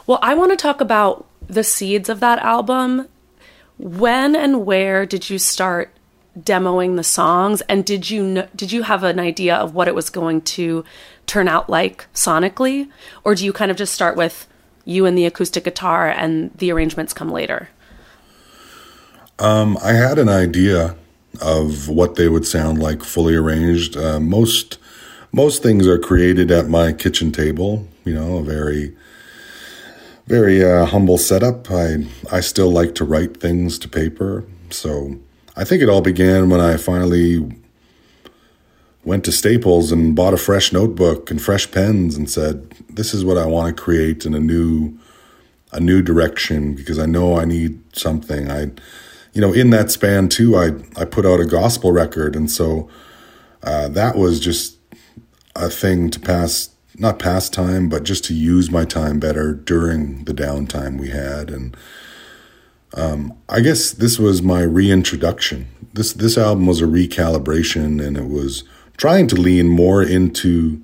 Well, 0.07 0.19
I 0.21 0.35
want 0.35 0.51
to 0.51 0.57
talk 0.57 0.81
about 0.81 1.27
the 1.47 1.65
seeds 1.65 2.09
of 2.09 2.21
that 2.21 2.41
album. 2.41 3.09
When 3.79 4.37
and 4.37 4.67
where 4.67 5.07
did 5.07 5.31
you 5.31 5.39
start 5.39 5.91
demoing 6.39 6.97
the 6.97 7.05
songs 7.05 7.61
and 7.63 7.85
did 7.85 8.09
you 8.09 8.23
know, 8.23 8.49
did 8.55 8.71
you 8.73 8.83
have 8.83 9.03
an 9.03 9.19
idea 9.19 9.57
of 9.57 9.75
what 9.75 9.89
it 9.89 9.95
was 9.95 10.11
going 10.11 10.41
to 10.41 10.85
turn 11.27 11.49
out 11.49 11.69
like 11.69 12.07
sonically 12.15 12.89
or 13.25 13.35
do 13.35 13.45
you 13.45 13.53
kind 13.53 13.71
of 13.71 13.77
just 13.77 13.93
start 13.93 14.17
with 14.17 14.47
you 14.85 15.07
and 15.07 15.17
the 15.17 15.27
acoustic 15.27 15.65
guitar 15.65 16.09
and 16.09 16.51
the 16.57 16.71
arrangements 16.73 17.13
come 17.13 17.31
later? 17.31 17.69
Um, 19.39 19.79
I 19.83 19.93
had 19.93 20.19
an 20.19 20.29
idea 20.29 20.97
of 21.41 21.89
what 21.89 22.17
they 22.17 22.29
would 22.29 22.47
sound 22.47 22.79
like 22.79 23.03
fully 23.03 23.35
arranged. 23.35 23.97
Uh, 23.97 24.21
most 24.21 24.79
most 25.33 25.63
things 25.63 25.87
are 25.87 25.99
created 25.99 26.51
at 26.51 26.69
my 26.69 26.93
kitchen 26.93 27.33
table. 27.33 27.87
You 28.05 28.15
know, 28.15 28.39
a 28.39 28.43
very 28.43 28.95
very 30.27 30.65
uh, 30.65 30.87
humble 30.87 31.19
setup. 31.19 31.71
I 31.71 32.07
I 32.31 32.41
still 32.41 32.71
like 32.71 32.95
to 32.97 33.05
write 33.05 33.39
things 33.39 33.79
to 33.79 33.89
paper, 33.89 34.45
so 34.71 35.17
I 35.57 35.65
think 35.65 35.83
it 35.83 35.89
all 35.89 36.03
began 36.03 36.51
when 36.51 36.61
I 36.61 36.77
finally 36.77 37.51
went 39.05 39.25
to 39.25 39.33
Staples 39.33 39.93
and 39.93 40.15
bought 40.15 40.35
a 40.35 40.39
fresh 40.39 40.73
notebook 40.73 41.31
and 41.31 41.41
fresh 41.41 41.71
pens 41.71 42.17
and 42.17 42.29
said, 42.29 42.75
"This 42.89 43.15
is 43.15 43.25
what 43.25 43.39
I 43.39 43.47
want 43.47 43.75
to 43.75 43.83
create 43.83 44.27
in 44.27 44.35
a 44.35 44.41
new 44.41 44.99
a 45.73 45.81
new 45.81 46.03
direction 46.03 46.75
because 46.75 46.99
I 46.99 47.07
know 47.07 47.39
I 47.39 47.45
need 47.45 47.81
something." 47.93 48.51
I 48.51 48.71
you 49.33 49.41
know, 49.41 49.53
in 49.53 49.71
that 49.71 49.91
span 49.91 50.29
too, 50.29 50.57
I 50.57 50.73
I 50.97 51.05
put 51.05 51.27
out 51.27 51.41
a 51.41 51.47
gospel 51.47 51.93
record, 51.93 52.35
and 52.35 52.51
so 52.51 52.89
uh, 53.63 53.89
that 53.89 54.17
was 54.17 54.41
just 54.41 54.77
a 55.55 55.69
thing 55.69 56.11
to 56.11 56.21
pass, 56.21 56.71
not 56.97 57.19
pass 57.19 57.49
time, 57.49 57.89
but 57.89 58.05
just 58.05 58.25
to 58.25 58.35
use 58.35 58.71
my 58.71 58.85
time 58.85 59.21
better 59.21 59.53
during 59.53 60.25
the 60.25 60.35
downtime 60.35 60.99
we 60.99 61.11
had, 61.11 61.51
and 61.51 61.77
um, 62.95 63.37
I 63.49 63.61
guess 63.61 63.93
this 63.93 64.19
was 64.19 64.43
my 64.43 64.63
reintroduction. 64.63 65.69
This 65.93 66.13
this 66.13 66.37
album 66.37 66.67
was 66.67 66.81
a 66.81 66.87
recalibration, 66.87 68.05
and 68.05 68.17
it 68.17 68.29
was 68.29 68.65
trying 69.01 69.27
to 69.27 69.35
lean 69.35 69.67
more 69.67 70.03
into 70.03 70.79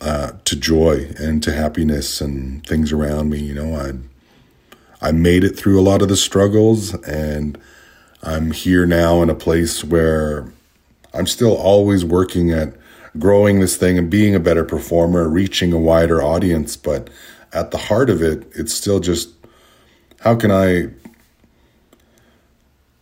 uh, 0.00 0.30
to 0.44 0.54
joy 0.54 1.12
and 1.18 1.42
to 1.42 1.52
happiness 1.52 2.20
and 2.20 2.64
things 2.64 2.92
around 2.92 3.28
me. 3.28 3.40
You 3.40 3.54
know, 3.54 3.74
I 3.74 5.08
I 5.08 5.10
made 5.10 5.42
it 5.42 5.56
through 5.56 5.80
a 5.80 5.82
lot 5.82 6.00
of 6.00 6.08
the 6.08 6.16
struggles 6.16 6.94
and 7.02 7.58
I'm 8.22 8.52
here 8.52 8.86
now 8.86 9.20
in 9.20 9.30
a 9.30 9.34
place 9.34 9.82
where 9.82 10.46
I'm 11.12 11.26
still 11.26 11.56
always 11.56 12.04
working 12.04 12.52
at 12.52 12.72
growing 13.18 13.58
this 13.58 13.76
thing 13.76 13.98
and 13.98 14.08
being 14.08 14.36
a 14.36 14.40
better 14.40 14.64
performer, 14.64 15.28
reaching 15.28 15.72
a 15.72 15.78
wider 15.78 16.22
audience. 16.22 16.76
But 16.76 17.10
at 17.52 17.72
the 17.72 17.78
heart 17.78 18.10
of 18.10 18.22
it, 18.22 18.46
it's 18.54 18.72
still 18.72 19.00
just 19.00 19.30
how 20.20 20.36
can 20.36 20.52
I 20.52 20.90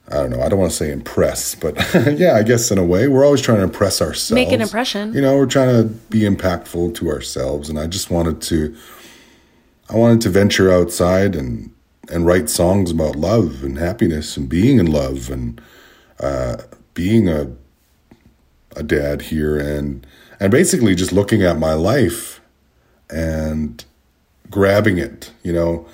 I 0.08 0.16
don't 0.16 0.30
know. 0.30 0.42
I 0.42 0.48
don't 0.48 0.58
want 0.58 0.72
to 0.72 0.76
say 0.76 0.90
impress, 0.90 1.54
but 1.54 1.76
yeah, 2.18 2.34
I 2.34 2.42
guess 2.42 2.70
in 2.70 2.78
a 2.78 2.84
way, 2.84 3.08
we're 3.08 3.24
always 3.24 3.40
trying 3.40 3.58
to 3.58 3.64
impress 3.64 4.02
ourselves. 4.02 4.32
Make 4.32 4.52
an 4.52 4.60
impression. 4.60 5.14
You 5.14 5.22
know, 5.22 5.36
we're 5.36 5.46
trying 5.46 5.82
to 5.82 5.94
be 6.10 6.20
impactful 6.20 6.94
to 6.96 7.08
ourselves, 7.08 7.68
and 7.68 7.78
I 7.78 7.86
just 7.86 8.10
wanted 8.10 8.42
to, 8.42 8.76
I 9.88 9.96
wanted 9.96 10.20
to 10.22 10.28
venture 10.30 10.70
outside 10.70 11.34
and 11.36 11.72
and 12.10 12.26
write 12.26 12.50
songs 12.50 12.90
about 12.90 13.14
love 13.14 13.62
and 13.62 13.78
happiness 13.78 14.36
and 14.36 14.48
being 14.48 14.78
in 14.78 14.86
love 14.86 15.30
and 15.30 15.60
uh, 16.20 16.56
being 16.94 17.28
a 17.28 17.52
a 18.74 18.82
dad 18.82 19.22
here 19.22 19.58
and 19.58 20.06
and 20.40 20.50
basically 20.50 20.94
just 20.94 21.12
looking 21.12 21.42
at 21.42 21.58
my 21.58 21.74
life 21.74 22.40
and 23.08 23.84
grabbing 24.50 24.98
it, 24.98 25.30
you 25.42 25.52
know. 25.52 25.86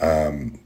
Um, 0.00 0.58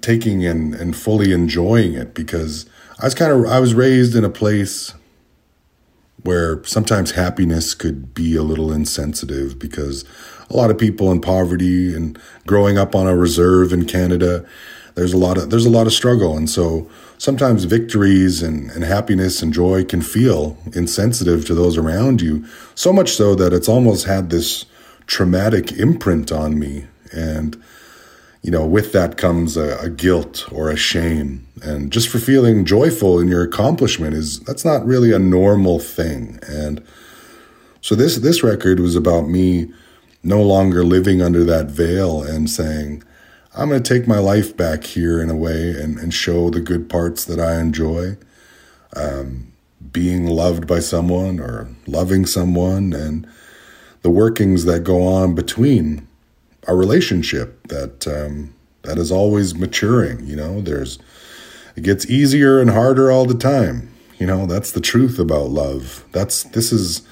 taking 0.00 0.46
and, 0.46 0.74
and 0.74 0.96
fully 0.96 1.32
enjoying 1.32 1.94
it 1.94 2.14
because 2.14 2.66
I 3.00 3.04
was 3.04 3.14
kind 3.14 3.32
of 3.32 3.46
I 3.46 3.60
was 3.60 3.74
raised 3.74 4.14
in 4.14 4.24
a 4.24 4.30
place 4.30 4.94
where 6.22 6.62
sometimes 6.64 7.12
happiness 7.12 7.74
could 7.74 8.14
be 8.14 8.36
a 8.36 8.42
little 8.42 8.72
insensitive 8.72 9.58
because 9.58 10.04
a 10.48 10.56
lot 10.56 10.70
of 10.70 10.78
people 10.78 11.10
in 11.10 11.20
poverty 11.20 11.94
and 11.94 12.18
growing 12.46 12.78
up 12.78 12.94
on 12.94 13.06
a 13.06 13.16
reserve 13.16 13.72
in 13.72 13.86
Canada 13.86 14.46
there's 14.94 15.12
a 15.12 15.18
lot 15.18 15.38
of 15.38 15.50
there's 15.50 15.66
a 15.66 15.70
lot 15.70 15.86
of 15.86 15.92
struggle. 15.92 16.36
And 16.36 16.48
so 16.48 16.88
sometimes 17.18 17.64
victories 17.64 18.42
and, 18.42 18.70
and 18.70 18.84
happiness 18.84 19.42
and 19.42 19.52
joy 19.52 19.84
can 19.84 20.02
feel 20.02 20.56
insensitive 20.74 21.44
to 21.46 21.54
those 21.54 21.76
around 21.76 22.20
you 22.20 22.44
so 22.74 22.92
much 22.92 23.12
so 23.12 23.34
that 23.34 23.52
it's 23.52 23.68
almost 23.68 24.06
had 24.06 24.30
this 24.30 24.66
traumatic 25.06 25.72
imprint 25.72 26.30
on 26.30 26.58
me. 26.58 26.86
And 27.12 27.62
you 28.42 28.50
know, 28.50 28.66
with 28.66 28.92
that 28.92 29.16
comes 29.16 29.56
a, 29.56 29.78
a, 29.78 29.88
guilt 29.88 30.50
or 30.52 30.68
a 30.68 30.76
shame. 30.76 31.46
And 31.62 31.92
just 31.92 32.08
for 32.08 32.18
feeling 32.18 32.64
joyful 32.64 33.20
in 33.20 33.28
your 33.28 33.42
accomplishment 33.42 34.14
is 34.14 34.40
that's 34.40 34.64
not 34.64 34.84
really 34.84 35.12
a 35.12 35.18
normal 35.18 35.78
thing. 35.78 36.40
And 36.48 36.84
so 37.80 37.94
this 37.94 38.16
this 38.16 38.42
record 38.42 38.80
was 38.80 38.96
about 38.96 39.28
me 39.28 39.72
no 40.24 40.42
longer 40.42 40.84
living 40.84 41.22
under 41.22 41.44
that 41.44 41.66
veil 41.66 42.22
and 42.22 42.50
saying, 42.50 43.04
I'm 43.54 43.68
going 43.68 43.82
to 43.82 43.94
take 43.94 44.08
my 44.08 44.18
life 44.18 44.56
back 44.56 44.84
here 44.84 45.20
in 45.20 45.30
a 45.30 45.36
way 45.36 45.70
and, 45.70 45.98
and 45.98 46.12
show 46.12 46.50
the 46.50 46.60
good 46.60 46.88
parts 46.88 47.24
that 47.26 47.38
I 47.38 47.60
enjoy. 47.60 48.16
Um, 48.94 49.52
being 49.90 50.26
loved 50.26 50.66
by 50.66 50.80
someone 50.80 51.40
or 51.40 51.68
loving 51.86 52.24
someone 52.24 52.92
and 52.92 53.26
the 54.02 54.10
workings 54.10 54.64
that 54.64 54.84
go 54.84 55.02
on 55.02 55.34
between 55.34 56.06
a 56.66 56.74
relationship 56.74 57.66
that 57.68 58.06
um, 58.06 58.54
that 58.82 58.98
is 58.98 59.10
always 59.10 59.54
maturing. 59.54 60.26
You 60.26 60.36
know, 60.36 60.60
there's 60.60 60.98
it 61.76 61.84
gets 61.84 62.08
easier 62.08 62.60
and 62.60 62.70
harder 62.70 63.10
all 63.10 63.24
the 63.24 63.34
time. 63.34 63.92
You 64.18 64.26
know, 64.26 64.46
that's 64.46 64.72
the 64.72 64.80
truth 64.80 65.18
about 65.18 65.50
love. 65.50 66.04
That's 66.12 66.44
this 66.44 66.72
is 66.72 67.02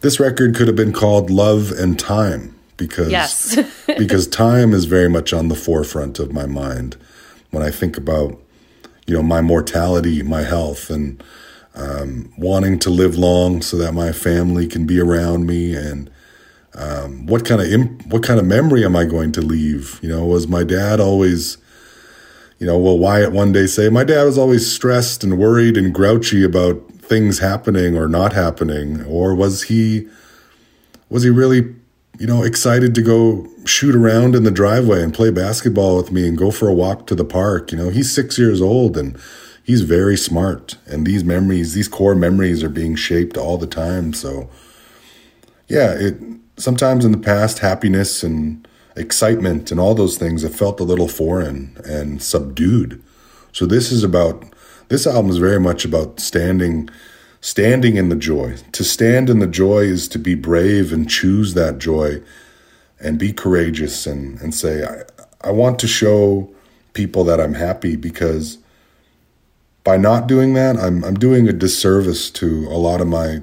this 0.00 0.18
record 0.20 0.54
could 0.54 0.66
have 0.66 0.76
been 0.76 0.92
called 0.92 1.30
Love 1.30 1.72
and 1.72 1.98
Time 1.98 2.58
because 2.76 3.10
yes. 3.10 3.58
because 3.86 4.26
time 4.26 4.72
is 4.72 4.84
very 4.84 5.08
much 5.08 5.32
on 5.32 5.48
the 5.48 5.54
forefront 5.54 6.18
of 6.18 6.32
my 6.32 6.46
mind 6.46 6.96
when 7.50 7.62
I 7.62 7.70
think 7.70 7.96
about 7.96 8.40
you 9.06 9.14
know 9.14 9.22
my 9.22 9.40
mortality, 9.40 10.22
my 10.22 10.42
health, 10.42 10.90
and 10.90 11.22
um, 11.74 12.32
wanting 12.36 12.78
to 12.80 12.90
live 12.90 13.16
long 13.16 13.62
so 13.62 13.76
that 13.76 13.92
my 13.92 14.12
family 14.12 14.66
can 14.66 14.86
be 14.86 15.00
around 15.00 15.46
me 15.46 15.74
and 15.74 16.10
um, 16.78 17.26
what 17.26 17.44
kind 17.44 17.60
of 17.60 17.66
imp- 17.66 18.06
what 18.06 18.22
kind 18.22 18.38
of 18.38 18.46
memory 18.46 18.84
am 18.84 18.94
I 18.94 19.04
going 19.04 19.32
to 19.32 19.40
leave? 19.40 19.98
You 20.00 20.08
know, 20.08 20.24
was 20.24 20.46
my 20.46 20.62
dad 20.62 21.00
always, 21.00 21.58
you 22.58 22.66
know, 22.66 22.78
will 22.78 22.98
Wyatt 22.98 23.32
one 23.32 23.52
day 23.52 23.66
say 23.66 23.88
my 23.88 24.04
dad 24.04 24.22
was 24.22 24.38
always 24.38 24.70
stressed 24.70 25.24
and 25.24 25.38
worried 25.38 25.76
and 25.76 25.92
grouchy 25.92 26.44
about 26.44 26.80
things 26.92 27.40
happening 27.40 27.96
or 27.96 28.06
not 28.06 28.32
happening, 28.32 29.04
or 29.06 29.34
was 29.34 29.64
he 29.64 30.08
was 31.08 31.24
he 31.24 31.30
really, 31.30 31.74
you 32.18 32.28
know, 32.28 32.44
excited 32.44 32.94
to 32.94 33.02
go 33.02 33.48
shoot 33.64 33.96
around 33.96 34.36
in 34.36 34.44
the 34.44 34.50
driveway 34.50 35.02
and 35.02 35.12
play 35.12 35.30
basketball 35.30 35.96
with 35.96 36.12
me 36.12 36.28
and 36.28 36.38
go 36.38 36.52
for 36.52 36.68
a 36.68 36.74
walk 36.74 37.08
to 37.08 37.16
the 37.16 37.24
park? 37.24 37.72
You 37.72 37.78
know, 37.78 37.88
he's 37.90 38.14
six 38.14 38.38
years 38.38 38.60
old 38.60 38.96
and 38.96 39.18
he's 39.64 39.82
very 39.82 40.16
smart, 40.16 40.76
and 40.86 41.04
these 41.04 41.24
memories, 41.24 41.74
these 41.74 41.88
core 41.88 42.14
memories, 42.14 42.62
are 42.62 42.68
being 42.68 42.94
shaped 42.94 43.36
all 43.36 43.58
the 43.58 43.66
time. 43.66 44.12
So, 44.12 44.48
yeah, 45.66 45.92
it 45.92 46.14
sometimes 46.58 47.04
in 47.04 47.12
the 47.12 47.18
past, 47.18 47.60
happiness 47.60 48.22
and 48.22 48.66
excitement 48.96 49.70
and 49.70 49.78
all 49.78 49.94
those 49.94 50.18
things 50.18 50.42
have 50.42 50.54
felt 50.54 50.80
a 50.80 50.84
little 50.84 51.08
foreign 51.08 51.76
and 51.84 52.22
subdued. 52.22 53.02
So 53.52 53.64
this 53.64 53.90
is 53.92 54.04
about 54.04 54.44
this 54.88 55.06
album 55.06 55.30
is 55.30 55.38
very 55.38 55.60
much 55.60 55.84
about 55.84 56.20
standing 56.20 56.88
standing 57.40 57.96
in 57.96 58.08
the 58.08 58.16
joy. 58.16 58.56
To 58.72 58.84
stand 58.84 59.30
in 59.30 59.38
the 59.38 59.46
joy 59.46 59.84
is 59.84 60.08
to 60.08 60.18
be 60.18 60.34
brave 60.34 60.92
and 60.92 61.08
choose 61.08 61.54
that 61.54 61.78
joy 61.78 62.20
and 63.00 63.18
be 63.18 63.32
courageous 63.32 64.06
and, 64.06 64.40
and 64.40 64.52
say, 64.52 64.84
I, 64.84 65.48
I 65.48 65.52
want 65.52 65.78
to 65.80 65.86
show 65.86 66.52
people 66.94 67.22
that 67.24 67.40
I'm 67.40 67.54
happy 67.54 67.94
because 67.94 68.58
by 69.84 69.96
not 69.96 70.26
doing 70.26 70.54
that, 70.54 70.76
I'm 70.76 71.04
I'm 71.04 71.14
doing 71.14 71.48
a 71.48 71.52
disservice 71.52 72.30
to 72.30 72.66
a 72.66 72.76
lot 72.76 73.00
of 73.00 73.06
my 73.06 73.40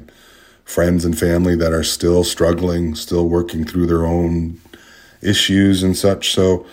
friends 0.65 1.05
and 1.05 1.17
family 1.17 1.55
that 1.55 1.71
are 1.71 1.83
still 1.83 2.23
struggling, 2.23 2.95
still 2.95 3.29
working 3.29 3.63
through 3.63 3.85
their 3.85 4.05
own 4.05 4.59
issues 5.21 5.83
and 5.83 5.95
such. 5.95 6.33
So, 6.33 6.65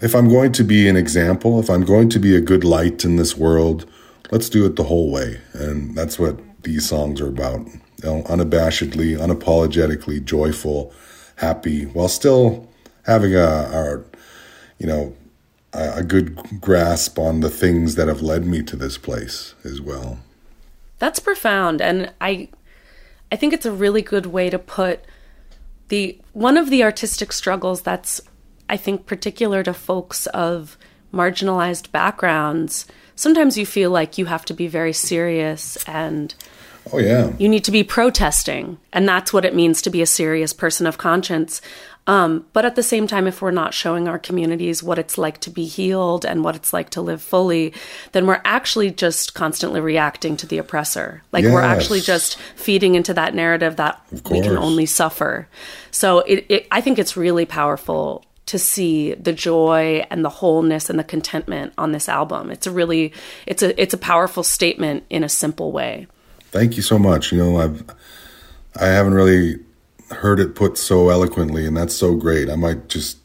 if 0.00 0.14
I'm 0.14 0.28
going 0.28 0.52
to 0.52 0.64
be 0.64 0.88
an 0.88 0.96
example, 0.96 1.58
if 1.58 1.70
I'm 1.70 1.84
going 1.84 2.10
to 2.10 2.18
be 2.18 2.36
a 2.36 2.40
good 2.40 2.64
light 2.64 3.04
in 3.04 3.16
this 3.16 3.34
world, 3.34 3.86
let's 4.30 4.50
do 4.50 4.66
it 4.66 4.76
the 4.76 4.84
whole 4.84 5.10
way. 5.10 5.40
And 5.54 5.96
that's 5.96 6.18
what 6.18 6.38
these 6.62 6.86
songs 6.86 7.20
are 7.20 7.28
about. 7.28 7.60
You 7.66 7.80
know, 8.04 8.22
unabashedly, 8.24 9.16
unapologetically 9.16 10.22
joyful, 10.22 10.92
happy, 11.36 11.84
while 11.84 12.08
still 12.08 12.68
having 13.06 13.34
a, 13.34 13.38
a 13.38 14.04
you 14.78 14.86
know, 14.86 15.16
a, 15.72 15.98
a 15.98 16.02
good 16.02 16.60
grasp 16.60 17.18
on 17.18 17.40
the 17.40 17.50
things 17.50 17.94
that 17.94 18.08
have 18.08 18.20
led 18.20 18.44
me 18.44 18.62
to 18.64 18.76
this 18.76 18.98
place 18.98 19.54
as 19.64 19.80
well. 19.80 20.18
That's 20.98 21.20
profound. 21.20 21.80
And 21.80 22.12
I 22.20 22.48
I 23.30 23.36
think 23.36 23.52
it's 23.52 23.66
a 23.66 23.72
really 23.72 24.02
good 24.02 24.26
way 24.26 24.50
to 24.50 24.58
put 24.58 25.04
the 25.88 26.18
one 26.32 26.56
of 26.56 26.70
the 26.70 26.82
artistic 26.82 27.32
struggles 27.32 27.82
that's 27.82 28.20
I 28.68 28.76
think 28.76 29.06
particular 29.06 29.62
to 29.62 29.72
folks 29.72 30.26
of 30.28 30.76
marginalized 31.12 31.92
backgrounds. 31.92 32.86
Sometimes 33.14 33.56
you 33.56 33.64
feel 33.64 33.90
like 33.90 34.18
you 34.18 34.26
have 34.26 34.44
to 34.46 34.54
be 34.54 34.66
very 34.66 34.92
serious 34.92 35.76
and 35.86 36.34
Oh 36.92 36.98
yeah. 36.98 37.32
You 37.38 37.48
need 37.48 37.64
to 37.64 37.72
be 37.72 37.82
protesting 37.82 38.78
and 38.92 39.08
that's 39.08 39.32
what 39.32 39.44
it 39.44 39.54
means 39.54 39.82
to 39.82 39.90
be 39.90 40.02
a 40.02 40.06
serious 40.06 40.52
person 40.52 40.86
of 40.86 40.98
conscience. 40.98 41.60
Um, 42.06 42.46
but 42.52 42.64
at 42.64 42.76
the 42.76 42.82
same 42.82 43.06
time, 43.06 43.26
if 43.26 43.42
we're 43.42 43.50
not 43.50 43.74
showing 43.74 44.06
our 44.06 44.18
communities 44.18 44.82
what 44.82 44.98
it's 44.98 45.18
like 45.18 45.40
to 45.40 45.50
be 45.50 45.66
healed 45.66 46.24
and 46.24 46.44
what 46.44 46.54
it's 46.54 46.72
like 46.72 46.90
to 46.90 47.00
live 47.00 47.20
fully, 47.20 47.72
then 48.12 48.26
we're 48.26 48.40
actually 48.44 48.90
just 48.92 49.34
constantly 49.34 49.80
reacting 49.80 50.36
to 50.36 50.46
the 50.46 50.58
oppressor. 50.58 51.22
Like 51.32 51.42
yes. 51.42 51.52
we're 51.52 51.62
actually 51.62 52.00
just 52.00 52.38
feeding 52.54 52.94
into 52.94 53.12
that 53.14 53.34
narrative 53.34 53.76
that 53.76 54.00
we 54.30 54.40
can 54.40 54.56
only 54.56 54.86
suffer. 54.86 55.48
So 55.90 56.20
it, 56.20 56.46
it, 56.48 56.66
I 56.70 56.80
think 56.80 56.98
it's 56.98 57.16
really 57.16 57.44
powerful 57.44 58.24
to 58.46 58.58
see 58.60 59.14
the 59.14 59.32
joy 59.32 60.06
and 60.08 60.24
the 60.24 60.28
wholeness 60.28 60.88
and 60.88 60.98
the 60.98 61.04
contentment 61.04 61.72
on 61.76 61.90
this 61.90 62.08
album. 62.08 62.52
It's 62.52 62.68
a 62.68 62.70
really, 62.70 63.12
it's 63.46 63.62
a, 63.64 63.80
it's 63.80 63.94
a 63.94 63.98
powerful 63.98 64.44
statement 64.44 65.04
in 65.10 65.24
a 65.24 65.28
simple 65.28 65.72
way. 65.72 66.06
Thank 66.52 66.76
you 66.76 66.82
so 66.82 67.00
much. 67.00 67.32
You 67.32 67.38
know, 67.38 67.58
I've, 67.58 67.84
I 68.80 68.86
haven't 68.86 69.14
really 69.14 69.58
heard 70.10 70.40
it 70.40 70.54
put 70.54 70.78
so 70.78 71.08
eloquently, 71.08 71.66
and 71.66 71.76
that's 71.76 71.94
so 71.94 72.14
great. 72.14 72.48
I 72.48 72.56
might 72.56 72.88
just 72.88 73.18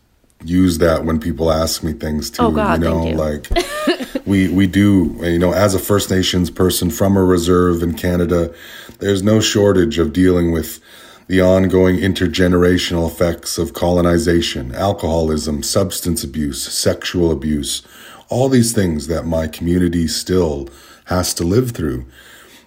use 0.44 0.80
that 0.80 1.06
when 1.06 1.20
people 1.20 1.52
ask 1.52 1.84
me 1.84 1.94
things 1.94 2.30
too. 2.30 2.44
Oh 2.44 2.52
God, 2.52 2.82
you 2.82 2.90
know, 2.90 3.08
you. 3.08 3.16
like 3.16 3.48
we 4.26 4.50
we 4.50 4.68
do. 4.68 5.16
You 5.22 5.40
know, 5.40 5.54
as 5.54 5.76
a 5.76 5.80
First 5.80 6.10
Nations 6.10 6.50
person 6.50 6.90
from 6.90 7.16
a 7.16 7.24
reserve 7.24 7.84
in 7.84 7.96
Canada, 7.96 8.54
there's 9.00 9.24
no 9.24 9.40
shortage 9.40 9.98
of 10.00 10.14
dealing 10.14 10.52
with 10.52 10.80
the 11.28 11.42
ongoing 11.42 11.98
intergenerational 11.98 13.10
effects 13.10 13.58
of 13.58 13.74
colonization, 13.74 14.76
alcoholism, 14.76 15.64
substance 15.64 16.24
abuse, 16.24 16.62
sexual 16.62 17.32
abuse, 17.32 17.84
all 18.28 18.50
these 18.50 18.74
things 18.74 19.08
that 19.08 19.26
my 19.26 19.48
community 19.48 20.08
still 20.08 20.68
has 21.06 21.34
to 21.36 21.44
live 21.44 21.72
through. 21.72 22.06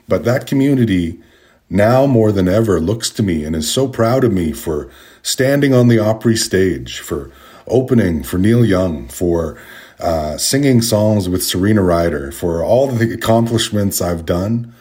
But 0.09 0.25
that 0.25 0.47
community 0.47 1.21
now 1.71 2.07
more 2.07 2.33
than 2.33 2.49
ever 2.49 2.81
looks 2.81 3.11
to 3.11 3.23
me 3.23 3.45
and 3.45 3.57
is 3.57 3.71
so 3.71 3.89
proud 3.89 4.25
of 4.25 4.33
me 4.33 4.53
for 4.53 4.91
standing 5.23 5.73
on 5.75 5.89
the 5.89 5.99
Opry 5.99 6.37
stage, 6.37 7.01
for 7.01 7.31
opening 7.67 8.23
for 8.23 8.39
Neil 8.39 8.65
Young, 8.65 9.09
for 9.09 9.59
uh, 9.99 10.37
singing 10.37 10.83
songs 10.83 11.29
with 11.29 11.43
Serena 11.43 11.83
Ryder, 11.83 12.31
for 12.33 12.63
all 12.63 12.89
the 12.89 13.13
accomplishments 13.13 14.01
I've 14.01 14.27
done. 14.27 14.75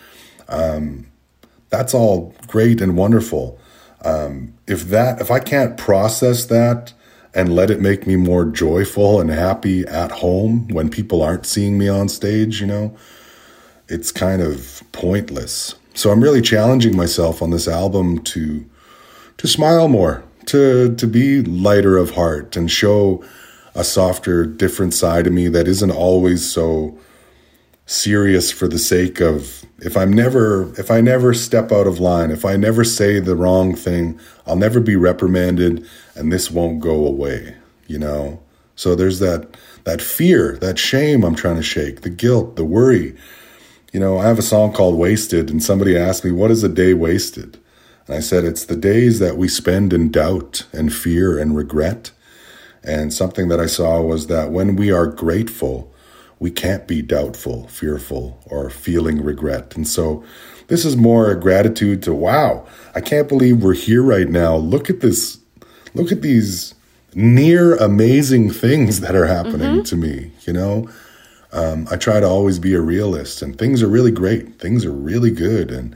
Um, 0.49 1.07
that's 1.69 1.93
all 1.93 2.35
great 2.47 2.81
and 2.81 2.97
wonderful. 2.97 3.59
Um, 4.03 4.53
if 4.67 4.83
that, 4.89 5.21
if 5.21 5.31
I 5.31 5.39
can't 5.39 5.77
process 5.77 6.45
that 6.45 6.93
and 7.33 7.55
let 7.55 7.71
it 7.71 7.79
make 7.79 8.05
me 8.05 8.15
more 8.15 8.45
joyful 8.45 9.19
and 9.19 9.29
happy 9.29 9.85
at 9.87 10.11
home 10.11 10.67
when 10.67 10.89
people 10.89 11.23
aren't 11.23 11.45
seeing 11.45 11.77
me 11.77 11.87
on 11.87 12.09
stage, 12.09 12.59
you 12.59 12.67
know, 12.67 12.95
it's 13.87 14.11
kind 14.11 14.41
of 14.41 14.83
pointless. 14.91 15.75
So 15.93 16.11
I'm 16.11 16.23
really 16.23 16.41
challenging 16.41 16.95
myself 16.95 17.41
on 17.41 17.51
this 17.51 17.67
album 17.67 18.23
to 18.23 18.65
to 19.37 19.47
smile 19.47 19.87
more, 19.87 20.23
to 20.47 20.95
to 20.95 21.07
be 21.07 21.41
lighter 21.43 21.97
of 21.97 22.11
heart 22.11 22.55
and 22.55 22.69
show 22.69 23.23
a 23.75 23.83
softer, 23.83 24.45
different 24.45 24.93
side 24.93 25.27
of 25.27 25.33
me 25.33 25.47
that 25.47 25.67
isn't 25.67 25.91
always 25.91 26.49
so 26.49 26.97
serious 27.85 28.51
for 28.51 28.67
the 28.67 28.79
sake 28.79 29.19
of 29.19 29.65
if 29.79 29.97
I'm 29.97 30.11
never 30.13 30.73
if 30.79 30.89
I 30.89 31.01
never 31.01 31.33
step 31.33 31.71
out 31.71 31.87
of 31.87 31.99
line, 31.99 32.31
if 32.31 32.45
I 32.45 32.55
never 32.55 32.83
say 32.83 33.19
the 33.19 33.35
wrong 33.35 33.75
thing, 33.75 34.19
I'll 34.47 34.55
never 34.55 34.79
be 34.79 34.95
reprimanded 34.95 35.85
and 36.15 36.31
this 36.31 36.49
won't 36.49 36.79
go 36.79 37.05
away, 37.05 37.55
you 37.87 37.99
know? 37.99 38.41
So 38.75 38.95
there's 38.95 39.19
that 39.19 39.55
that 39.83 40.01
fear, 40.01 40.57
that 40.61 40.79
shame 40.79 41.23
I'm 41.23 41.35
trying 41.35 41.57
to 41.57 41.63
shake, 41.63 42.01
the 42.01 42.09
guilt, 42.09 42.55
the 42.55 42.65
worry. 42.65 43.15
You 43.93 43.99
know, 43.99 44.17
I 44.17 44.25
have 44.25 44.39
a 44.39 44.41
song 44.41 44.73
called 44.73 44.97
Wasted 44.97 45.51
and 45.51 45.61
somebody 45.61 45.95
asked 45.95 46.25
me, 46.25 46.31
"What 46.31 46.49
is 46.49 46.63
a 46.63 46.69
day 46.69 46.95
wasted?" 46.95 47.59
And 48.07 48.17
I 48.17 48.21
said, 48.21 48.43
"It's 48.43 48.65
the 48.65 48.75
days 48.75 49.19
that 49.19 49.37
we 49.37 49.47
spend 49.47 49.93
in 49.93 50.09
doubt 50.09 50.65
and 50.73 50.91
fear 50.91 51.37
and 51.37 51.55
regret." 51.55 52.09
And 52.83 53.13
something 53.13 53.49
that 53.49 53.59
I 53.59 53.67
saw 53.67 54.01
was 54.01 54.25
that 54.27 54.51
when 54.51 54.75
we 54.75 54.91
are 54.91 55.05
grateful, 55.05 55.93
we 56.39 56.49
can't 56.49 56.87
be 56.87 57.03
doubtful, 57.03 57.67
fearful, 57.67 58.39
or 58.47 58.71
feeling 58.71 59.23
regret. 59.23 59.73
And 59.75 59.87
so 59.87 60.23
this 60.69 60.83
is 60.85 60.97
more 60.97 61.29
a 61.29 61.39
gratitude 61.39 62.01
to, 62.03 62.13
wow, 62.15 62.65
I 62.95 62.99
can't 62.99 63.29
believe 63.29 63.61
we're 63.61 63.73
here 63.73 64.01
right 64.01 64.27
now. 64.27 64.55
Look 64.55 64.89
at 64.89 65.01
this, 65.01 65.37
look 65.93 66.11
at 66.11 66.23
these 66.23 66.73
near 67.13 67.75
amazing 67.75 68.49
things 68.49 69.01
that 69.01 69.15
are 69.15 69.27
happening 69.27 69.61
mm-hmm. 69.61 69.81
to 69.83 69.95
me, 69.95 70.31
you 70.47 70.51
know? 70.51 70.89
Um, 71.53 71.87
I 71.89 71.95
try 71.95 72.19
to 72.19 72.27
always 72.27 72.59
be 72.59 72.73
a 72.73 72.81
realist, 72.81 73.41
and 73.41 73.57
things 73.57 73.81
are 73.81 73.87
really 73.87 74.11
great. 74.11 74.59
Things 74.59 74.85
are 74.85 74.91
really 74.91 75.31
good. 75.31 75.71
And 75.71 75.95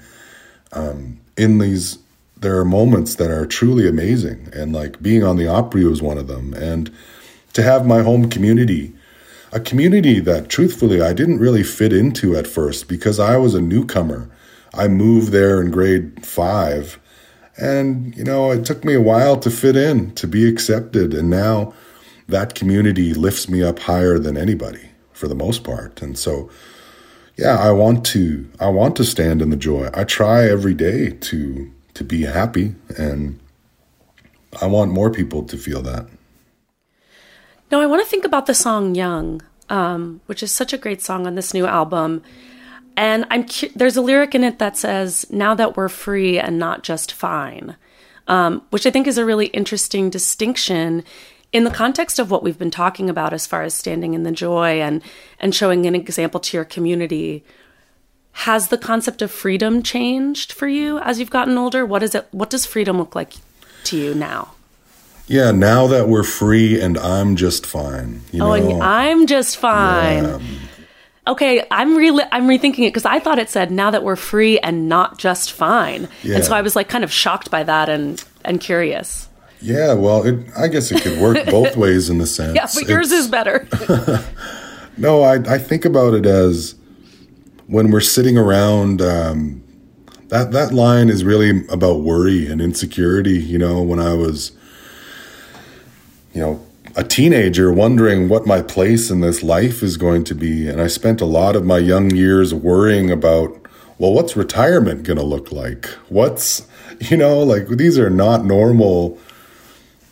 um, 0.72 1.20
in 1.36 1.58
these 1.58 2.00
there 2.40 2.58
are 2.60 2.66
moments 2.66 3.16
that 3.16 3.32
are 3.32 3.46
truly 3.46 3.88
amazing 3.88 4.50
and 4.54 4.74
like 4.74 5.02
being 5.02 5.24
on 5.24 5.38
the 5.38 5.48
opry 5.48 5.84
was 5.84 6.02
one 6.02 6.18
of 6.18 6.28
them 6.28 6.54
and 6.54 6.92
to 7.54 7.64
have 7.64 7.86
my 7.86 8.02
home 8.02 8.30
community 8.30 8.94
a 9.54 9.60
community 9.60 10.20
that 10.20 10.50
truthfully 10.50 11.02
I 11.02 11.14
didn't 11.14 11.40
really 11.40 11.64
fit 11.64 11.94
into 11.94 12.36
at 12.36 12.46
first 12.46 12.90
because 12.90 13.18
I 13.18 13.38
was 13.38 13.56
a 13.56 13.62
newcomer. 13.62 14.30
I 14.74 14.90
moved 14.90 15.32
there 15.32 15.62
in 15.62 15.72
grade 15.72 16.26
5 16.26 17.00
and 17.58 18.16
you 18.16 18.24
know 18.24 18.52
it 18.52 18.66
took 18.66 18.84
me 18.84 18.94
a 18.94 19.02
while 19.02 19.38
to 19.38 19.50
fit 19.50 19.76
in, 19.76 20.14
to 20.16 20.28
be 20.28 20.48
accepted 20.48 21.14
and 21.14 21.30
now 21.30 21.74
that 22.28 22.56
community 22.56 23.14
lifts 23.14 23.50
me 23.50 23.64
up 23.64 23.80
higher 23.80 24.20
than 24.20 24.38
anybody 24.38 24.87
for 25.18 25.28
the 25.28 25.36
most 25.36 25.64
part. 25.64 26.02
And 26.02 26.18
so 26.18 26.50
yeah, 27.38 27.58
I 27.58 27.72
want 27.72 28.06
to 28.08 28.50
I 28.60 28.70
want 28.70 28.96
to 28.98 29.04
stand 29.04 29.42
in 29.42 29.50
the 29.50 29.58
joy. 29.58 29.90
I 29.94 30.04
try 30.04 30.50
every 30.50 30.74
day 30.74 31.10
to 31.10 31.72
to 31.94 32.04
be 32.04 32.24
happy 32.24 32.76
and 32.98 33.40
I 34.62 34.68
want 34.68 34.92
more 34.92 35.12
people 35.12 35.44
to 35.44 35.58
feel 35.58 35.82
that. 35.84 36.08
Now, 37.70 37.82
I 37.82 37.86
want 37.86 38.04
to 38.04 38.10
think 38.10 38.26
about 38.26 38.46
the 38.46 38.54
song 38.54 38.96
"Young," 38.96 39.42
um, 39.70 40.22
which 40.26 40.42
is 40.42 40.52
such 40.52 40.74
a 40.74 40.78
great 40.78 41.02
song 41.02 41.28
on 41.28 41.36
this 41.36 41.54
new 41.54 41.66
album. 41.66 42.24
And 42.96 43.26
I'm 43.30 43.46
cu- 43.46 43.70
there's 43.76 43.98
a 43.98 44.02
lyric 44.02 44.34
in 44.34 44.44
it 44.44 44.58
that 44.58 44.78
says, 44.78 45.26
"Now 45.30 45.54
that 45.54 45.78
we're 45.78 45.90
free 45.90 46.40
and 46.40 46.58
not 46.58 46.82
just 46.82 47.12
fine," 47.12 47.76
um, 48.28 48.64
which 48.72 48.88
I 48.88 48.92
think 48.92 49.06
is 49.06 49.18
a 49.18 49.26
really 49.26 49.48
interesting 49.48 50.10
distinction 50.10 51.04
in 51.54 51.64
the 51.64 51.72
context 51.72 52.20
of 52.20 52.30
what 52.30 52.44
we've 52.44 52.60
been 52.60 52.72
talking 52.72 53.10
about 53.10 53.34
as 53.34 53.48
far 53.48 53.64
as 53.64 53.74
standing 53.74 54.14
in 54.14 54.24
the 54.24 54.32
joy 54.32 54.82
and 54.82 55.02
and 55.40 55.56
showing 55.56 55.86
an 55.86 55.96
example 55.96 56.40
to 56.40 56.58
your 56.58 56.66
community 56.66 57.44
has 58.32 58.68
the 58.68 58.78
concept 58.78 59.24
of 59.24 59.32
freedom 59.32 59.82
changed 59.82 60.52
for 60.52 60.68
you 60.68 61.00
as 61.00 61.20
you've 61.20 61.32
gotten 61.32 61.58
older? 61.58 61.86
What 61.86 62.04
is 62.04 62.14
it? 62.14 62.28
What 62.32 62.52
does 62.52 62.66
freedom 62.66 62.98
look 63.00 63.16
like 63.16 63.34
to 63.86 63.98
you 63.98 64.14
now? 64.14 64.54
Yeah, 65.26 65.52
now 65.52 65.88
that 65.88 66.08
we're 66.08 66.24
free 66.24 66.80
and 66.80 66.98
I'm 66.98 67.36
just 67.36 67.66
fine. 67.66 68.22
You 68.32 68.40
know? 68.40 68.52
Oh, 68.52 68.54
and 68.54 68.84
I'm 68.84 69.28
just 69.28 69.58
fine. 69.58 70.24
Yeah. 70.24 70.40
Okay, 71.28 71.66
I'm 71.72 71.98
really 71.98 72.24
I'm 72.32 72.48
rethinking 72.48 72.86
it 72.86 72.94
because 72.94 73.06
I 73.06 73.20
thought 73.20 73.40
it 73.40 73.50
said 73.50 73.72
now 73.72 73.92
that 73.92 74.04
we're 74.04 74.16
free 74.16 74.60
and 74.60 74.88
not 74.88 75.18
just 75.18 75.52
fine, 75.52 76.08
yeah. 76.24 76.36
and 76.36 76.46
so 76.46 76.54
I 76.54 76.62
was 76.62 76.76
like 76.76 76.88
kind 76.88 77.04
of 77.04 77.12
shocked 77.12 77.52
by 77.52 77.64
that 77.64 77.90
and 77.90 78.24
and 78.46 78.62
curious. 78.62 79.27
Yeah, 79.62 79.94
well, 79.94 80.24
it, 80.24 80.48
I 80.58 80.68
guess 80.68 80.92
it 80.92 81.02
could 81.02 81.20
work 81.20 81.46
both 81.50 81.76
ways 81.76 82.10
in 82.10 82.18
the 82.18 82.28
sense. 82.28 82.56
Yeah, 82.56 82.68
but 82.74 82.90
yours 82.90 83.12
it's, 83.12 83.26
is 83.26 83.28
better. 83.28 83.68
no, 84.98 85.24
I 85.24 85.36
I 85.36 85.58
think 85.58 85.86
about 85.86 86.14
it 86.14 86.26
as 86.26 86.76
when 87.68 87.92
we're 87.92 88.00
sitting 88.00 88.38
around, 88.38 89.02
um, 89.02 89.64
that 90.30 90.52
that 90.52 90.74
line 90.74 91.10
is 91.10 91.24
really 91.24 91.66
about 91.68 92.02
worry 92.02 92.48
and 92.48 92.62
insecurity. 92.62 93.40
You 93.40 93.58
know, 93.58 93.82
when 93.82 94.00
I 94.00 94.14
was, 94.14 94.52
you 96.34 96.42
know, 96.42 96.66
a 96.96 97.04
teenager 97.04 97.72
wondering 97.72 98.28
what 98.28 98.46
my 98.46 98.62
place 98.62 99.10
in 99.10 99.22
this 99.22 99.44
life 99.44 99.84
is 99.84 99.98
going 99.98 100.24
to 100.26 100.36
be, 100.36 100.68
and 100.68 100.82
I 100.82 100.88
spent 100.88 101.22
a 101.22 101.26
lot 101.26 101.56
of 101.56 101.66
my 101.66 101.78
young 101.78 102.14
years 102.14 102.54
worrying 102.54 103.12
about, 103.12 103.68
well, 103.98 104.14
what's 104.14 104.36
retirement 104.36 105.04
going 105.04 105.20
to 105.20 105.24
look 105.24 105.52
like? 105.52 105.86
What's, 106.10 106.68
you 107.00 107.18
know, 107.18 107.40
like 107.40 107.68
these 107.68 108.00
are 108.00 108.10
not 108.10 108.46
normal 108.46 109.20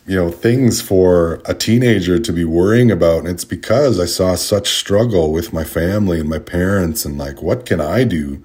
you 0.06 0.14
know 0.14 0.30
things 0.30 0.80
for 0.80 1.40
a 1.46 1.54
teenager 1.54 2.18
to 2.18 2.32
be 2.32 2.44
worrying 2.44 2.90
about. 2.90 3.20
And 3.20 3.28
it's 3.28 3.44
because 3.44 3.98
i 3.98 4.04
saw 4.04 4.34
such 4.36 4.70
struggle 4.70 5.32
with 5.32 5.52
my 5.52 5.64
family 5.64 6.20
and 6.20 6.28
my 6.28 6.38
parents 6.38 7.04
and 7.04 7.18
like 7.18 7.42
what 7.42 7.66
can 7.66 7.80
i 7.80 8.04
do 8.04 8.42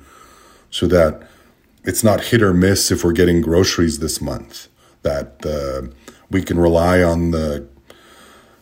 so 0.70 0.88
that 0.88 1.22
it's 1.84 2.04
not 2.04 2.26
hit 2.26 2.42
or 2.42 2.54
miss 2.54 2.92
if 2.92 3.04
we're 3.04 3.12
getting 3.12 3.42
groceries 3.42 4.00
this 4.00 4.22
month 4.22 4.68
that 5.04 5.46
uh, 5.46 5.88
we 6.30 6.42
can 6.42 6.60
rely 6.60 7.02
on 7.02 7.32
the 7.32 7.68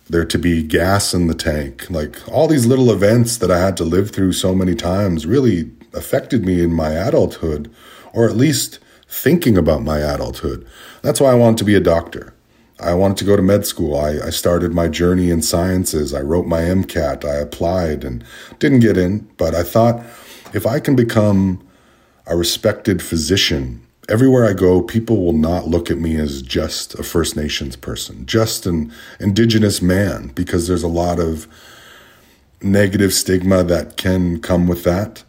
there 0.10 0.26
to 0.26 0.39
be 0.39 0.64
gas 0.64 1.14
in 1.14 1.28
the 1.28 1.36
tank. 1.36 1.88
Like 1.88 2.18
all 2.28 2.47
these 2.47 2.66
little 2.66 2.91
events 2.91 3.38
that 3.38 3.52
i 3.52 3.60
had 3.60 3.78
to 3.78 3.84
live 3.84 4.12
through 4.12 4.34
so 4.34 4.54
many 4.56 4.76
times 4.76 5.26
really 5.26 5.72
affected 5.93 6.45
me 6.45 6.62
in 6.62 6.74
my 6.74 6.91
adulthood 6.91 7.72
or 8.14 8.28
at 8.28 8.36
least 8.36 8.80
thinking 9.08 9.58
about 9.58 9.84
my 9.84 10.00
adulthood. 10.00 10.68
That's 11.02 11.22
why 11.22 11.32
i 11.32 11.36
wanted 11.36 11.60
to 11.60 11.64
be 11.64 11.76
a 11.76 11.80
doctor 11.80 12.34
I 12.82 12.93
wanted 12.93 13.17
to 13.17 13.25
go 13.25 13.36
to 13.36 13.41
med 13.41 13.65
school. 13.65 13.95
I, 13.95 14.27
I, 14.27 14.30
started 14.30 14.73
my 14.73 14.88
journey 14.88 15.30
in 15.30 15.41
sciences. 15.41 16.13
I 16.13 16.21
wrote 16.21 16.47
my 16.47 16.61
MCAT. 16.61 17.25
I 17.25 17.36
applied 17.36 18.03
and 18.03 18.23
didn't 18.59 18.80
get 18.80 18.97
in, 18.97 19.27
but 19.38 19.53
I 19.53 19.63
thought 19.63 20.03
if 20.53 20.65
I 20.65 20.80
can 20.80 20.95
become 20.95 21.61
a 22.25 22.38
respected 22.38 23.01
physician, 23.01 23.86
everywhere 24.07 24.45
I 24.45 24.53
go, 24.53 24.82
people 24.82 25.23
will 25.23 25.34
not 25.34 25.67
look 25.67 25.91
at 25.91 25.97
me 25.97 26.15
as 26.15 26.41
just 26.41 26.95
a 26.95 27.03
First 27.03 27.36
Nations 27.36 27.75
person, 27.75 28.25
just 28.25 28.65
an 28.65 28.93
indigenous 29.19 29.82
man, 29.82 30.27
because 30.30 30.67
there's 30.67 30.84
a 30.84 30.88
lot 30.88 31.19
of 31.19 31.47
negative 32.61 33.13
stigma 33.13 33.63
that 33.63 33.97
can 33.97 34.39
come 34.41 34.67
with 34.67 34.84
that. 34.84 35.23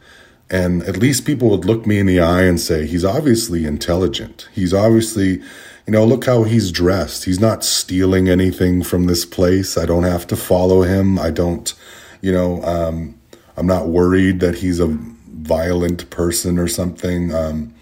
And 0.51 0.83
at 0.83 0.97
least 0.97 1.27
people 1.27 1.51
would 1.51 1.65
look 1.65 1.87
me 1.87 1.99
in 1.99 2.07
the 2.07 2.21
eye 2.21 2.43
and 2.43 2.59
say, 2.59 2.87
he's 2.87 3.05
obviously 3.05 3.67
intelligent. 3.67 4.49
He's 4.53 4.75
obviously 4.75 5.43
you 5.87 5.93
know, 5.93 6.05
look 6.05 6.27
how 6.27 6.45
he's 6.45 6.71
dressed. 6.71 7.25
He's 7.25 7.41
not 7.41 7.65
stealing 7.65 8.29
anything 8.29 8.83
from 8.83 9.05
this 9.05 9.25
place. 9.25 9.77
I 9.77 9.87
don't 9.87 10.05
have 10.05 10.27
to 10.29 10.37
follow 10.37 10.83
him. 10.83 11.19
I 11.19 11.31
don't, 11.31 11.73
you 12.21 12.33
know, 12.33 12.63
um, 12.63 13.19
I'm 13.57 13.67
not 13.67 13.89
worried 13.89 14.41
that 14.41 14.57
he's 14.57 14.81
a 14.81 14.87
violent 14.87 16.09
person 16.11 16.59
or 16.59 16.69
something. 16.69 17.35
Um, 17.35 17.75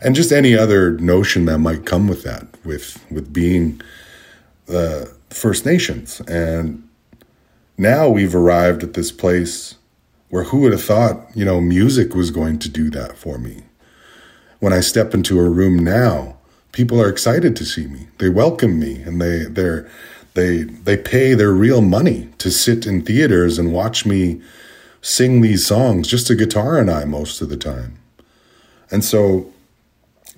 and 0.00 0.14
just 0.14 0.32
any 0.32 0.56
other 0.56 0.92
notion 0.92 1.46
that 1.46 1.58
might 1.58 1.84
come 1.84 2.08
with 2.08 2.22
that, 2.22 2.46
with 2.64 3.04
with 3.10 3.32
being 3.32 3.80
the 4.66 5.12
First 5.30 5.66
Nations. 5.66 6.20
And 6.28 6.88
now 7.76 8.08
we've 8.08 8.34
arrived 8.34 8.82
at 8.82 8.94
this 8.94 9.10
place 9.10 9.74
where 10.28 10.44
who 10.44 10.60
would 10.60 10.72
have 10.72 10.82
thought, 10.82 11.26
you 11.34 11.44
know, 11.44 11.60
music 11.60 12.14
was 12.14 12.30
going 12.30 12.58
to 12.60 12.68
do 12.68 12.90
that 12.90 13.16
for 13.16 13.38
me. 13.38 13.62
When 14.60 14.72
I 14.72 14.80
step 14.80 15.14
into 15.14 15.38
a 15.38 15.48
room 15.48 15.78
now, 15.78 16.37
people 16.72 17.00
are 17.00 17.08
excited 17.08 17.56
to 17.56 17.64
see 17.64 17.86
me. 17.86 18.08
They 18.18 18.28
welcome 18.28 18.78
me 18.78 19.02
and 19.02 19.20
they 19.20 19.44
they're 19.44 19.88
they 20.34 20.62
they 20.62 20.96
pay 20.96 21.34
their 21.34 21.52
real 21.52 21.80
money 21.80 22.28
to 22.38 22.50
sit 22.50 22.86
in 22.86 23.02
theaters 23.02 23.58
and 23.58 23.72
watch 23.72 24.06
me 24.06 24.40
sing 25.00 25.40
these 25.40 25.66
songs, 25.66 26.08
just 26.08 26.30
a 26.30 26.36
guitar 26.36 26.78
and 26.78 26.90
I 26.90 27.04
most 27.04 27.40
of 27.40 27.48
the 27.48 27.56
time. 27.56 27.98
And 28.90 29.04
so 29.04 29.52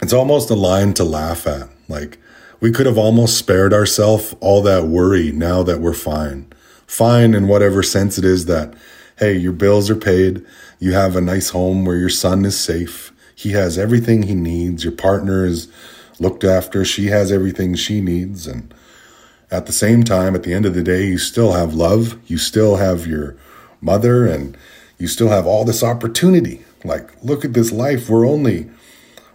it's 0.03 0.13
almost 0.13 0.51
a 0.51 0.55
line 0.55 0.95
to 0.95 1.05
laugh 1.05 1.47
at. 1.47 1.69
Like 1.89 2.19
we 2.61 2.71
could 2.71 2.87
have 2.87 2.99
almost 2.99 3.39
spared 3.39 3.73
ourselves 3.73 4.35
all 4.41 4.63
that 4.63 4.85
worry 4.85 5.33
now 5.33 5.63
that 5.63 5.81
we're 5.81 5.95
fine. 5.95 6.47
Fine 6.87 7.35
in 7.35 7.49
whatever 7.49 7.83
sense 7.83 8.19
it 8.19 8.25
is 8.25 8.47
that, 8.47 8.75
hey, 9.19 9.37
your 9.37 9.53
bills 9.53 9.89
are 9.89 9.97
paid, 9.97 10.45
you 10.79 10.93
have 10.93 11.17
a 11.17 11.21
nice 11.21 11.51
home 11.51 11.85
where 11.85 11.97
your 11.97 12.09
son 12.09 12.45
is 12.45 12.59
safe, 12.59 13.13
he 13.35 13.53
has 13.53 13.79
everything 13.79 14.25
he 14.25 14.35
needs, 14.35 14.85
your 14.85 14.93
partner 14.93 15.47
is 15.47 15.69
looked 16.21 16.45
after, 16.45 16.85
she 16.85 17.07
has 17.07 17.33
everything 17.33 17.75
she 17.75 18.01
needs, 18.01 18.47
and 18.47 18.73
at 19.51 19.67
the 19.67 19.73
same 19.73 20.05
time, 20.05 20.37
at 20.37 20.45
the 20.45 20.53
end 20.53 20.67
of 20.67 20.75
the 20.75 20.83
day, 20.83 21.07
you 21.07 21.19
still 21.19 21.53
have 21.53 21.75
love, 21.75 22.17
you 22.27 22.39
still 22.39 22.77
have 22.77 23.07
your 23.07 23.37
mother, 23.81 24.27
and 24.27 24.57
you 24.99 25.09
still 25.09 25.29
have 25.29 25.47
all 25.47 25.65
this 25.65 25.83
opportunity. 25.83 26.65
Like, 26.85 27.11
look 27.25 27.45
at 27.45 27.55
this 27.55 27.73
life. 27.73 28.09
We're 28.09 28.29
only, 28.29 28.71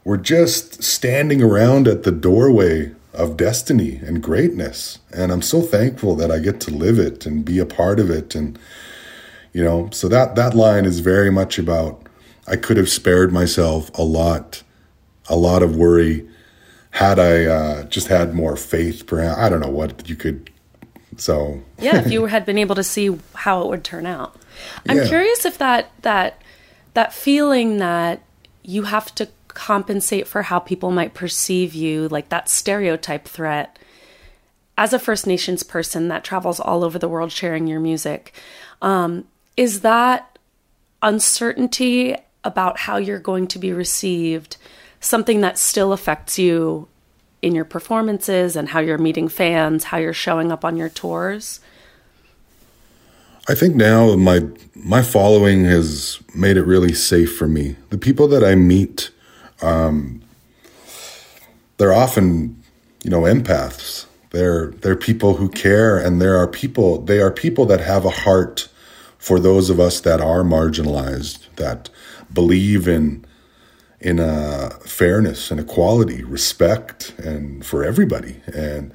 we're 0.06 0.18
just 0.18 0.84
standing 0.84 1.42
around 1.42 1.88
at 1.88 2.04
the 2.04 2.12
doorway 2.12 2.94
of 3.14 3.38
destiny 3.38 3.98
and 3.98 4.24
greatness. 4.24 5.00
And 5.12 5.32
I'm 5.32 5.42
so 5.42 5.62
thankful 5.62 6.16
that 6.16 6.32
I 6.32 6.40
get 6.40 6.60
to 6.62 6.72
live 6.72 7.00
it 7.00 7.26
and 7.26 7.44
be 7.44 7.60
a 7.60 7.66
part 7.66 8.00
of 8.00 8.10
it. 8.10 8.36
And, 8.36 8.58
you 9.54 9.64
know, 9.64 9.90
so 9.92 10.08
that, 10.08 10.36
that 10.36 10.54
line 10.54 10.86
is 10.86 11.00
very 11.00 11.32
much 11.32 11.58
about 11.58 12.02
I 12.48 12.56
could 12.56 12.78
have 12.78 12.90
spared 12.90 13.34
myself 13.34 13.90
a 13.98 14.04
lot, 14.04 14.64
a 15.28 15.36
lot 15.36 15.64
of 15.64 15.76
worry 15.76 16.28
had 16.96 17.20
I 17.20 17.44
uh, 17.44 17.84
just 17.84 18.08
had 18.08 18.34
more 18.34 18.56
faith. 18.56 19.06
Perhaps 19.06 19.38
I 19.38 19.50
don't 19.50 19.60
know 19.60 19.70
what 19.70 20.08
you 20.08 20.16
could. 20.16 20.50
So 21.18 21.62
yeah, 21.78 21.98
if 21.98 22.10
you 22.10 22.26
had 22.26 22.46
been 22.46 22.58
able 22.58 22.76
to 22.76 22.84
see 22.84 23.20
how 23.34 23.62
it 23.64 23.68
would 23.68 23.84
turn 23.84 24.06
out, 24.06 24.40
I'm 24.88 24.98
Yeah. 24.98 25.08
curious 25.08 25.44
if 25.46 25.58
that 25.58 25.92
that 26.04 26.42
that 26.94 27.12
feeling 27.12 27.80
that 27.80 28.22
you 28.64 28.84
have 28.84 29.14
to 29.16 29.28
compensate 29.50 30.26
for 30.26 30.44
how 30.44 30.60
people 30.60 30.90
might 30.90 31.14
perceive 31.14 31.74
you, 31.74 32.08
like 32.08 32.30
that 32.30 32.48
stereotype 32.48 33.26
threat. 33.28 33.78
As 34.78 34.94
a 34.94 35.00
First 35.00 35.28
Nations 35.28 35.64
person 35.64 36.08
that 36.08 36.24
travels 36.24 36.62
all 36.62 36.84
over 36.84 36.98
the 36.98 37.10
world 37.10 37.32
sharing 37.34 37.68
your 37.68 37.80
music, 37.82 38.34
um, 38.82 39.26
is 39.58 39.82
that 39.82 40.38
uncertainty 41.02 42.16
about 42.44 42.80
how 42.80 42.98
you're 42.98 43.20
going 43.20 43.48
to 43.48 43.60
be 43.60 43.74
received 43.74 44.56
something 45.06 45.42
that 45.42 45.58
still 45.58 45.94
affects 45.94 46.40
you 46.40 46.88
in 47.42 47.54
your 47.54 47.66
performances 47.66 48.56
and 48.56 48.70
how 48.70 48.80
you're 48.80 48.98
meeting 48.98 49.28
fans, 49.28 49.86
how 49.86 49.98
you're 49.98 50.14
showing 50.14 50.52
up 50.52 50.66
on 50.66 50.78
your 50.78 50.90
tours? 50.90 51.60
I 53.48 53.54
think 53.54 53.76
now 53.76 54.16
my 54.16 54.42
my 54.74 55.04
following 55.04 55.66
has 55.66 56.20
made 56.34 56.58
it 56.58 56.64
really 56.64 56.94
safe 56.94 57.38
for 57.38 57.48
me. 57.48 57.76
The 57.92 57.98
people 57.98 58.28
that 58.30 58.44
I 58.44 58.56
meet, 58.56 59.12
um, 59.62 60.24
they're 61.78 61.94
often, 61.94 62.62
you 63.04 63.12
know, 63.12 63.22
empaths. 63.22 64.08
They're 64.32 64.72
they're 64.82 64.96
people 64.96 65.36
who 65.36 65.50
care, 65.50 65.98
and 65.98 66.20
there 66.20 66.36
are 66.38 66.48
people. 66.48 67.02
They 67.02 67.20
are 67.20 67.32
people 67.32 67.68
that 67.68 67.82
have 67.82 68.06
a 68.06 68.10
heart 68.10 68.68
for 69.20 69.40
those 69.40 69.70
of 69.70 69.80
us 69.80 70.02
that 70.02 70.20
are 70.20 70.44
marginalized, 70.44 71.46
that 71.56 71.90
believe 72.34 72.88
in 72.88 73.26
in 74.06 74.20
uh, 74.20 74.70
fairness 74.86 75.50
and 75.50 75.60
equality, 75.60 76.24
respect, 76.24 77.16
and 77.18 77.66
for 77.66 77.84
everybody. 77.84 78.40
And 78.54 78.94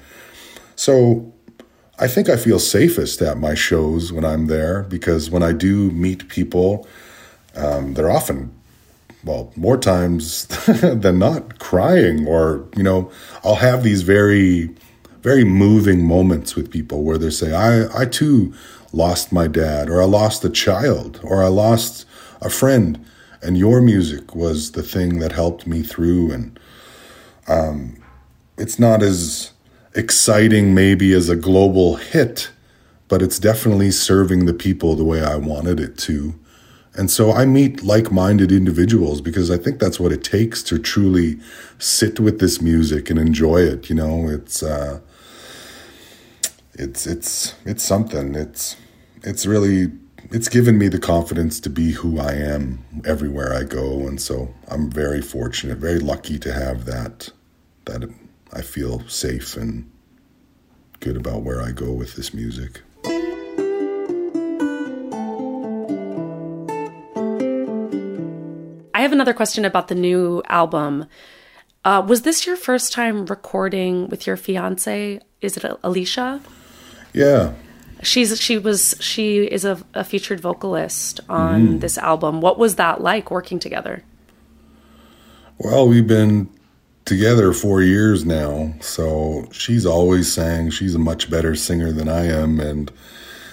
so 0.76 1.32
I 1.98 2.06
think 2.06 2.28
I 2.28 2.36
feel 2.36 2.60
safest 2.60 3.20
at 3.20 3.36
my 3.36 3.54
shows 3.56 4.12
when 4.12 4.24
I'm 4.24 4.46
there 4.46 4.84
because 4.84 5.28
when 5.28 5.42
I 5.42 5.50
do 5.50 5.90
meet 5.90 6.28
people, 6.28 6.86
um, 7.56 7.94
they're 7.94 8.10
often, 8.10 8.52
well, 9.24 9.52
more 9.56 9.76
times 9.76 10.46
than 10.66 11.18
not 11.18 11.58
crying, 11.58 12.28
or, 12.28 12.68
you 12.76 12.84
know, 12.84 13.10
I'll 13.42 13.56
have 13.56 13.82
these 13.82 14.02
very, 14.02 14.70
very 15.22 15.42
moving 15.42 16.06
moments 16.06 16.54
with 16.54 16.70
people 16.70 17.02
where 17.02 17.18
they 17.18 17.30
say, 17.30 17.52
I, 17.52 18.02
I 18.02 18.04
too 18.04 18.54
lost 18.92 19.32
my 19.32 19.48
dad, 19.48 19.90
or 19.90 20.00
I 20.00 20.04
lost 20.04 20.44
a 20.44 20.50
child, 20.50 21.18
or 21.24 21.42
I 21.42 21.48
lost 21.48 22.06
a 22.40 22.48
friend, 22.48 23.04
and 23.42 23.56
your 23.56 23.80
music 23.80 24.34
was 24.34 24.72
the 24.72 24.82
thing 24.82 25.18
that 25.20 25.32
helped 25.32 25.66
me 25.66 25.82
through. 25.82 26.32
And 26.32 26.60
um, 27.48 28.02
it's 28.58 28.78
not 28.78 29.02
as 29.02 29.52
exciting 29.94 30.74
maybe 30.74 31.12
as 31.12 31.28
a 31.28 31.36
global 31.36 31.96
hit, 31.96 32.50
but 33.08 33.22
it's 33.22 33.38
definitely 33.38 33.90
serving 33.90 34.46
the 34.46 34.54
people 34.54 34.94
the 34.94 35.04
way 35.04 35.22
I 35.22 35.36
wanted 35.36 35.80
it 35.80 35.96
to. 35.98 36.34
And 36.94 37.10
so 37.10 37.32
I 37.32 37.46
meet 37.46 37.82
like 37.82 38.10
minded 38.10 38.50
individuals 38.50 39.20
because 39.20 39.50
I 39.50 39.56
think 39.56 39.78
that's 39.78 40.00
what 40.00 40.12
it 40.12 40.24
takes 40.24 40.62
to 40.64 40.78
truly 40.78 41.38
sit 41.78 42.18
with 42.20 42.40
this 42.40 42.60
music 42.60 43.10
and 43.10 43.18
enjoy 43.18 43.58
it. 43.58 43.88
You 43.88 43.96
know, 43.96 44.28
it's, 44.28 44.62
uh, 44.62 45.00
it's, 46.74 47.06
it's, 47.06 47.54
it's 47.64 47.84
something. 47.84 48.34
It's, 48.34 48.76
it's 49.22 49.46
really, 49.46 49.92
it's 50.30 50.48
given 50.48 50.78
me 50.78 50.88
the 50.88 50.98
confidence 50.98 51.58
to 51.60 51.70
be 51.70 51.90
who 51.92 52.20
I 52.20 52.32
am 52.34 52.84
everywhere 53.04 53.52
I 53.52 53.64
go. 53.64 54.06
And 54.06 54.20
so 54.20 54.54
I'm 54.68 54.88
very 54.90 55.20
fortunate, 55.20 55.78
very 55.78 55.98
lucky 55.98 56.38
to 56.38 56.52
have 56.52 56.84
that, 56.84 57.30
that 57.86 58.08
I 58.52 58.62
feel 58.62 59.06
safe 59.08 59.56
and 59.56 59.90
good 61.00 61.16
about 61.16 61.42
where 61.42 61.60
I 61.60 61.72
go 61.72 61.92
with 61.92 62.14
this 62.14 62.32
music. 62.32 62.82
I 68.94 69.02
have 69.02 69.12
another 69.12 69.32
question 69.32 69.64
about 69.64 69.88
the 69.88 69.94
new 69.94 70.42
album. 70.46 71.06
Uh, 71.84 72.04
was 72.06 72.22
this 72.22 72.46
your 72.46 72.56
first 72.56 72.92
time 72.92 73.26
recording 73.26 74.08
with 74.08 74.26
your 74.26 74.36
fiance? 74.36 75.20
Is 75.40 75.56
it 75.56 75.64
Alicia? 75.82 76.40
Yeah. 77.14 77.54
She's 78.02 78.40
she 78.40 78.58
was 78.58 78.94
she 79.00 79.44
is 79.44 79.64
a, 79.64 79.82
a 79.94 80.04
featured 80.04 80.40
vocalist 80.40 81.20
on 81.28 81.68
mm. 81.68 81.80
this 81.80 81.98
album. 81.98 82.40
What 82.40 82.58
was 82.58 82.76
that 82.76 83.00
like 83.00 83.30
working 83.30 83.58
together? 83.58 84.04
Well, 85.58 85.86
we've 85.86 86.06
been 86.06 86.48
together 87.04 87.52
four 87.52 87.82
years 87.82 88.24
now, 88.24 88.72
so 88.80 89.46
she's 89.52 89.84
always 89.84 90.32
sang. 90.32 90.70
She's 90.70 90.94
a 90.94 90.98
much 90.98 91.30
better 91.30 91.54
singer 91.54 91.92
than 91.92 92.08
I 92.08 92.26
am, 92.26 92.60
and 92.60 92.90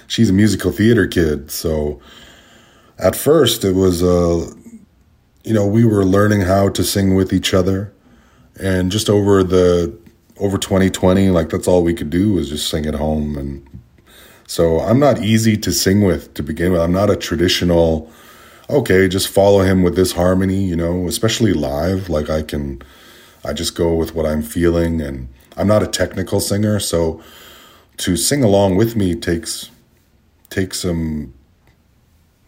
she's 0.08 0.30
a 0.30 0.34
musical 0.34 0.72
theater 0.72 1.08
kid. 1.08 1.52
So 1.52 2.00
at 2.98 3.16
first, 3.16 3.66
it 3.66 3.76
was 3.76 4.02
a 4.02 4.48
you 5.48 5.54
know, 5.54 5.66
we 5.66 5.86
were 5.86 6.04
learning 6.04 6.42
how 6.42 6.68
to 6.68 6.84
sing 6.84 7.16
with 7.16 7.32
each 7.32 7.54
other, 7.54 7.94
and 8.60 8.92
just 8.92 9.10
over 9.10 9.44
the 9.44 9.98
over 10.40 10.58
2020, 10.58 11.30
like 11.30 11.50
that's 11.50 11.68
all 11.70 11.84
we 11.84 11.94
could 11.94 12.10
do 12.10 12.34
was 12.34 12.50
just 12.50 12.70
sing 12.70 12.86
at 12.86 12.96
home, 12.96 13.38
and 13.38 13.66
so 14.48 14.80
I'm 14.80 15.00
not 15.00 15.22
easy 15.22 15.58
to 15.58 15.72
sing 15.74 16.04
with 16.04 16.34
to 16.36 16.42
begin 16.42 16.72
with. 16.72 16.82
I'm 16.82 16.94
not 16.94 17.10
a 17.10 17.18
traditional. 17.18 18.10
Okay, 18.70 19.08
just 19.08 19.28
follow 19.28 19.62
him 19.62 19.84
with 19.84 19.96
this 19.96 20.14
harmony, 20.14 20.64
you 20.64 20.76
know, 20.76 21.08
especially 21.08 21.54
live. 21.54 22.10
Like 22.10 22.30
I 22.30 22.42
can, 22.42 22.82
I 23.46 23.54
just 23.54 23.76
go 23.76 23.94
with 23.94 24.16
what 24.16 24.26
I'm 24.26 24.42
feeling, 24.42 25.02
and 25.02 25.28
I'm 25.58 25.68
not 25.68 25.84
a 25.84 25.88
technical 25.88 26.40
singer, 26.40 26.80
so 26.80 27.22
to 27.98 28.16
sing 28.16 28.44
along 28.44 28.78
with 28.78 28.96
me 28.96 29.16
takes 29.16 29.70
takes 30.50 30.80
some 30.80 31.34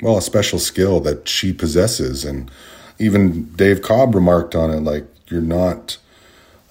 well 0.01 0.17
a 0.17 0.21
special 0.21 0.57
skill 0.57 1.01
that 1.01 1.27
she 1.27 1.51
possesses, 1.51 2.23
and 2.23 2.49
even 2.97 3.51
Dave 3.55 3.81
Cobb 3.81 4.15
remarked 4.15 4.55
on 4.55 4.71
it, 4.71 4.79
like 4.79 5.05
you're 5.27 5.41
not 5.41 5.97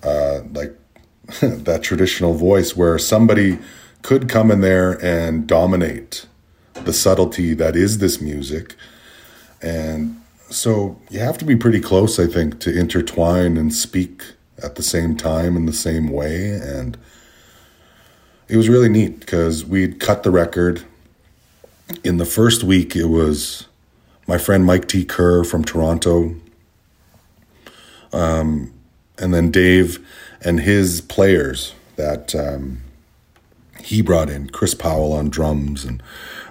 uh, 0.03 0.41
like 0.53 0.75
that 1.43 1.83
traditional 1.83 2.33
voice 2.33 2.75
where 2.75 2.99
somebody 2.99 3.59
could 4.03 4.29
come 4.29 4.51
in 4.51 4.61
there 4.61 4.93
and 5.05 5.47
dominate 5.47 6.27
the 6.75 6.93
subtlety 6.93 7.55
that 7.55 7.77
is 7.77 7.99
this 7.99 8.21
music. 8.21 8.75
And 9.61 10.21
so 10.51 11.01
you 11.11 11.19
have 11.19 11.39
to 11.39 11.45
be 11.45 11.57
pretty 11.57 11.81
close, 11.81 12.19
I 12.19 12.27
think, 12.27 12.61
to 12.61 12.77
intertwine 12.77 13.57
and 13.57 13.73
speak 13.73 14.23
at 14.63 14.77
the 14.77 14.83
same 14.83 15.17
time 15.17 15.57
in 15.57 15.67
the 15.67 15.73
same 15.73 16.09
way. 16.09 16.51
And 16.51 16.97
it 18.49 18.57
was 18.57 18.69
really 18.69 18.89
neat 18.89 19.21
because 19.21 19.65
we'd 19.65 20.01
cut 20.01 20.23
the 20.23 20.31
record. 20.31 20.83
In 22.05 22.17
the 22.17 22.25
first 22.25 22.63
week, 22.63 22.97
it 22.97 23.07
was 23.07 23.67
my 24.27 24.39
friend 24.39 24.65
Mike 24.65 24.89
T. 24.89 25.05
Kerr 25.05 25.45
from 25.45 25.65
Toronto. 25.65 26.35
Um, 28.13 28.73
and 29.19 29.35
then 29.35 29.51
Dave 29.51 30.05
and 30.43 30.61
his 30.61 31.01
players 31.01 31.75
that 31.97 32.35
um, 32.35 32.81
he 33.89 34.03
brought 34.03 34.29
in 34.29 34.51
Chris 34.51 34.75
Powell 34.75 35.15
on 35.15 35.31
drums 35.31 35.83
and 35.83 36.03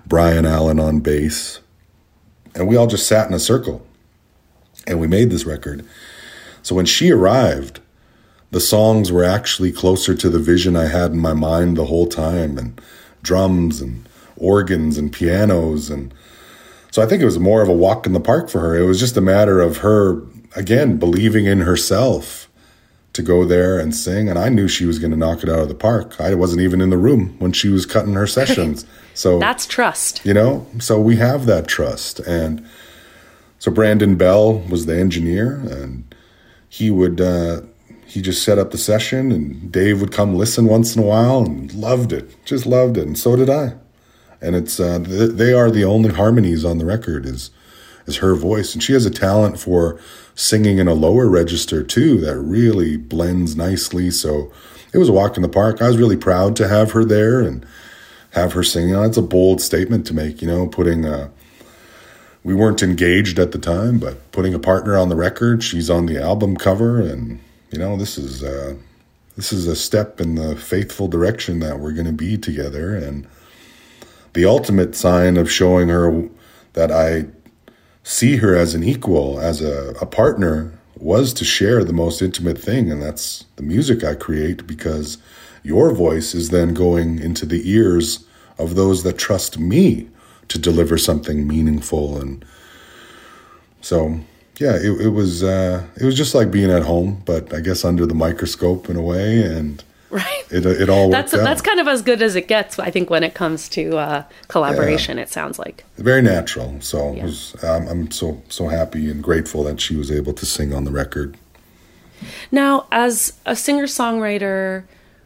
Brian 0.07 0.43
Allen 0.43 0.79
on 0.79 1.01
bass. 1.01 1.59
And 2.55 2.67
we 2.67 2.75
all 2.75 2.88
just 2.88 3.07
sat 3.07 3.27
in 3.27 3.33
a 3.35 3.39
circle 3.39 3.85
and 4.88 4.99
we 4.99 5.05
made 5.07 5.29
this 5.29 5.45
record. 5.45 5.85
So 6.63 6.73
when 6.73 6.88
she 6.88 7.11
arrived, 7.11 7.79
the 8.49 8.59
songs 8.59 9.11
were 9.11 9.23
actually 9.23 9.71
closer 9.71 10.15
to 10.15 10.29
the 10.31 10.39
vision 10.39 10.75
I 10.75 10.88
had 10.88 11.11
in 11.11 11.19
my 11.19 11.33
mind 11.33 11.77
the 11.77 11.85
whole 11.85 12.07
time 12.07 12.57
and 12.57 12.81
drums 13.21 13.81
and 13.81 14.09
organs 14.35 14.97
and 14.97 15.13
pianos 15.13 15.91
and 15.91 16.11
so 16.89 17.03
I 17.03 17.05
think 17.05 17.21
it 17.21 17.25
was 17.25 17.38
more 17.38 17.61
of 17.61 17.69
a 17.69 17.73
walk 17.73 18.07
in 18.07 18.13
the 18.13 18.19
park 18.19 18.49
for 18.49 18.59
her. 18.59 18.75
It 18.75 18.88
was 18.88 18.99
just 18.99 19.17
a 19.17 19.21
matter 19.21 19.61
of 19.61 19.77
her 19.77 20.23
again 20.55 20.97
believing 20.97 21.45
in 21.45 21.61
herself 21.61 22.47
to 23.18 23.22
go 23.22 23.43
there 23.45 23.78
and 23.78 23.93
sing. 23.93 24.30
And 24.30 24.39
I 24.39 24.49
knew 24.49 24.68
she 24.68 24.86
was 24.86 24.97
going 24.97 25.11
to 25.11 25.18
knock 25.18 25.43
it 25.43 25.49
out 25.49 25.59
of 25.59 25.68
the 25.68 25.76
park. 25.76 26.20
I 26.22 26.34
wasn't 26.34 26.61
even 26.61 26.80
in 26.82 26.89
the 26.89 26.97
room 26.97 27.36
when 27.39 27.51
she 27.51 27.68
was 27.70 27.86
cutting 27.86 28.13
her 28.13 28.26
sessions. 28.28 28.86
So 29.13 29.39
That's 29.39 29.65
trust. 29.65 30.26
you 30.26 30.34
know, 30.34 30.65
so 30.80 30.99
we 31.01 31.18
have 31.18 31.45
that 31.47 31.68
trust. 31.68 32.20
And 32.22 32.65
so 33.59 33.72
Brandon 33.72 34.15
Bell 34.15 34.59
was 34.59 34.86
the 34.86 34.97
engineer, 34.97 35.55
and 35.55 36.15
he 36.70 36.89
would, 36.91 37.20
uh, 37.20 37.61
he 38.05 38.22
just 38.22 38.43
set 38.43 38.57
up 38.59 38.72
the 38.72 38.78
session, 38.78 39.32
and 39.32 39.72
Dave 39.72 39.99
would 39.99 40.11
come 40.11 40.36
listen 40.36 40.65
once 40.65 40.95
in 40.95 41.03
a 41.03 41.05
while 41.05 41.43
and 41.43 41.74
loved 41.74 42.13
it, 42.13 42.36
just 42.45 42.65
loved 42.65 42.97
it. 42.97 43.07
And 43.07 43.18
so 43.18 43.36
did 43.36 43.49
I. 43.49 43.74
And 44.39 44.55
it's, 44.55 44.80
uh, 44.80 44.99
th- 44.99 45.32
they 45.32 45.51
are 45.51 45.72
the 45.72 45.84
only 45.84 46.11
harmonies 46.11 46.63
on 46.63 46.78
the 46.78 46.86
record 46.86 47.26
is, 47.26 47.49
is 48.05 48.18
her 48.18 48.36
voice. 48.36 48.74
And 48.76 48.84
she 48.84 48.93
has 48.93 49.05
a 49.07 49.09
talent 49.09 49.59
for 49.59 49.99
singing 50.38 50.77
in 50.77 50.88
a 50.88 50.93
lower 50.93 51.27
register 51.27 51.83
too 51.83 52.21
that 52.21 52.38
really 52.38 52.95
blends 52.95 53.55
nicely. 53.55 54.11
So 54.11 54.51
it 54.93 54.99
was 54.99 55.09
a 55.09 55.13
walk 55.13 55.35
in 55.35 55.41
the 55.41 55.49
park. 55.49 55.81
I 55.81 55.88
was 55.88 55.97
really 55.97 56.15
proud 56.15 56.55
to 56.57 56.67
have 56.67 56.91
her 56.91 57.03
there 57.03 57.41
and 57.41 57.65
have 58.31 58.53
her 58.53 58.63
singing. 58.63 58.95
It's 58.95 59.17
a 59.17 59.23
bold 59.23 59.61
statement 59.61 60.05
to 60.07 60.13
make, 60.13 60.39
you 60.41 60.47
know, 60.47 60.67
putting 60.67 61.05
a, 61.05 61.31
we 62.43 62.53
weren't 62.53 62.83
engaged 62.83 63.39
at 63.39 63.51
the 63.51 63.57
time, 63.57 63.97
but 63.97 64.31
putting 64.31 64.53
a 64.53 64.59
partner 64.59 64.95
on 64.95 65.09
the 65.09 65.15
record, 65.15 65.63
she's 65.63 65.89
on 65.89 66.05
the 66.05 66.21
album 66.21 66.55
cover, 66.55 67.01
and 67.01 67.39
you 67.71 67.79
know, 67.79 67.97
this 67.97 68.17
is 68.17 68.43
uh, 68.43 68.75
this 69.35 69.51
is 69.51 69.67
a 69.67 69.75
step 69.75 70.21
in 70.21 70.35
the 70.35 70.55
faithful 70.55 71.07
direction 71.07 71.59
that 71.59 71.79
we're 71.79 71.91
going 71.91 72.05
to 72.05 72.13
be 72.13 72.38
together, 72.38 72.95
and 72.95 73.27
the 74.33 74.45
ultimate 74.45 74.95
sign 74.95 75.35
of 75.35 75.51
showing 75.51 75.89
her 75.89 76.29
that 76.73 76.91
I 76.91 77.25
see 78.08 78.38
her 78.38 78.55
as 78.55 78.74
an 78.74 78.86
equal, 78.86 79.38
as 79.38 79.62
a, 79.62 79.93
a 79.99 80.05
partner, 80.05 80.72
was 80.95 81.34
to 81.34 81.43
share 81.43 81.84
the 81.84 81.91
most 81.91 82.22
intimate 82.22 82.58
thing, 82.58 82.89
and 82.89 83.01
that's 83.01 83.43
the 83.58 83.64
music 83.64 84.01
I 84.01 84.16
create 84.16 84.66
because 84.66 85.18
your 85.62 85.93
voice 85.93 86.34
is 86.34 86.49
then 86.49 86.74
going 86.74 87.20
into 87.20 87.45
the 87.45 87.70
ears 87.70 88.26
of 88.58 88.76
those 88.76 89.03
that 89.03 89.18
trust 89.18 89.60
me 89.60 90.08
to 90.47 90.58
deliver 90.58 90.97
something 90.97 91.45
meaningful. 91.45 92.18
And 92.18 92.45
so 93.82 94.22
yeah 94.60 94.76
it, 94.76 95.01
it 95.01 95.10
was 95.10 95.43
uh, 95.43 95.86
it 95.99 96.05
was 96.05 96.16
just 96.16 96.34
like 96.34 96.49
being 96.49 96.72
at 96.72 96.82
home 96.82 97.22
but 97.26 97.53
i 97.53 97.60
guess 97.60 97.86
under 97.86 98.08
the 98.08 98.16
microscope 98.16 98.89
in 98.89 98.95
a 98.95 99.01
way. 99.01 99.41
And 99.43 99.84
Right. 100.10 100.43
it, 100.49 100.66
it 100.66 100.89
all 100.89 101.10
That's 101.10 101.34
out. 101.34 101.43
that's 101.43 101.62
kind 101.62 101.80
of 101.82 101.88
as 101.88 102.01
good 102.01 102.22
as 102.22 102.36
it 102.36 102.47
gets, 102.47 102.80
I 102.80 102.89
think, 102.91 103.10
when 103.10 103.24
it 103.24 103.34
comes 103.34 103.68
to 103.70 103.97
uh, 103.97 104.24
collaboration. 104.47 105.20
It 105.20 105.30
sounds 105.30 105.60
like. 105.60 105.84
very 105.97 106.22
natural 106.22 106.80
so 106.80 107.14
Yeah. 107.14 107.26
was, 107.26 107.55
um, 107.64 107.88
i'm 107.88 108.12
so 108.12 108.41
so 108.49 108.68
happy 108.70 109.10
and 109.12 109.22
grateful 109.24 109.64
that 109.66 109.82
she 109.82 109.95
was 109.97 110.10
able 110.12 110.34
to 110.34 110.45
sing 110.45 110.74
on 110.74 110.84
the 110.86 110.91
record 110.91 111.38
Now, 112.51 112.88
as 112.91 113.34
a 113.45 113.55
singer 113.55 113.86
songwriter 113.86 114.84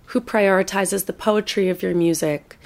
who 0.08 0.20
prioritizes 0.22 1.06
the 1.06 1.14
poetry 1.14 1.70
of 1.70 1.82
your 1.82 1.96
music, 1.96 2.58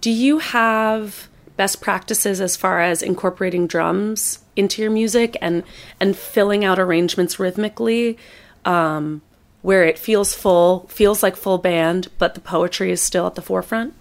do 0.00 0.10
you 0.10 0.38
have 0.38 1.28
best 1.56 1.80
practices 1.80 2.40
as 2.40 2.56
far 2.56 2.80
as 2.80 3.02
incorporating 3.02 3.66
drums 3.66 4.38
into 4.56 4.80
your 4.82 4.90
music 4.90 5.36
and 5.40 5.62
and 6.00 6.16
filling 6.16 6.64
out 6.64 6.78
arrangements 6.78 7.38
rhythmically, 7.38 8.16
um, 8.64 9.20
where 9.64 9.82
it 9.82 9.98
feels 9.98 10.34
full, 10.34 10.86
feels 10.88 11.22
like 11.22 11.34
full 11.34 11.56
band, 11.56 12.08
but 12.18 12.34
the 12.34 12.40
poetry 12.40 12.90
is 12.90 13.00
still 13.00 13.26
at 13.26 13.34
the 13.34 13.40
forefront? 13.40 13.94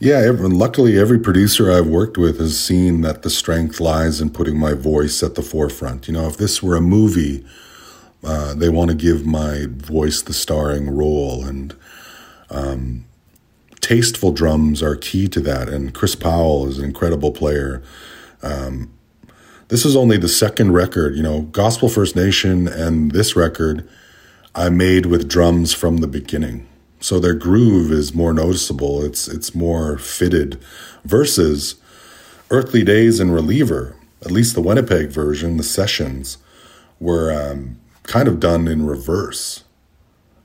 Yeah, 0.00 0.16
every, 0.16 0.48
luckily, 0.48 0.98
every 0.98 1.20
producer 1.20 1.70
I've 1.70 1.86
worked 1.86 2.18
with 2.18 2.40
has 2.40 2.58
seen 2.58 3.02
that 3.02 3.22
the 3.22 3.30
strength 3.30 3.78
lies 3.78 4.20
in 4.20 4.30
putting 4.30 4.58
my 4.58 4.74
voice 4.74 5.22
at 5.22 5.36
the 5.36 5.42
forefront. 5.42 6.08
You 6.08 6.14
know, 6.14 6.26
if 6.26 6.38
this 6.38 6.60
were 6.60 6.74
a 6.74 6.80
movie, 6.80 7.46
uh, 8.24 8.52
they 8.54 8.68
want 8.68 8.90
to 8.90 8.96
give 8.96 9.24
my 9.24 9.66
voice 9.68 10.22
the 10.22 10.32
starring 10.32 10.90
role, 10.90 11.44
and 11.44 11.72
um, 12.50 13.04
tasteful 13.80 14.32
drums 14.32 14.82
are 14.82 14.96
key 14.96 15.28
to 15.28 15.40
that. 15.42 15.68
And 15.68 15.94
Chris 15.94 16.16
Powell 16.16 16.66
is 16.66 16.78
an 16.80 16.84
incredible 16.84 17.30
player. 17.30 17.80
Um, 18.42 18.92
this 19.68 19.84
is 19.84 19.94
only 19.94 20.16
the 20.16 20.28
second 20.28 20.72
record, 20.72 21.14
you 21.14 21.22
know, 21.22 21.42
Gospel 21.42 21.88
First 21.88 22.16
Nation 22.16 22.66
and 22.66 23.12
this 23.12 23.36
record 23.36 23.88
I 24.54 24.68
made 24.68 25.06
with 25.06 25.28
drums 25.28 25.72
from 25.72 25.98
the 25.98 26.08
beginning. 26.08 26.66
So 27.00 27.18
their 27.18 27.34
groove 27.34 27.92
is 27.92 28.14
more 28.14 28.32
noticeable. 28.32 29.02
It's 29.04 29.28
it's 29.28 29.54
more 29.54 29.96
fitted 29.96 30.60
versus 31.04 31.76
Earthly 32.50 32.82
Days 32.82 33.20
and 33.20 33.32
Reliever, 33.32 33.94
at 34.22 34.32
least 34.32 34.54
the 34.54 34.60
Winnipeg 34.60 35.10
version, 35.10 35.56
the 35.56 35.62
sessions 35.62 36.38
were 36.98 37.32
um, 37.32 37.78
kind 38.02 38.26
of 38.26 38.40
done 38.40 38.66
in 38.66 38.86
reverse, 38.86 39.62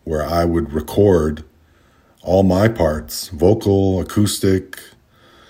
where 0.03 0.23
I 0.23 0.45
would 0.45 0.71
record 0.71 1.43
all 2.21 2.43
my 2.43 2.67
parts, 2.67 3.29
vocal, 3.29 3.99
acoustic, 3.99 4.79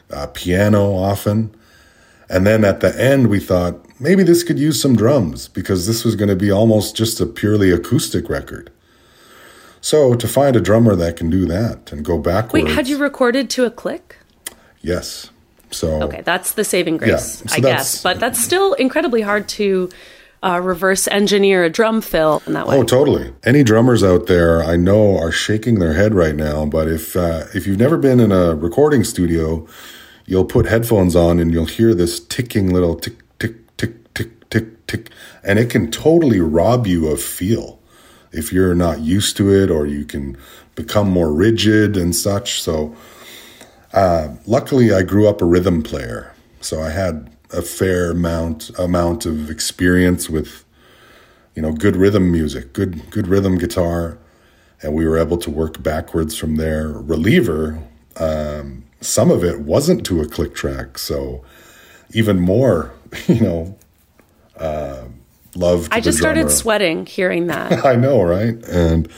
uh, 0.09 0.27
piano 0.27 0.93
often. 0.93 1.53
And 2.29 2.45
then 2.45 2.65
at 2.65 2.79
the 2.79 2.99
end, 2.99 3.27
we 3.27 3.39
thought 3.39 3.85
maybe 3.99 4.23
this 4.23 4.43
could 4.43 4.59
use 4.59 4.81
some 4.81 4.95
drums 4.95 5.47
because 5.47 5.87
this 5.87 6.03
was 6.03 6.15
going 6.15 6.29
to 6.29 6.35
be 6.35 6.51
almost 6.51 6.95
just 6.95 7.21
a 7.21 7.25
purely 7.25 7.71
acoustic 7.71 8.29
record. 8.29 8.71
So 9.81 10.15
to 10.15 10.27
find 10.27 10.55
a 10.55 10.61
drummer 10.61 10.95
that 10.95 11.15
can 11.15 11.29
do 11.29 11.45
that 11.45 11.91
and 11.91 12.03
go 12.03 12.17
backwards. 12.17 12.65
Wait, 12.65 12.73
had 12.73 12.87
you 12.87 12.97
recorded 12.97 13.49
to 13.51 13.65
a 13.65 13.71
click? 13.71 14.17
Yes. 14.81 15.29
So 15.69 16.01
Okay, 16.03 16.21
that's 16.21 16.53
the 16.53 16.63
saving 16.63 16.97
grace, 16.97 17.41
Yeah, 17.41 17.51
so 17.51 17.55
I 17.55 17.59
guess. 17.59 18.01
But 18.01 18.19
that's 18.19 18.43
still 18.43 18.73
incredibly 18.73 19.21
hard 19.21 19.47
to 19.49 19.89
uh, 20.41 20.59
reverse 20.59 21.07
engineer 21.07 21.63
a 21.63 21.69
drum 21.69 22.01
fill 22.01 22.41
in 22.45 22.53
that 22.53 22.67
way. 22.67 22.77
Oh, 22.77 22.83
totally. 22.83 23.33
Any 23.43 23.63
drummers 23.63 24.03
out 24.03 24.27
there 24.27 24.63
I 24.63 24.75
know 24.75 25.17
are 25.17 25.31
shaking 25.31 25.79
their 25.79 25.93
head 25.93 26.13
right 26.13 26.35
now. 26.35 26.65
But 26.65 26.87
if 26.87 27.15
uh, 27.15 27.45
if 27.53 27.65
you've 27.65 27.79
never 27.79 27.97
been 27.97 28.19
in 28.19 28.31
a 28.31 28.55
recording 28.55 29.03
studio, 29.03 29.67
you'll 30.25 30.45
put 30.45 30.65
headphones 30.65 31.15
on 31.15 31.39
and 31.39 31.51
you'll 31.51 31.65
hear 31.65 31.93
this 31.93 32.19
ticking 32.19 32.73
little 32.73 32.95
tick 32.95 33.15
tick 33.39 33.55
tick 33.77 34.13
tick 34.13 34.49
tick 34.49 34.87
tick, 34.87 35.11
and 35.43 35.59
it 35.59 35.69
can 35.69 35.91
totally 35.91 36.39
rob 36.39 36.87
you 36.87 37.07
of 37.07 37.21
feel 37.21 37.79
if 38.31 38.51
you're 38.51 38.75
not 38.75 38.99
used 38.99 39.37
to 39.37 39.53
it, 39.53 39.69
or 39.69 39.85
you 39.85 40.05
can 40.05 40.37
become 40.75 41.09
more 41.09 41.33
rigid 41.33 41.95
and 41.95 42.13
such. 42.15 42.61
So, 42.61 42.95
uh, 43.93 44.35
luckily, 44.45 44.93
I 44.93 45.03
grew 45.03 45.27
up 45.27 45.41
a 45.41 45.45
rhythm 45.45 45.81
player, 45.83 46.33
so 46.59 46.81
I 46.81 46.89
had 46.89 47.31
a 47.51 47.61
fair 47.61 48.11
amount 48.11 48.71
amount 48.77 49.25
of 49.25 49.49
experience 49.49 50.29
with 50.29 50.65
you 51.55 51.61
know, 51.61 51.71
good 51.71 51.95
rhythm 51.95 52.31
music, 52.31 52.73
good 52.73 53.09
good 53.09 53.27
rhythm 53.27 53.57
guitar, 53.57 54.17
and 54.81 54.93
we 54.93 55.07
were 55.07 55.17
able 55.17 55.37
to 55.37 55.49
work 55.49 55.81
backwards 55.81 56.37
from 56.37 56.57
there. 56.57 56.89
Reliever, 56.89 57.79
um, 58.17 58.83
some 59.05 59.31
of 59.31 59.43
it 59.43 59.61
wasn't 59.61 60.05
to 60.07 60.21
a 60.21 60.27
click 60.27 60.55
track, 60.55 60.97
so 60.97 61.43
even 62.13 62.39
more, 62.39 62.91
you 63.27 63.41
know, 63.41 63.77
uh, 64.57 65.03
love. 65.55 65.89
To 65.89 65.95
I 65.95 65.99
just 65.99 66.17
started 66.17 66.49
sweating 66.51 67.05
hearing 67.05 67.47
that. 67.47 67.85
I 67.91 67.95
know, 67.95 68.21
right? 68.21 68.55
And 68.65 69.09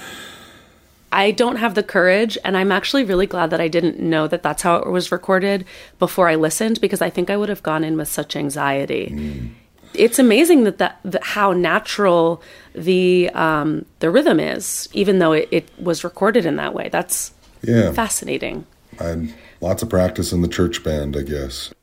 I 1.12 1.32
don't 1.32 1.56
have 1.56 1.76
the 1.76 1.84
courage, 1.84 2.38
and 2.44 2.58
I'm 2.58 2.72
actually 2.72 3.04
really 3.04 3.28
glad 3.28 3.50
that 3.52 3.62
I 3.62 3.68
didn't 3.68 4.00
know 4.00 4.28
that 4.28 4.44
that's 4.44 4.62
how 4.62 4.78
it 4.78 4.90
was 4.90 5.12
recorded 5.12 5.66
before 6.00 6.28
I 6.28 6.36
listened 6.36 6.82
because 6.82 7.02
I 7.02 7.10
think 7.10 7.30
I 7.30 7.38
would 7.38 7.50
have 7.50 7.64
gone 7.64 7.84
in 7.84 7.98
with 7.98 8.08
such 8.08 8.36
anxiety. 8.36 9.10
Mm. 9.12 9.50
It's 9.94 10.20
amazing 10.20 10.66
that, 10.66 10.78
that, 10.80 11.00
that 11.06 11.24
how 11.24 11.54
natural 11.54 12.42
the 12.76 13.30
um, 13.34 13.86
the 14.00 14.12
rhythm 14.12 14.40
is, 14.40 14.90
even 14.94 15.20
though 15.20 15.32
it, 15.32 15.48
it 15.50 15.70
was 15.80 16.04
recorded 16.04 16.46
in 16.46 16.58
that 16.58 16.74
way. 16.74 16.90
That's 16.90 17.32
yeah, 17.64 17.92
fascinating. 17.94 18.66
I 19.00 19.06
had 19.06 19.34
lots 19.62 19.84
of 19.84 19.90
practice 19.90 20.32
in 20.32 20.42
the 20.42 20.48
church 20.48 20.84
band, 20.84 21.16
I 21.16 21.22
guess. 21.22 21.74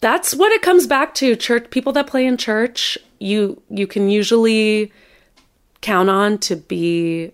That's 0.00 0.34
what 0.34 0.52
it 0.52 0.62
comes 0.62 0.86
back 0.86 1.14
to. 1.14 1.34
Church 1.36 1.70
people 1.70 1.92
that 1.92 2.06
play 2.06 2.26
in 2.26 2.36
church, 2.36 2.98
you 3.18 3.62
you 3.70 3.86
can 3.86 4.10
usually 4.10 4.92
count 5.80 6.10
on 6.10 6.38
to 6.38 6.56
be 6.56 7.32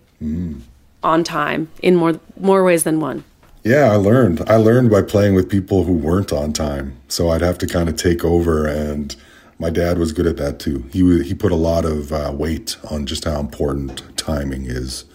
on 1.03 1.23
time 1.23 1.69
in 1.81 1.95
more 1.95 2.19
more 2.39 2.63
ways 2.63 2.83
than 2.83 2.99
one. 2.99 3.23
Yeah, 3.63 3.91
I 3.91 3.95
learned. 3.95 4.41
I 4.49 4.55
learned 4.55 4.89
by 4.89 5.01
playing 5.01 5.35
with 5.35 5.49
people 5.49 5.83
who 5.83 5.93
weren't 5.93 6.33
on 6.33 6.51
time. 6.51 6.97
So 7.09 7.29
I'd 7.29 7.41
have 7.41 7.57
to 7.59 7.67
kind 7.67 7.89
of 7.89 7.95
take 7.95 8.23
over 8.23 8.65
and 8.67 9.15
my 9.59 9.69
dad 9.69 9.99
was 9.99 10.11
good 10.11 10.25
at 10.25 10.37
that 10.37 10.59
too. 10.59 10.85
He 10.91 11.23
he 11.23 11.33
put 11.33 11.51
a 11.51 11.55
lot 11.55 11.85
of 11.85 12.11
uh, 12.11 12.33
weight 12.33 12.77
on 12.89 13.05
just 13.05 13.25
how 13.25 13.39
important 13.39 14.01
timing 14.17 14.65
is. 14.65 15.05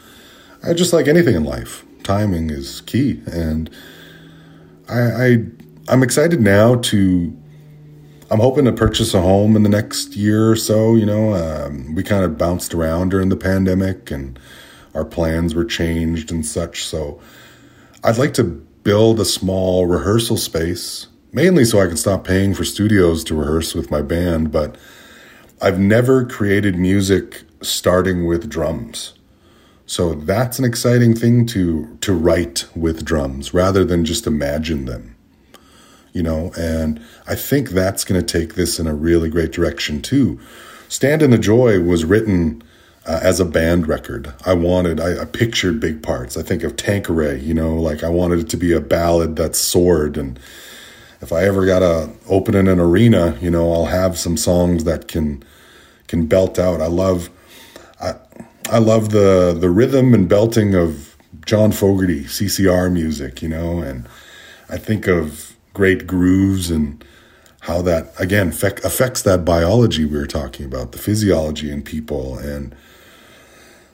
I 0.63 0.73
just 0.75 0.93
like 0.93 1.09
anything 1.09 1.35
in 1.35 1.45
life, 1.45 1.85
timing 2.07 2.51
is 2.51 2.81
key 2.83 3.21
and 3.27 3.69
I, 4.89 5.01
I 5.01 5.37
I'm 5.89 6.03
excited 6.03 6.41
now 6.41 6.77
to 6.77 7.37
I'm 8.29 8.41
hoping 8.41 8.65
to 8.65 8.73
purchase 8.73 9.15
a 9.15 9.21
home 9.21 9.55
in 9.55 9.63
the 9.63 9.69
next 9.69 10.17
year 10.17 10.51
or 10.51 10.57
so. 10.57 10.97
You 10.97 11.07
know, 11.07 11.35
um, 11.35 11.95
we 11.95 12.03
kind 12.03 12.25
of 12.25 12.37
bounced 12.37 12.75
around 12.75 13.11
during 13.11 13.29
the 13.29 13.37
pandemic, 13.37 14.11
and 14.11 14.39
our 14.95 15.05
plans 15.05 15.55
were 15.55 15.65
changed 15.65 16.33
and 16.33 16.45
such. 16.45 16.85
So, 16.85 17.21
I'd 18.03 18.19
like 18.19 18.35
to 18.35 18.43
build 18.43 19.21
a 19.21 19.25
small 19.25 19.87
rehearsal 19.87 20.37
space, 20.37 21.07
mainly 21.33 21.65
so 21.65 21.81
I 21.81 21.87
can 21.87 21.97
stop 21.97 22.25
paying 22.25 22.53
for 22.53 22.65
studios 22.65 23.23
to 23.25 23.35
rehearse 23.37 23.75
with 23.75 23.93
my 23.93 24.03
band. 24.03 24.51
But 24.51 24.77
I've 25.63 25.79
never 25.79 26.25
created 26.25 26.77
music 26.77 27.45
starting 27.63 28.27
with 28.27 28.51
drums. 28.51 29.16
So 29.87 30.15
that's 30.15 30.59
an 30.59 30.65
exciting 30.65 31.15
thing 31.15 31.47
to 31.47 31.97
to 32.01 32.13
write 32.13 32.67
with 32.75 33.05
drums 33.05 33.55
rather 33.55 33.85
than 33.85 34.05
just 34.05 34.27
imagine 34.27 34.85
them. 34.85 35.17
You 36.13 36.23
know, 36.23 36.53
and 36.59 37.01
I 37.27 37.35
think 37.35 37.71
that's 37.71 38.05
going 38.05 38.21
to 38.21 38.27
take 38.27 38.55
this 38.55 38.79
in 38.79 38.87
a 38.87 38.95
really 38.95 39.29
great 39.29 39.53
direction 39.53 40.01
too. 40.01 40.41
Stand 40.89 41.23
in 41.23 41.31
the 41.31 41.39
Joy 41.39 41.81
was 41.81 42.05
written 42.05 42.63
uh, 43.07 43.21
as 43.23 43.39
a 43.39 43.45
band 43.45 43.87
record. 43.87 44.33
I 44.45 44.55
wanted, 44.55 45.01
I, 45.01 45.23
I, 45.23 45.25
pictured 45.25 45.79
big 45.79 46.03
parts. 46.03 46.37
I 46.37 46.43
think 46.43 46.63
of 46.63 46.77
Tanqueray, 46.77 47.41
you 47.41 47.55
know, 47.55 47.75
like 47.75 48.03
I 48.03 48.09
wanted 48.09 48.41
it 48.41 48.49
to 48.51 48.57
be 48.57 48.73
a 48.73 48.81
ballad 48.81 49.37
that 49.37 49.55
soared. 49.55 50.17
And 50.17 50.39
if 51.21 51.33
I 51.33 51.45
ever 51.45 51.67
got 51.67 51.81
to 51.81 52.11
open 52.29 52.55
in 52.55 52.67
an 52.67 52.81
arena, 52.81 53.39
you 53.41 53.51
know, 53.51 53.73
I'll 53.73 53.87
have 53.87 54.19
some 54.19 54.37
songs 54.37 54.85
that 54.85 55.09
can 55.09 55.45
can 56.09 56.27
belt 56.27 56.57
out. 56.57 56.81
I 56.81 56.87
love, 56.87 57.31
I, 58.01 58.15
I 58.69 58.79
love 58.79 59.11
the 59.11 59.57
the 59.59 59.71
rhythm 59.71 60.13
and 60.13 60.29
belting 60.29 60.75
of 60.75 61.17
John 61.45 61.71
Fogerty 61.71 62.25
CCR 62.25 62.93
music, 62.93 63.41
you 63.41 63.49
know, 63.49 63.79
and 63.79 64.09
I 64.69 64.77
think 64.79 65.07
of 65.07 65.57
great 65.73 66.07
grooves 66.07 66.71
and 66.71 67.05
how 67.61 67.83
that 67.83 68.13
again 68.19 68.49
affects 68.49 69.23
that 69.23 69.45
biology 69.45 70.05
we 70.05 70.17
were 70.19 70.27
talking 70.27 70.67
about, 70.67 70.93
the 70.93 70.99
physiology 70.99 71.71
in 71.71 71.83
people 71.83 72.39
and 72.39 72.75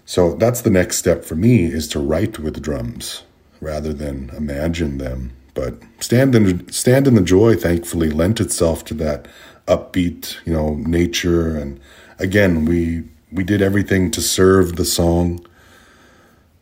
so 0.04 0.34
that's 0.34 0.62
the 0.62 0.70
next 0.70 0.98
step 0.98 1.24
for 1.24 1.36
me 1.36 1.64
is 1.66 1.86
to 1.88 2.00
write 2.00 2.38
with 2.38 2.60
drums 2.60 3.22
rather 3.60 3.92
than 3.92 4.30
imagine 4.36 4.98
them. 4.98 5.32
But 5.54 5.74
stand 6.00 6.34
in 6.34 6.70
stand 6.72 7.06
in 7.06 7.14
the 7.14 7.22
joy 7.22 7.56
thankfully 7.56 8.10
lent 8.10 8.40
itself 8.40 8.84
to 8.86 8.94
that 8.94 9.26
upbeat, 9.66 10.36
you 10.46 10.52
know, 10.52 10.74
nature 10.76 11.56
and 11.56 11.78
again 12.18 12.64
we 12.64 13.04
we 13.32 13.44
did 13.44 13.62
everything 13.62 14.10
to 14.10 14.20
serve 14.20 14.76
the 14.76 14.84
song 14.84 15.44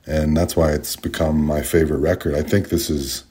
and 0.06 0.36
that's 0.36 0.56
why 0.56 0.72
it's 0.72 0.96
become 0.96 1.44
my 1.44 1.62
favorite 1.62 1.98
record. 1.98 2.34
I 2.34 2.42
think 2.42 2.68
this 2.68 2.88
is 2.90 3.24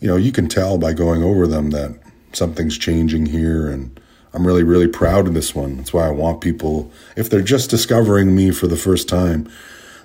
you 0.00 0.06
know, 0.06 0.16
you 0.16 0.30
can 0.30 0.48
tell 0.48 0.78
by 0.78 0.92
going 0.92 1.22
over 1.22 1.46
them 1.46 1.70
that 1.70 1.98
something's 2.32 2.78
changing 2.78 3.26
here 3.26 3.68
and 3.68 3.98
I'm 4.32 4.46
really, 4.46 4.62
really 4.62 4.86
proud 4.86 5.26
of 5.26 5.34
this 5.34 5.54
one. 5.54 5.76
That's 5.76 5.92
why 5.92 6.06
I 6.06 6.10
want 6.10 6.40
people, 6.40 6.90
if 7.16 7.30
they're 7.30 7.40
just 7.42 7.70
discovering 7.70 8.36
me 8.36 8.50
for 8.50 8.66
the 8.66 8.76
first 8.76 9.08
time, 9.08 9.50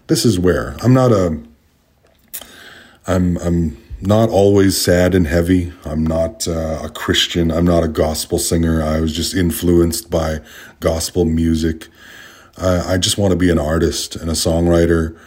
this 0.07 0.26
is 0.26 0.39
where 0.39 0.76
I'm 0.82 0.93
not 0.93 1.11
a, 1.11 1.39
I'm, 3.05 3.38
I'm 3.38 3.78
not 4.01 4.30
always 4.30 4.80
sad 4.80 5.13
and 5.13 5.28
heavy. 5.28 5.74
I'm 5.86 6.05
not 6.05 6.47
uh, 6.47 6.80
a 6.84 6.89
Christian. 6.89 7.51
I'm 7.51 7.65
not 7.65 7.84
a 7.84 7.88
gospel 7.88 8.39
singer. 8.39 8.82
I 8.82 8.99
was 8.99 9.13
just 9.13 9.34
influenced 9.34 10.09
by 10.09 10.39
gospel 10.80 11.26
music. 11.26 11.88
I, 12.58 12.93
I 12.93 12.97
just 12.97 13.18
want 13.18 13.32
to 13.32 13.38
be 13.38 13.49
an 13.49 13.60
artist 13.60 14.16
and 14.16 14.30
a 14.30 14.34
songwriter 14.34 15.18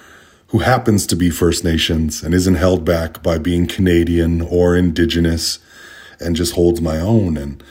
who 0.49 0.59
happens 0.59 1.07
to 1.07 1.17
be 1.17 1.31
First 1.31 1.65
Nations 1.65 2.23
and 2.23 2.33
isn't 2.33 2.55
held 2.55 2.85
back 2.85 3.23
by 3.23 3.39
being 3.39 3.67
Canadian 3.67 4.41
or 4.43 4.77
Indigenous 4.77 5.59
and 6.21 6.37
just 6.37 6.55
holds 6.55 6.81
my 6.81 6.99
own. 6.99 7.37
And 7.37 7.63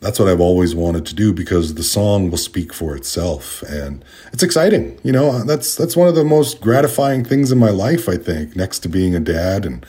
that's 0.00 0.18
what 0.18 0.28
I've 0.28 0.40
always 0.40 0.74
wanted 0.74 1.06
to 1.06 1.14
do 1.14 1.32
because 1.32 1.74
the 1.74 1.82
song 1.82 2.30
will 2.30 2.38
speak 2.38 2.72
for 2.72 2.94
itself 2.94 3.62
and 3.62 4.04
it's 4.32 4.42
exciting. 4.42 4.98
You 5.02 5.12
know, 5.12 5.44
that's 5.44 5.74
that's 5.74 5.96
one 5.96 6.08
of 6.08 6.14
the 6.14 6.24
most 6.24 6.60
gratifying 6.60 7.24
things 7.24 7.50
in 7.50 7.58
my 7.58 7.70
life, 7.70 8.08
I 8.08 8.16
think, 8.16 8.54
next 8.54 8.80
to 8.80 8.88
being 8.88 9.14
a 9.14 9.20
dad 9.20 9.64
and 9.64 9.84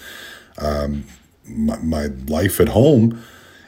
um, 0.57 1.05
my, 1.47 1.77
my 1.79 2.05
life 2.27 2.59
at 2.59 2.69
home 2.69 3.21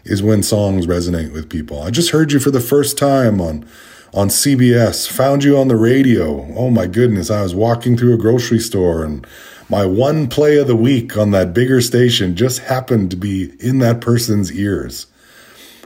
is 0.06 0.22
when 0.22 0.44
songs 0.44 0.86
resonate 0.86 1.32
with 1.32 1.50
people. 1.50 1.82
I 1.82 1.90
just 1.90 2.12
heard 2.12 2.32
you 2.32 2.40
for 2.40 2.52
the 2.52 2.60
first 2.60 2.98
time 2.98 3.40
on 3.40 3.66
on 4.14 4.30
CBC, 4.30 5.12
found 5.12 5.44
you 5.44 5.58
on 5.58 5.68
the 5.68 5.76
radio. 5.76 6.46
Oh 6.56 6.70
my 6.70 6.88
goodness, 6.88 7.32
I 7.32 7.42
was 7.42 7.56
walking 7.56 7.98
through 7.98 8.14
a 8.14 8.18
grocery 8.18 8.60
store 8.60 9.04
and 9.04 9.26
my 9.70 9.86
one 9.86 10.28
play 10.28 10.58
of 10.58 10.68
the 10.68 10.76
week 10.76 11.18
on 11.18 11.32
that 11.32 11.54
bigger 11.54 11.82
station 11.82 12.36
just 12.36 12.60
happened 12.60 13.10
to 13.12 13.18
be 13.18 13.54
in 13.60 13.80
that 13.80 14.02
person's 14.02 14.52
ears. 14.52 15.08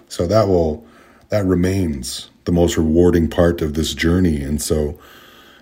So 0.10 0.28
that 0.28 0.48
will 0.48 0.86
that 1.30 1.46
remains 1.46 2.30
the 2.46 2.52
most 2.52 2.78
rewarding 2.78 3.30
part 3.30 3.62
of 3.62 3.74
this 3.74 3.94
journey. 3.94 4.42
And 4.42 4.62
so 4.62 4.98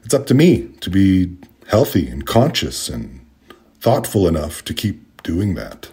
it's 0.03 0.13
up 0.13 0.27
to 0.27 0.33
me 0.33 0.67
to 0.81 0.89
be 0.89 1.35
healthy 1.67 2.07
and 2.07 2.25
conscious 2.25 2.89
and 2.89 3.25
thoughtful 3.79 4.27
enough 4.27 4.63
to 4.65 4.73
keep 4.73 5.21
doing 5.23 5.55
that. 5.55 5.89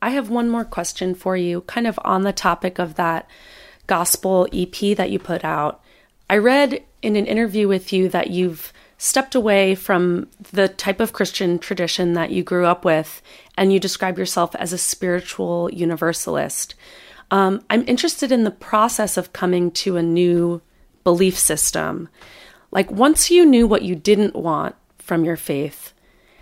I 0.00 0.10
have 0.10 0.30
one 0.30 0.48
more 0.48 0.64
question 0.64 1.14
for 1.14 1.36
you, 1.36 1.60
kind 1.62 1.86
of 1.86 1.98
on 2.04 2.22
the 2.22 2.32
topic 2.32 2.80
of 2.80 2.96
that 2.96 3.28
gospel 3.86 4.46
EP 4.52 4.96
that 4.96 5.10
you 5.10 5.18
put 5.18 5.44
out. 5.44 5.82
I 6.30 6.38
read 6.38 6.82
in 7.02 7.16
an 7.16 7.26
interview 7.26 7.68
with 7.68 7.92
you 7.92 8.08
that 8.10 8.30
you've 8.30 8.72
stepped 8.96 9.34
away 9.34 9.74
from 9.74 10.28
the 10.52 10.68
type 10.68 11.00
of 11.00 11.12
Christian 11.12 11.58
tradition 11.58 12.12
that 12.12 12.30
you 12.30 12.44
grew 12.44 12.66
up 12.66 12.84
with, 12.84 13.20
and 13.58 13.72
you 13.72 13.80
describe 13.80 14.16
yourself 14.16 14.54
as 14.54 14.72
a 14.72 14.78
spiritual 14.78 15.68
universalist. 15.72 16.76
Um, 17.32 17.64
I'm 17.68 17.86
interested 17.88 18.30
in 18.30 18.44
the 18.44 18.50
process 18.50 19.16
of 19.16 19.32
coming 19.32 19.72
to 19.72 19.96
a 19.96 20.02
new 20.02 20.62
belief 21.02 21.36
system. 21.36 22.08
Like, 22.70 22.90
once 22.90 23.30
you 23.30 23.44
knew 23.44 23.66
what 23.66 23.82
you 23.82 23.96
didn't 23.96 24.36
want 24.36 24.76
from 24.98 25.24
your 25.24 25.36
faith, 25.36 25.92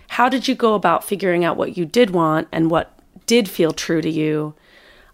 how 0.09 0.29
did 0.29 0.47
you 0.47 0.53
go 0.53 0.75
about 0.75 1.03
figuring 1.03 1.43
out 1.43 1.57
what 1.57 1.77
you 1.77 1.85
did 1.85 2.11
want 2.11 2.47
and 2.51 2.69
what 2.69 2.99
did 3.25 3.49
feel 3.49 3.71
true 3.71 4.01
to 4.01 4.09
you? 4.09 4.53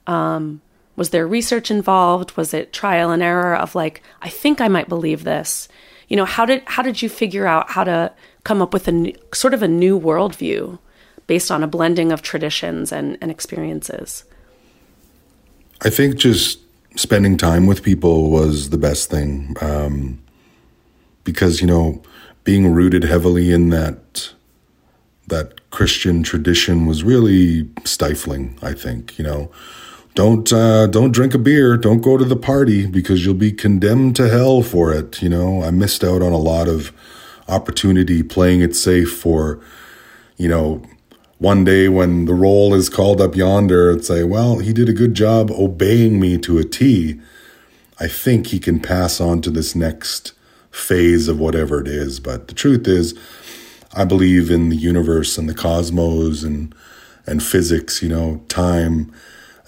Um, 0.06 0.62
was 0.98 1.12
there 1.12 1.26
research 1.26 1.72
involved? 1.72 2.36
Was 2.36 2.54
it 2.54 2.74
trial 2.74 3.12
and 3.12 3.24
error 3.24 3.56
of 3.56 3.76
like, 3.76 4.04
I 4.22 4.28
think 4.28 4.60
I 4.60 4.68
might 4.68 4.90
believe 4.90 5.24
this? 5.24 5.70
you 6.08 6.16
know 6.16 6.26
how 6.26 6.46
did 6.46 6.64
how 6.66 6.82
did 6.82 7.02
you 7.02 7.10
figure 7.10 7.46
out 7.46 7.70
how 7.72 7.84
to 7.84 8.12
come 8.44 8.62
up 8.62 8.74
with 8.74 8.88
a 8.88 8.92
new, 8.92 9.14
sort 9.34 9.54
of 9.54 9.62
a 9.62 9.68
new 9.68 10.00
worldview 10.00 10.80
based 11.28 11.52
on 11.52 11.64
a 11.64 11.68
blending 11.68 12.12
of 12.12 12.22
traditions 12.22 12.92
and, 12.92 13.18
and 13.22 13.30
experiences 13.32 14.24
i 15.82 15.90
think 15.90 16.16
just 16.16 16.60
spending 16.96 17.38
time 17.38 17.68
with 17.68 17.84
people 17.84 18.32
was 18.32 18.70
the 18.70 18.78
best 18.78 19.10
thing 19.10 19.56
um, 19.62 20.20
because 21.24 21.62
you 21.62 21.68
know 21.68 22.02
being 22.44 22.74
rooted 22.74 23.04
heavily 23.04 23.52
in 23.52 23.70
that 23.70 24.32
that 25.28 25.70
christian 25.72 26.24
tradition 26.24 26.86
was 26.86 27.04
really 27.04 27.70
stifling 27.84 28.58
i 28.62 28.74
think 28.74 29.18
you 29.18 29.24
know 29.24 29.52
don't 30.18 30.52
uh, 30.52 30.88
don't 30.88 31.12
drink 31.12 31.36
a 31.36 31.38
beer. 31.38 31.78
Don't 31.78 32.02
go 32.02 32.18
to 32.18 32.26
the 32.26 32.36
party 32.36 32.88
because 32.88 33.24
you'll 33.24 33.36
be 33.36 33.52
condemned 33.52 34.16
to 34.16 34.28
hell 34.28 34.64
for 34.64 34.92
it 34.92 35.22
you 35.22 35.30
know? 35.30 35.62
I 35.62 35.70
missed 35.70 36.04
out 36.04 36.24
on 36.24 36.32
a 36.32 36.40
lot 36.40 36.68
of 36.68 36.92
opportunity 37.48 38.24
playing 38.24 38.62
it 38.62 38.76
safe 38.76 39.16
for 39.16 39.62
you 40.36 40.50
know 40.50 40.82
one 41.38 41.64
day 41.64 41.88
when 41.88 42.26
the 42.26 42.34
roll 42.34 42.74
is 42.74 42.90
called 42.90 43.22
up 43.22 43.36
yonder. 43.36 43.92
And 43.92 44.04
say 44.04 44.24
well 44.24 44.58
he 44.58 44.74
did 44.74 44.90
a 44.90 44.94
good 44.94 45.14
job 45.14 45.52
obeying 45.52 46.20
me 46.20 46.40
to 46.40 46.58
a 46.58 46.64
t. 46.64 47.22
I 48.00 48.08
think 48.08 48.48
he 48.48 48.58
can 48.58 48.80
pass 48.80 49.22
on 49.22 49.42
to 49.42 49.52
this 49.52 49.76
next 49.76 50.34
phase 50.72 51.28
of 51.28 51.40
whatever 51.40 51.80
it 51.80 51.88
is. 51.88 52.20
But 52.20 52.48
the 52.48 52.56
truth 52.56 52.88
is 52.88 53.14
i 53.94 54.04
believe 54.04 54.50
in 54.50 54.70
the 54.70 54.76
universe 54.76 55.38
and 55.38 55.48
the 55.48 55.54
cosmos 55.54 56.44
and 56.44 56.74
and 57.28 57.44
physics 57.44 58.02
you 58.02 58.10
know 58.10 58.44
time 58.50 59.14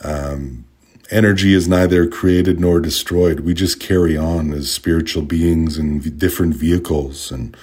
um, 0.03 0.65
energy 1.11 1.53
is 1.53 1.67
neither 1.67 2.07
created 2.07 2.59
nor 2.59 2.79
destroyed. 2.79 3.41
We 3.41 3.53
just 3.53 3.79
carry 3.79 4.15
on 4.15 4.53
as 4.53 4.71
spiritual 4.71 5.23
beings 5.23 5.77
in 5.77 6.01
v- 6.01 6.09
different 6.09 6.55
vehicles. 6.55 7.31
And 7.31 7.55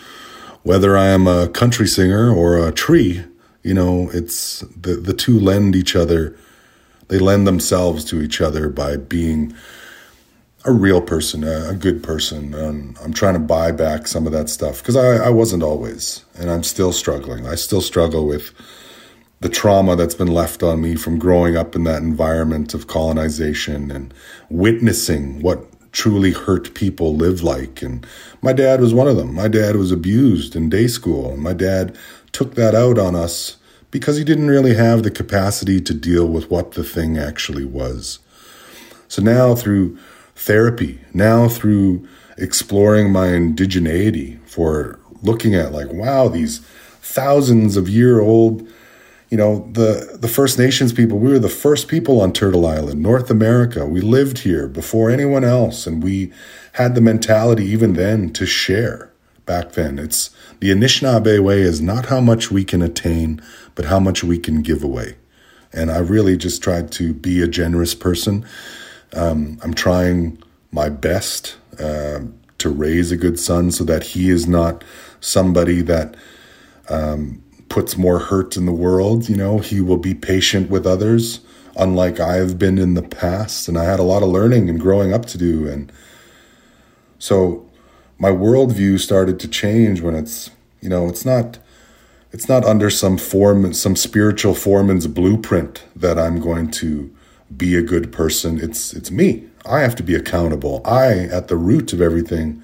whether 0.62 0.96
I 0.96 1.06
am 1.06 1.26
a 1.26 1.48
country 1.48 1.86
singer 1.86 2.30
or 2.34 2.66
a 2.66 2.72
tree, 2.72 3.24
you 3.62 3.74
know, 3.74 4.10
it's 4.12 4.60
the, 4.60 4.94
the 4.96 5.14
two 5.14 5.38
lend 5.38 5.76
each 5.76 5.96
other, 5.96 6.36
they 7.08 7.18
lend 7.18 7.46
themselves 7.46 8.04
to 8.06 8.20
each 8.20 8.40
other 8.40 8.68
by 8.68 8.96
being 8.96 9.54
a 10.64 10.72
real 10.72 11.00
person, 11.00 11.44
a, 11.44 11.70
a 11.70 11.74
good 11.74 12.02
person. 12.02 12.52
And 12.52 12.98
I'm 12.98 13.12
trying 13.12 13.34
to 13.34 13.40
buy 13.40 13.70
back 13.70 14.08
some 14.08 14.26
of 14.26 14.32
that 14.32 14.48
stuff 14.48 14.82
because 14.82 14.96
I, 14.96 15.26
I 15.26 15.30
wasn't 15.30 15.62
always, 15.62 16.24
and 16.34 16.50
I'm 16.50 16.64
still 16.64 16.92
struggling. 16.92 17.46
I 17.46 17.54
still 17.54 17.80
struggle 17.80 18.26
with 18.26 18.50
the 19.40 19.48
trauma 19.48 19.96
that's 19.96 20.14
been 20.14 20.32
left 20.32 20.62
on 20.62 20.80
me 20.80 20.96
from 20.96 21.18
growing 21.18 21.56
up 21.56 21.76
in 21.76 21.84
that 21.84 22.02
environment 22.02 22.72
of 22.74 22.86
colonization 22.86 23.90
and 23.90 24.12
witnessing 24.48 25.40
what 25.42 25.66
truly 25.92 26.32
hurt 26.32 26.74
people 26.74 27.14
live 27.14 27.42
like. 27.42 27.82
And 27.82 28.06
my 28.42 28.52
dad 28.52 28.80
was 28.80 28.94
one 28.94 29.08
of 29.08 29.16
them. 29.16 29.34
My 29.34 29.48
dad 29.48 29.76
was 29.76 29.92
abused 29.92 30.56
in 30.56 30.68
day 30.68 30.86
school, 30.86 31.32
and 31.32 31.42
my 31.42 31.52
dad 31.52 31.96
took 32.32 32.54
that 32.54 32.74
out 32.74 32.98
on 32.98 33.14
us 33.14 33.56
because 33.90 34.16
he 34.16 34.24
didn't 34.24 34.48
really 34.48 34.74
have 34.74 35.02
the 35.02 35.10
capacity 35.10 35.80
to 35.80 35.94
deal 35.94 36.26
with 36.26 36.50
what 36.50 36.72
the 36.72 36.84
thing 36.84 37.16
actually 37.16 37.64
was. 37.64 38.18
So 39.08 39.22
now 39.22 39.54
through 39.54 39.98
therapy, 40.34 41.00
now 41.14 41.48
through 41.48 42.06
exploring 42.36 43.10
my 43.10 43.28
indigeneity 43.28 44.38
for 44.46 44.98
looking 45.22 45.54
at 45.54 45.72
like, 45.72 45.92
wow, 45.92 46.28
these 46.28 46.58
thousands 47.00 47.76
of 47.76 47.88
year 47.88 48.20
old 48.20 48.68
you 49.30 49.36
know 49.36 49.68
the 49.72 50.18
the 50.20 50.28
First 50.28 50.58
Nations 50.58 50.92
people. 50.92 51.18
We 51.18 51.30
were 51.30 51.38
the 51.38 51.48
first 51.48 51.88
people 51.88 52.20
on 52.20 52.32
Turtle 52.32 52.66
Island, 52.66 53.02
North 53.02 53.30
America. 53.30 53.86
We 53.86 54.00
lived 54.00 54.38
here 54.38 54.68
before 54.68 55.10
anyone 55.10 55.44
else, 55.44 55.86
and 55.86 56.02
we 56.02 56.32
had 56.72 56.94
the 56.94 57.00
mentality 57.00 57.64
even 57.64 57.94
then 57.94 58.32
to 58.34 58.46
share. 58.46 59.10
Back 59.44 59.72
then, 59.72 59.98
it's 59.98 60.30
the 60.60 60.70
Anishinaabe 60.70 61.42
way 61.42 61.60
is 61.60 61.80
not 61.80 62.06
how 62.06 62.20
much 62.20 62.50
we 62.50 62.64
can 62.64 62.82
attain, 62.82 63.40
but 63.74 63.84
how 63.84 64.00
much 64.00 64.24
we 64.24 64.38
can 64.38 64.62
give 64.62 64.82
away. 64.82 65.16
And 65.72 65.90
I 65.90 65.98
really 65.98 66.36
just 66.36 66.62
tried 66.62 66.90
to 66.92 67.12
be 67.12 67.42
a 67.42 67.46
generous 67.46 67.94
person. 67.94 68.44
Um, 69.12 69.58
I'm 69.62 69.74
trying 69.74 70.42
my 70.72 70.88
best 70.88 71.56
uh, 71.78 72.20
to 72.58 72.70
raise 72.70 73.12
a 73.12 73.16
good 73.16 73.38
son 73.38 73.70
so 73.70 73.84
that 73.84 74.02
he 74.02 74.30
is 74.30 74.48
not 74.48 74.82
somebody 75.20 75.80
that 75.82 76.16
um, 76.88 77.42
puts 77.76 77.98
more 77.98 78.18
hurt 78.18 78.56
in 78.56 78.64
the 78.64 78.72
world. 78.72 79.28
You 79.28 79.36
know, 79.36 79.58
he 79.58 79.82
will 79.82 79.98
be 79.98 80.14
patient 80.14 80.70
with 80.70 80.86
others, 80.86 81.40
unlike 81.76 82.18
I've 82.18 82.58
been 82.58 82.78
in 82.78 82.94
the 82.94 83.02
past. 83.02 83.68
And 83.68 83.76
I 83.76 83.84
had 83.84 84.00
a 84.00 84.02
lot 84.02 84.22
of 84.22 84.30
learning 84.30 84.70
and 84.70 84.80
growing 84.80 85.12
up 85.12 85.26
to 85.26 85.36
do. 85.36 85.68
And 85.68 85.92
so 87.18 87.68
my 88.16 88.30
worldview 88.30 88.98
started 88.98 89.38
to 89.40 89.46
change 89.48 90.00
when 90.00 90.14
it's, 90.14 90.50
you 90.80 90.88
know, 90.88 91.06
it's 91.06 91.26
not. 91.26 91.58
It's 92.32 92.48
not 92.48 92.64
under 92.64 92.88
some 92.90 93.18
form, 93.18 93.72
some 93.74 93.94
spiritual 93.94 94.54
foreman's 94.54 95.06
blueprint 95.06 95.84
that 95.94 96.18
I'm 96.18 96.40
going 96.40 96.70
to 96.82 97.14
be 97.54 97.76
a 97.76 97.82
good 97.82 98.10
person. 98.10 98.58
It's 98.58 98.94
it's 98.94 99.10
me. 99.10 99.44
I 99.66 99.80
have 99.80 99.96
to 99.96 100.02
be 100.02 100.14
accountable. 100.14 100.80
I, 100.84 101.26
at 101.26 101.48
the 101.48 101.56
root 101.56 101.92
of 101.92 102.00
everything, 102.00 102.62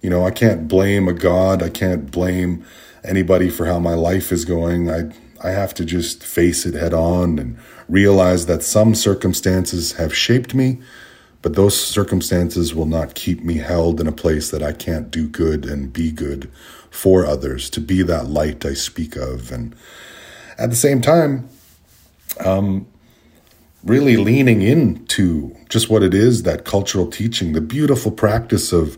you 0.00 0.08
know, 0.08 0.26
I 0.26 0.30
can't 0.30 0.66
blame 0.66 1.08
a 1.08 1.12
God. 1.12 1.62
I 1.62 1.68
can't 1.68 2.10
blame 2.10 2.64
anybody 3.04 3.50
for 3.50 3.66
how 3.66 3.78
my 3.78 3.94
life 3.94 4.32
is 4.32 4.44
going. 4.44 4.90
I 4.90 5.12
I 5.44 5.50
have 5.50 5.74
to 5.74 5.84
just 5.84 6.24
face 6.24 6.64
it 6.64 6.74
head 6.74 6.94
on 6.94 7.38
and 7.38 7.58
realize 7.86 8.46
that 8.46 8.62
some 8.62 8.94
circumstances 8.94 9.92
have 9.92 10.14
shaped 10.14 10.54
me, 10.54 10.80
but 11.42 11.54
those 11.54 11.78
circumstances 11.78 12.74
will 12.74 12.86
not 12.86 13.14
keep 13.14 13.42
me 13.42 13.58
held 13.58 14.00
in 14.00 14.06
a 14.06 14.12
place 14.12 14.50
that 14.50 14.62
I 14.62 14.72
can't 14.72 15.10
do 15.10 15.28
good 15.28 15.66
and 15.66 15.92
be 15.92 16.10
good 16.10 16.50
for 16.90 17.26
others, 17.26 17.68
to 17.70 17.80
be 17.80 18.02
that 18.02 18.26
light 18.26 18.64
I 18.64 18.72
speak 18.72 19.16
of. 19.16 19.52
And 19.52 19.74
at 20.56 20.70
the 20.70 20.76
same 20.76 21.02
time, 21.02 21.48
um, 22.42 22.86
really 23.82 24.16
leaning 24.16 24.62
into 24.62 25.54
just 25.68 25.90
what 25.90 26.02
it 26.02 26.14
is 26.14 26.44
that 26.44 26.64
cultural 26.64 27.10
teaching, 27.10 27.52
the 27.52 27.60
beautiful 27.60 28.12
practice 28.12 28.72
of 28.72 28.96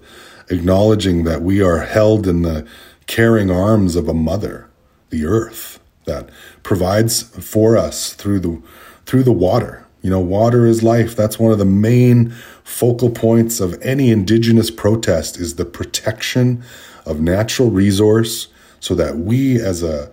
acknowledging 0.49 1.25
that 1.25 1.43
we 1.43 1.61
are 1.61 1.81
held 1.81 2.29
in 2.29 2.43
the 2.43 2.67
caring 3.07 3.51
arms 3.51 3.97
of 3.97 4.09
a 4.09 4.15
mother, 4.15 4.69
the 5.11 5.25
earth, 5.25 5.81
that 6.07 6.31
provides 6.63 7.23
for 7.23 7.77
us 7.77 8.13
through 8.13 8.41
the 8.41 8.63
through 9.05 9.23
the 9.23 9.33
water. 9.33 9.87
You 10.03 10.11
know, 10.11 10.21
water 10.21 10.67
is 10.67 10.83
life. 10.83 11.17
That's 11.17 11.39
one 11.39 11.53
of 11.53 11.59
the 11.59 11.65
main 11.65 12.31
focal 12.63 13.11
points 13.11 13.61
of 13.61 13.81
any 13.83 14.11
indigenous 14.11 14.71
protest 14.71 15.39
is 15.39 15.57
the 15.57 15.65
protection 15.65 16.63
of 17.05 17.21
natural 17.21 17.71
resource 17.71 18.49
so 18.81 18.95
that 18.95 19.17
we 19.19 19.61
as 19.61 19.83
a 19.83 20.13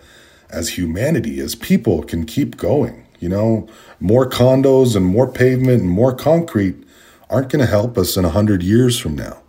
as 0.49 0.69
humanity, 0.69 1.39
as 1.39 1.55
people 1.55 2.03
can 2.03 2.25
keep 2.25 2.57
going. 2.57 3.05
You 3.19 3.29
know, 3.29 3.67
more 3.99 4.29
condos 4.29 4.95
and 4.95 5.05
more 5.05 5.31
pavement 5.31 5.81
and 5.81 5.89
more 5.89 6.13
concrete 6.13 6.75
aren't 7.29 7.49
going 7.49 7.65
to 7.65 7.71
help 7.71 7.97
us 7.97 8.17
in 8.17 8.25
a 8.25 8.29
hundred 8.29 8.61
years 8.61 8.99
from 8.99 9.15
now. 9.15 9.41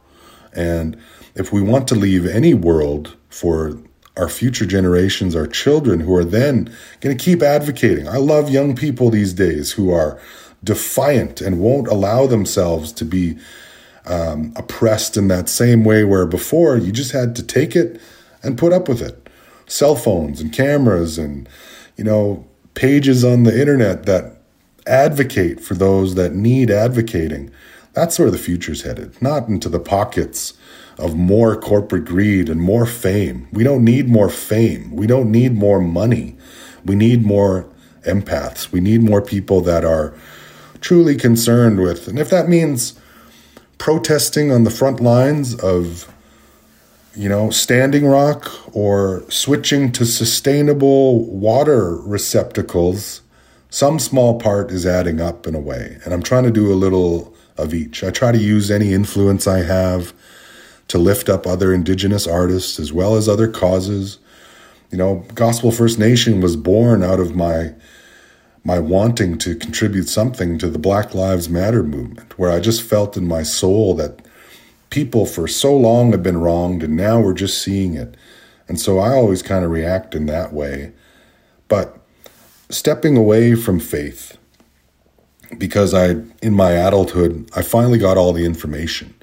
And 0.55 0.97
if 1.35 1.53
we 1.53 1.61
want 1.61 1.89
to 1.89 1.95
leave 1.95 2.27
any 2.27 2.55
world 2.55 3.17
for 3.35 3.77
our 4.17 4.29
future 4.29 4.65
generations, 4.65 5.35
our 5.35 5.49
children 5.49 5.99
who 5.99 6.15
are 6.15 6.25
then 6.25 6.73
going 7.01 7.17
to 7.17 7.25
keep 7.25 7.43
advocating. 7.43 8.07
I 8.07 8.19
love 8.19 8.49
young 8.49 8.77
people 8.77 9.11
these 9.11 9.33
days 9.33 9.73
who 9.73 9.91
are 9.91 10.21
defiant 10.63 11.41
and 11.41 11.59
won't 11.59 11.89
allow 11.89 12.29
themselves 12.29 12.93
to 12.93 13.05
be 13.05 13.37
um, 14.07 14.53
oppressed 14.55 15.17
in 15.17 15.27
that 15.29 15.49
same 15.49 15.83
way 15.83 16.05
where 16.05 16.27
before 16.27 16.77
you 16.77 16.93
just 16.93 17.11
had 17.11 17.35
to 17.35 17.43
take 17.43 17.75
it 17.75 18.01
and 18.45 18.57
put 18.57 18.73
up 18.73 18.89
with 18.89 19.03
it. 19.03 19.29
Cell 19.67 19.97
phones 19.97 20.41
and 20.41 20.53
cameras 20.53 21.19
and, 21.19 21.49
you 21.97 22.05
know, 22.05 22.47
pages 22.75 23.25
on 23.25 23.43
the 23.43 23.61
internet 23.61 24.07
that 24.07 24.37
advocate 24.87 25.61
for 25.61 25.75
those 25.75 26.15
that 26.15 26.35
need 26.35 26.71
advocating. 26.71 27.51
That's 27.95 28.19
where 28.21 28.31
the 28.31 28.39
future's 28.39 28.83
headed, 28.83 29.21
not 29.21 29.49
into 29.49 29.69
the 29.69 29.81
pockets 29.81 30.53
of 30.99 31.17
more 31.17 31.57
corporate 31.57 32.05
greed 32.05 32.49
and 32.49 32.61
more 32.61 32.87
fame. 32.87 33.49
We 33.53 33.65
don't 33.65 33.85
need 33.85 34.09
more 34.09 34.29
fame. 34.29 34.95
We 34.95 35.07
don't 35.07 35.31
need 35.31 35.55
more 35.55 35.81
money. 35.81 36.37
We 36.85 36.95
need 36.95 37.25
more 37.25 37.67
empaths. 38.03 38.71
We 38.71 38.81
need 38.81 39.03
more 39.03 39.23
people 39.23 39.61
that 39.63 39.85
are 39.85 40.15
truly 40.81 41.17
concerned 41.17 41.81
with. 41.81 42.07
And 42.09 42.19
if 42.19 42.31
that 42.31 42.49
means 42.49 42.99
protesting 43.79 44.53
on 44.53 44.65
the 44.65 44.71
front 44.71 45.01
lines 45.01 45.55
of, 45.55 46.13
you 47.17 47.29
know, 47.29 47.51
Standing 47.51 48.07
Rock 48.07 48.51
or 48.77 49.25
switching 49.31 49.91
to 49.93 50.05
sustainable 50.05 51.25
water 51.25 51.97
receptacles, 51.97 53.23
some 53.71 53.99
small 53.99 54.39
part 54.39 54.71
is 54.71 54.87
adding 54.87 55.21
up 55.21 55.47
in 55.47 55.55
a 55.55 55.61
way. 55.61 55.99
And 56.05 56.15
I'm 56.15 56.23
trying 56.23 56.45
to 56.45 56.51
do 56.51 56.73
a 56.73 56.75
little 56.75 57.35
of 57.57 57.73
each. 57.73 58.05
I 58.05 58.11
try 58.11 58.31
to 58.33 58.39
use 58.39 58.71
any 58.71 58.93
influence 58.93 59.47
I 59.47 59.63
have 59.63 60.13
to 60.89 60.99
lift 60.99 61.29
up 61.29 61.47
other 61.47 61.73
indigenous 61.73 62.27
artists 62.27 62.79
as 62.79 62.93
well 62.93 63.17
as 63.17 63.29
other 63.29 63.49
causes. 63.49 64.19
You 64.91 64.99
know, 64.99 65.25
Gospel 65.35 65.71
First 65.71 65.99
Nation 65.99 66.41
was 66.41 66.57
born 66.57 67.03
out 67.03 67.21
of 67.21 67.35
my 67.35 67.75
my 68.67 68.79
wanting 68.79 69.37
to 69.37 69.55
contribute 69.55 70.09
something 70.09 70.59
to 70.59 70.71
the 70.71 70.79
Black 70.79 71.15
Lives 71.15 71.51
Matter 71.51 71.83
movement, 71.83 72.39
where 72.39 72.51
I 72.51 72.61
just 72.61 72.83
felt 72.83 73.15
in 73.15 73.29
my 73.29 73.43
soul 73.43 73.95
that 73.97 74.23
people 74.89 75.27
for 75.27 75.47
so 75.47 75.77
long 75.77 76.13
have 76.13 76.23
been 76.23 76.39
wronged 76.39 76.83
and 76.83 76.97
now 76.97 77.21
we're 77.21 77.35
just 77.35 77.61
seeing 77.61 77.95
it. 77.95 78.17
And 78.67 78.81
so 78.81 78.99
I 78.99 79.11
always 79.11 79.43
kind 79.43 79.65
of 79.65 79.71
react 79.71 80.15
in 80.15 80.27
that 80.27 80.53
way. 80.53 80.93
But 81.69 81.99
stepping 82.71 83.17
away 83.17 83.55
from 83.55 83.81
faith 83.81 84.39
because 85.59 85.93
I, 85.93 86.17
in 86.43 86.55
my 86.55 86.73
adulthood, 86.73 87.51
I 87.55 87.63
finally 87.63 87.99
got 87.99 88.17
all 88.17 88.33
the 88.33 88.47
information. 88.47 89.15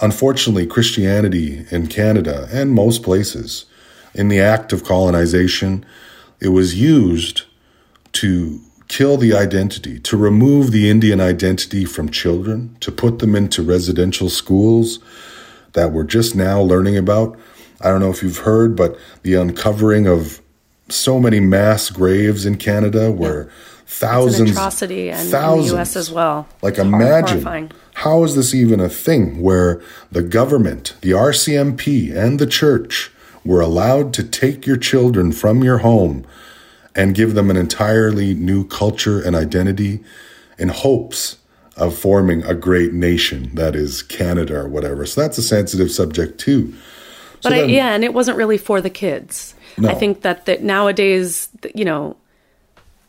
Unfortunately, 0.00 0.66
Christianity 0.66 1.66
in 1.70 1.88
Canada 1.88 2.48
and 2.52 2.72
most 2.72 3.02
places, 3.02 3.66
in 4.14 4.28
the 4.28 4.40
act 4.40 4.72
of 4.72 4.84
colonization, 4.84 5.84
it 6.40 6.48
was 6.48 6.80
used 6.80 7.42
to 8.12 8.60
kill 8.86 9.16
the 9.16 9.34
identity, 9.34 9.98
to 10.00 10.16
remove 10.16 10.70
the 10.70 10.88
Indian 10.88 11.20
identity 11.20 11.84
from 11.84 12.08
children, 12.08 12.76
to 12.80 12.90
put 12.90 13.18
them 13.18 13.34
into 13.34 13.62
residential 13.62 14.30
schools 14.30 14.98
that 15.74 15.92
we're 15.92 16.04
just 16.04 16.34
now 16.34 16.60
learning 16.60 16.96
about. 16.96 17.38
I 17.80 17.90
don't 17.90 18.00
know 18.00 18.10
if 18.10 18.22
you've 18.22 18.38
heard, 18.38 18.76
but 18.76 18.96
the 19.22 19.34
uncovering 19.34 20.06
of 20.06 20.40
so 20.88 21.20
many 21.20 21.38
mass 21.38 21.90
graves 21.90 22.46
in 22.46 22.56
Canada 22.56 23.12
where 23.12 23.44
yeah 23.44 23.52
thousands, 23.88 24.50
atrocity, 24.50 25.10
and 25.10 25.28
thousands, 25.28 25.70
in 25.70 25.72
the 25.72 25.78
U.S. 25.78 25.96
as 25.96 26.10
well. 26.10 26.46
Like, 26.62 26.78
imagine 26.78 27.42
horrifying. 27.42 27.72
How 27.98 28.22
is 28.22 28.36
this 28.36 28.54
even 28.54 28.78
a 28.78 28.88
thing 28.88 29.40
where 29.40 29.82
the 30.12 30.22
government, 30.22 30.94
the 31.00 31.10
RCMP, 31.10 32.14
and 32.14 32.38
the 32.38 32.46
church 32.46 33.10
were 33.44 33.60
allowed 33.60 34.14
to 34.14 34.22
take 34.22 34.66
your 34.66 34.76
children 34.76 35.32
from 35.32 35.64
your 35.64 35.78
home 35.78 36.24
and 36.94 37.16
give 37.16 37.34
them 37.34 37.50
an 37.50 37.56
entirely 37.56 38.34
new 38.34 38.64
culture 38.64 39.20
and 39.20 39.34
identity 39.34 39.98
in 40.58 40.68
hopes 40.68 41.38
of 41.76 41.96
forming 41.96 42.44
a 42.44 42.54
great 42.54 42.92
nation 42.92 43.50
that 43.54 43.74
is 43.74 44.02
Canada 44.02 44.60
or 44.60 44.68
whatever. 44.68 45.04
So 45.04 45.20
that's 45.20 45.38
a 45.38 45.42
sensitive 45.42 45.90
subject 45.90 46.38
too. 46.38 46.72
So 47.40 47.50
but 47.50 47.50
then, 47.50 47.64
I, 47.64 47.72
yeah, 47.72 47.94
and 47.94 48.04
it 48.04 48.14
wasn't 48.14 48.36
really 48.36 48.58
for 48.58 48.80
the 48.80 48.90
kids. 48.90 49.56
No. 49.76 49.88
I 49.88 49.94
think 49.94 50.22
that 50.22 50.46
that 50.46 50.62
nowadays, 50.62 51.48
you 51.74 51.84
know, 51.84 52.16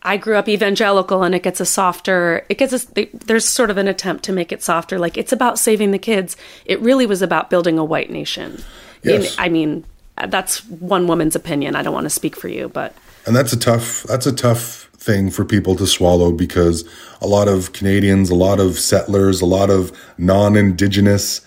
I 0.02 0.18
grew 0.18 0.36
up 0.36 0.48
evangelical 0.48 1.24
and 1.24 1.36
it 1.36 1.44
gets 1.44 1.60
a 1.60 1.66
softer, 1.66 2.46
it 2.48 2.58
gets 2.58 2.74
a, 2.74 3.06
there's 3.14 3.46
sort 3.46 3.70
of 3.70 3.78
an 3.78 3.88
attempt 3.88 4.24
to 4.26 4.32
make 4.32 4.52
it 4.52 4.64
softer. 4.64 4.98
Like 4.98 5.18
it's 5.18 5.34
about 5.34 5.60
saving 5.60 5.92
the 5.92 6.00
kids. 6.00 6.38
It 6.66 6.80
really 6.80 7.06
was 7.06 7.22
about 7.22 7.50
building 7.50 7.78
a 7.78 7.84
white 7.84 8.10
nation. 8.10 8.64
Yes. 9.04 9.36
I 9.38 9.50
mean, 9.50 9.86
that's 10.28 10.66
one 10.66 11.08
woman's 11.08 11.36
opinion. 11.36 11.76
I 11.76 11.84
don't 11.84 11.94
want 11.94 12.06
to 12.06 12.10
speak 12.10 12.36
for 12.36 12.48
you, 12.48 12.70
but. 12.70 12.94
And 13.26 13.36
that's 13.36 13.54
a 13.54 13.60
tough, 13.60 14.04
that's 14.04 14.26
a 14.26 14.34
tough 14.34 14.90
thing 14.94 15.30
for 15.30 15.46
people 15.46 15.76
to 15.76 15.88
swallow 15.88 16.32
because 16.32 16.88
a 17.22 17.28
lot 17.28 17.48
of 17.48 17.74
Canadians, 17.74 18.30
a 18.30 18.36
lot 18.36 18.60
of 18.60 18.80
settlers, 18.80 19.42
a 19.42 19.46
lot 19.46 19.70
of 19.70 19.92
non 20.18 20.56
indigenous 20.56 21.42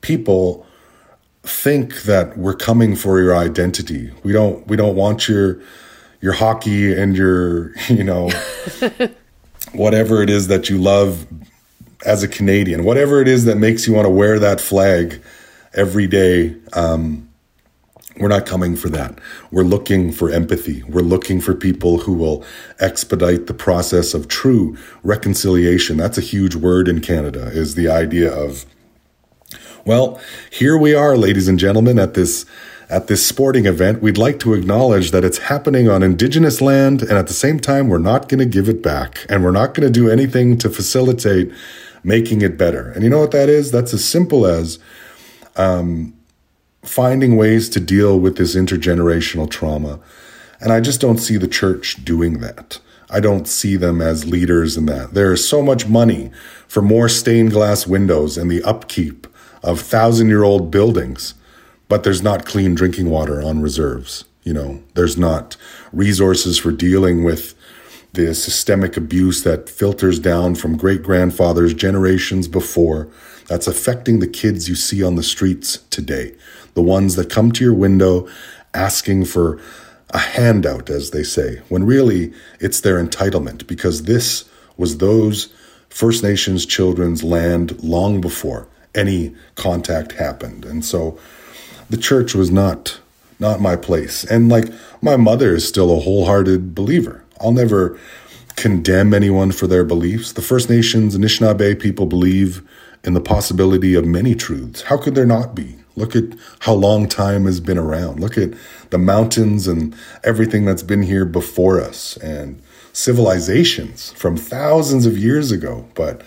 people 0.00 0.66
think 1.42 2.02
that 2.02 2.36
we're 2.36 2.54
coming 2.54 2.94
for 2.96 3.20
your 3.20 3.36
identity. 3.36 4.12
We 4.22 4.32
don't, 4.32 4.66
we 4.66 4.76
don't 4.76 4.96
want 4.96 5.28
your, 5.28 5.60
your 6.20 6.32
hockey 6.32 6.92
and 6.94 7.16
your, 7.16 7.72
you 7.88 8.04
know, 8.04 8.30
whatever 9.72 10.22
it 10.22 10.30
is 10.30 10.48
that 10.48 10.70
you 10.70 10.78
love 10.78 11.26
as 12.06 12.22
a 12.22 12.28
Canadian, 12.28 12.84
whatever 12.84 13.20
it 13.20 13.28
is 13.28 13.44
that 13.46 13.56
makes 13.56 13.86
you 13.86 13.92
want 13.94 14.06
to 14.06 14.10
wear 14.10 14.38
that 14.38 14.60
flag 14.60 15.22
every 15.74 16.06
day. 16.06 16.56
Um, 16.72 17.28
We're 18.18 18.28
not 18.28 18.46
coming 18.46 18.76
for 18.76 18.88
that. 18.90 19.18
We're 19.50 19.64
looking 19.64 20.12
for 20.12 20.30
empathy. 20.30 20.82
We're 20.84 21.02
looking 21.02 21.40
for 21.40 21.54
people 21.54 21.98
who 21.98 22.14
will 22.14 22.44
expedite 22.80 23.46
the 23.46 23.54
process 23.54 24.14
of 24.14 24.28
true 24.28 24.76
reconciliation. 25.04 25.96
That's 25.96 26.18
a 26.18 26.22
huge 26.22 26.56
word 26.56 26.88
in 26.88 27.00
Canada, 27.00 27.46
is 27.48 27.74
the 27.76 27.88
idea 27.88 28.32
of, 28.32 28.66
well, 29.84 30.20
here 30.50 30.76
we 30.76 30.94
are, 30.94 31.16
ladies 31.16 31.48
and 31.48 31.58
gentlemen, 31.58 31.98
at 31.98 32.14
this 32.14 32.44
at 32.90 33.06
this 33.06 33.26
sporting 33.26 33.66
event, 33.66 34.00
we'd 34.00 34.16
like 34.16 34.38
to 34.40 34.54
acknowledge 34.54 35.10
that 35.10 35.24
it's 35.24 35.38
happening 35.38 35.88
on 35.88 36.02
Indigenous 36.02 36.60
land, 36.60 37.02
and 37.02 37.12
at 37.12 37.26
the 37.26 37.34
same 37.34 37.60
time, 37.60 37.88
we're 37.88 37.98
not 37.98 38.28
going 38.28 38.38
to 38.38 38.46
give 38.46 38.68
it 38.68 38.82
back, 38.82 39.26
and 39.28 39.44
we're 39.44 39.50
not 39.50 39.74
going 39.74 39.86
to 39.86 39.92
do 39.92 40.08
anything 40.08 40.56
to 40.58 40.70
facilitate 40.70 41.52
making 42.02 42.40
it 42.40 42.56
better. 42.56 42.90
And 42.90 43.04
you 43.04 43.10
know 43.10 43.18
what 43.18 43.32
that 43.32 43.50
is? 43.50 43.70
That's 43.70 43.92
as 43.92 44.04
simple 44.04 44.46
as 44.46 44.78
um, 45.56 46.14
finding 46.82 47.36
ways 47.36 47.68
to 47.70 47.80
deal 47.80 48.18
with 48.18 48.38
this 48.38 48.56
intergenerational 48.56 49.50
trauma. 49.50 50.00
And 50.60 50.72
I 50.72 50.80
just 50.80 51.00
don't 51.00 51.18
see 51.18 51.36
the 51.36 51.48
church 51.48 52.02
doing 52.04 52.40
that. 52.40 52.80
I 53.10 53.20
don't 53.20 53.46
see 53.46 53.76
them 53.76 54.00
as 54.00 54.26
leaders 54.26 54.76
in 54.76 54.86
that. 54.86 55.14
There 55.14 55.32
is 55.32 55.46
so 55.46 55.62
much 55.62 55.86
money 55.86 56.30
for 56.66 56.82
more 56.82 57.08
stained 57.08 57.52
glass 57.52 57.86
windows 57.86 58.38
and 58.38 58.50
the 58.50 58.62
upkeep 58.62 59.26
of 59.62 59.80
thousand 59.80 60.28
year 60.28 60.44
old 60.44 60.70
buildings 60.70 61.34
but 61.88 62.04
there's 62.04 62.22
not 62.22 62.46
clean 62.46 62.74
drinking 62.74 63.10
water 63.10 63.42
on 63.42 63.60
reserves. 63.60 64.24
You 64.44 64.52
know, 64.52 64.82
there's 64.94 65.18
not 65.18 65.56
resources 65.92 66.58
for 66.58 66.72
dealing 66.72 67.24
with 67.24 67.54
the 68.12 68.34
systemic 68.34 68.96
abuse 68.96 69.42
that 69.42 69.68
filters 69.68 70.18
down 70.18 70.54
from 70.54 70.76
great 70.76 71.02
grandfathers 71.02 71.74
generations 71.74 72.48
before 72.48 73.08
that's 73.46 73.66
affecting 73.66 74.20
the 74.20 74.26
kids 74.26 74.68
you 74.68 74.74
see 74.74 75.02
on 75.02 75.16
the 75.16 75.22
streets 75.22 75.78
today. 75.90 76.34
The 76.74 76.82
ones 76.82 77.16
that 77.16 77.30
come 77.30 77.52
to 77.52 77.64
your 77.64 77.74
window 77.74 78.28
asking 78.74 79.26
for 79.26 79.60
a 80.10 80.18
handout, 80.18 80.88
as 80.88 81.10
they 81.10 81.22
say, 81.22 81.56
when 81.68 81.84
really 81.84 82.32
it's 82.60 82.80
their 82.80 83.02
entitlement 83.02 83.66
because 83.66 84.04
this 84.04 84.48
was 84.76 84.98
those 84.98 85.52
First 85.88 86.22
Nations 86.22 86.64
children's 86.64 87.22
land 87.22 87.82
long 87.82 88.20
before 88.20 88.68
any 88.94 89.34
contact 89.54 90.12
happened. 90.12 90.64
And 90.64 90.84
so 90.84 91.18
the 91.90 91.96
church 91.96 92.34
was 92.34 92.50
not 92.50 93.00
not 93.40 93.60
my 93.60 93.76
place. 93.76 94.24
And 94.24 94.48
like 94.48 94.66
my 95.00 95.16
mother 95.16 95.54
is 95.54 95.66
still 95.66 95.96
a 95.96 96.00
wholehearted 96.00 96.74
believer. 96.74 97.24
I'll 97.40 97.52
never 97.52 97.98
condemn 98.56 99.14
anyone 99.14 99.52
for 99.52 99.68
their 99.68 99.84
beliefs. 99.84 100.32
The 100.32 100.42
First 100.42 100.68
Nations, 100.68 101.16
Anishinaabe 101.16 101.78
people 101.78 102.06
believe 102.06 102.62
in 103.04 103.14
the 103.14 103.20
possibility 103.20 103.94
of 103.94 104.04
many 104.04 104.34
truths. 104.34 104.82
How 104.82 104.96
could 104.96 105.14
there 105.14 105.26
not 105.26 105.54
be? 105.54 105.76
Look 105.94 106.16
at 106.16 106.24
how 106.60 106.74
long 106.74 107.08
time 107.08 107.44
has 107.44 107.60
been 107.60 107.78
around. 107.78 108.20
Look 108.20 108.36
at 108.36 108.50
the 108.90 108.98
mountains 108.98 109.68
and 109.68 109.94
everything 110.24 110.64
that's 110.64 110.82
been 110.82 111.02
here 111.02 111.24
before 111.24 111.80
us 111.80 112.16
and 112.18 112.60
civilizations 112.92 114.12
from 114.12 114.36
thousands 114.36 115.06
of 115.06 115.16
years 115.16 115.52
ago. 115.52 115.86
But 115.94 116.22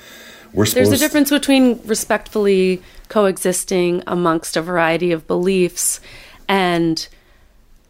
we're 0.54 0.66
There's 0.66 0.92
a 0.92 0.98
difference 0.98 1.30
between 1.30 1.82
respectfully 1.86 2.82
coexisting 3.12 4.02
amongst 4.08 4.56
a 4.56 4.62
variety 4.62 5.12
of 5.12 5.28
beliefs 5.28 6.00
and 6.48 7.10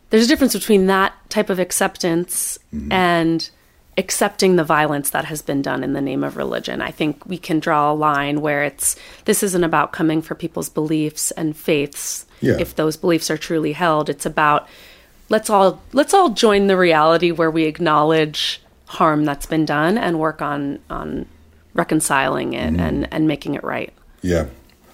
there's 0.09 0.25
a 0.25 0.27
difference 0.27 0.53
between 0.53 0.87
that 0.87 1.13
type 1.29 1.51
of 1.51 1.59
acceptance 1.59 2.57
mm-hmm. 2.73 2.91
and 2.91 3.51
accepting 3.99 4.55
the 4.55 4.63
violence 4.63 5.11
that 5.11 5.25
has 5.25 5.43
been 5.43 5.61
done 5.61 5.83
in 5.83 5.93
the 5.93 6.01
name 6.01 6.23
of 6.23 6.37
religion. 6.37 6.81
I 6.81 6.89
think 6.89 7.23
we 7.27 7.37
can 7.37 7.59
draw 7.59 7.91
a 7.91 7.93
line 7.93 8.41
where 8.41 8.63
it's 8.63 8.95
this 9.25 9.43
isn't 9.43 9.63
about 9.63 9.91
coming 9.91 10.23
for 10.23 10.33
people's 10.33 10.69
beliefs 10.69 11.29
and 11.29 11.55
faiths 11.55 12.25
yeah. 12.39 12.57
if 12.59 12.75
those 12.75 12.97
beliefs 12.97 13.29
are 13.29 13.37
truly 13.37 13.73
held. 13.73 14.09
It's 14.09 14.25
about 14.25 14.67
let's 15.29 15.51
all 15.51 15.83
let's 15.93 16.15
all 16.15 16.29
join 16.29 16.65
the 16.65 16.77
reality 16.77 17.29
where 17.29 17.51
we 17.51 17.65
acknowledge 17.65 18.59
harm 18.87 19.23
that's 19.23 19.45
been 19.45 19.65
done 19.65 19.99
and 19.99 20.19
work 20.19 20.41
on 20.41 20.79
on 20.89 21.27
reconciling 21.75 22.53
it 22.53 22.73
mm. 22.73 22.81
and 22.81 23.13
and 23.13 23.27
making 23.27 23.53
it 23.53 23.63
right. 23.63 23.93
Yeah. 24.23 24.47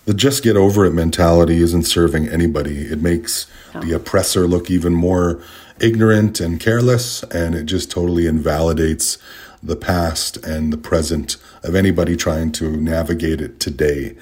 The 0.08 0.14
just 0.14 0.42
get 0.42 0.56
over 0.56 0.86
it 0.86 0.94
mentality 0.94 1.58
isn't 1.58 1.84
serving 1.84 2.30
anybody. 2.30 2.84
It 2.84 3.02
makes 3.02 3.46
no. 3.76 3.82
the 3.82 3.92
oppressor 3.92 4.48
look 4.48 4.72
even 4.72 4.94
more 4.94 5.44
ignorant 5.82 6.40
and 6.40 6.62
careless 6.62 7.24
and 7.24 7.54
it 7.54 7.66
just 7.66 7.92
totally 7.92 8.26
invalidates 8.26 9.18
the 9.62 9.76
past 9.76 10.38
and 10.46 10.72
the 10.72 10.78
present 10.78 11.36
of 11.62 11.76
anybody 11.76 12.16
trying 12.16 12.54
to 12.54 12.78
navigate 12.78 13.42
it 13.42 13.60
today. 13.60 14.16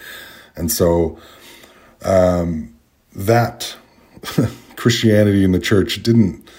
And 0.56 0.72
so 0.72 1.20
um, 2.03 2.76
that 3.14 3.76
Christianity 4.76 5.44
in 5.44 5.52
the 5.52 5.60
church 5.60 6.02
didn't 6.02 6.49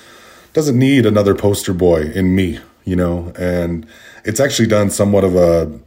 doesn't 0.53 0.78
need 0.78 1.05
another 1.05 1.35
poster 1.35 1.74
boy 1.74 2.03
in 2.03 2.36
me, 2.36 2.61
you 2.85 2.94
know, 2.94 3.32
and 3.36 3.89
it's 4.24 4.39
actually 4.39 4.69
done 4.69 4.89
somewhat 4.89 5.24
of 5.24 5.35
a 5.35 5.81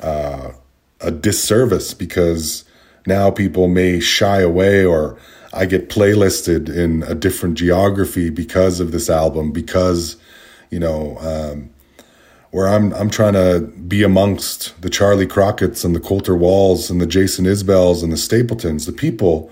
uh, 0.00 0.52
a 1.02 1.10
disservice 1.10 1.94
because 1.94 2.64
now 3.06 3.30
people 3.30 3.68
may 3.68 4.00
shy 4.00 4.40
away 4.40 4.84
or 4.84 5.18
I 5.52 5.66
get 5.66 5.90
playlisted 5.90 6.74
in 6.74 7.02
a 7.02 7.14
different 7.14 7.58
geography 7.58 8.30
because 8.30 8.80
of 8.80 8.92
this 8.92 9.10
album 9.10 9.52
because 9.52 10.16
you 10.70 10.78
know 10.78 11.18
um, 11.18 11.70
where 12.52 12.68
I'm 12.68 12.92
I'm 12.94 13.10
trying 13.10 13.34
to 13.34 13.60
be 13.60 14.02
amongst 14.02 14.80
the 14.80 14.90
Charley 14.90 15.26
Crockett's 15.26 15.84
and 15.84 15.94
the 15.94 16.00
Colter 16.00 16.36
Walls 16.36 16.90
and 16.90 17.00
the 17.00 17.06
Jason 17.06 17.44
Isbells 17.44 18.02
and 18.02 18.12
the 18.12 18.16
Stapletons, 18.16 18.86
the 18.86 18.92
people, 18.92 19.50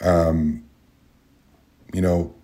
um, 0.00 0.64
you 1.92 2.00
know, 2.00 2.34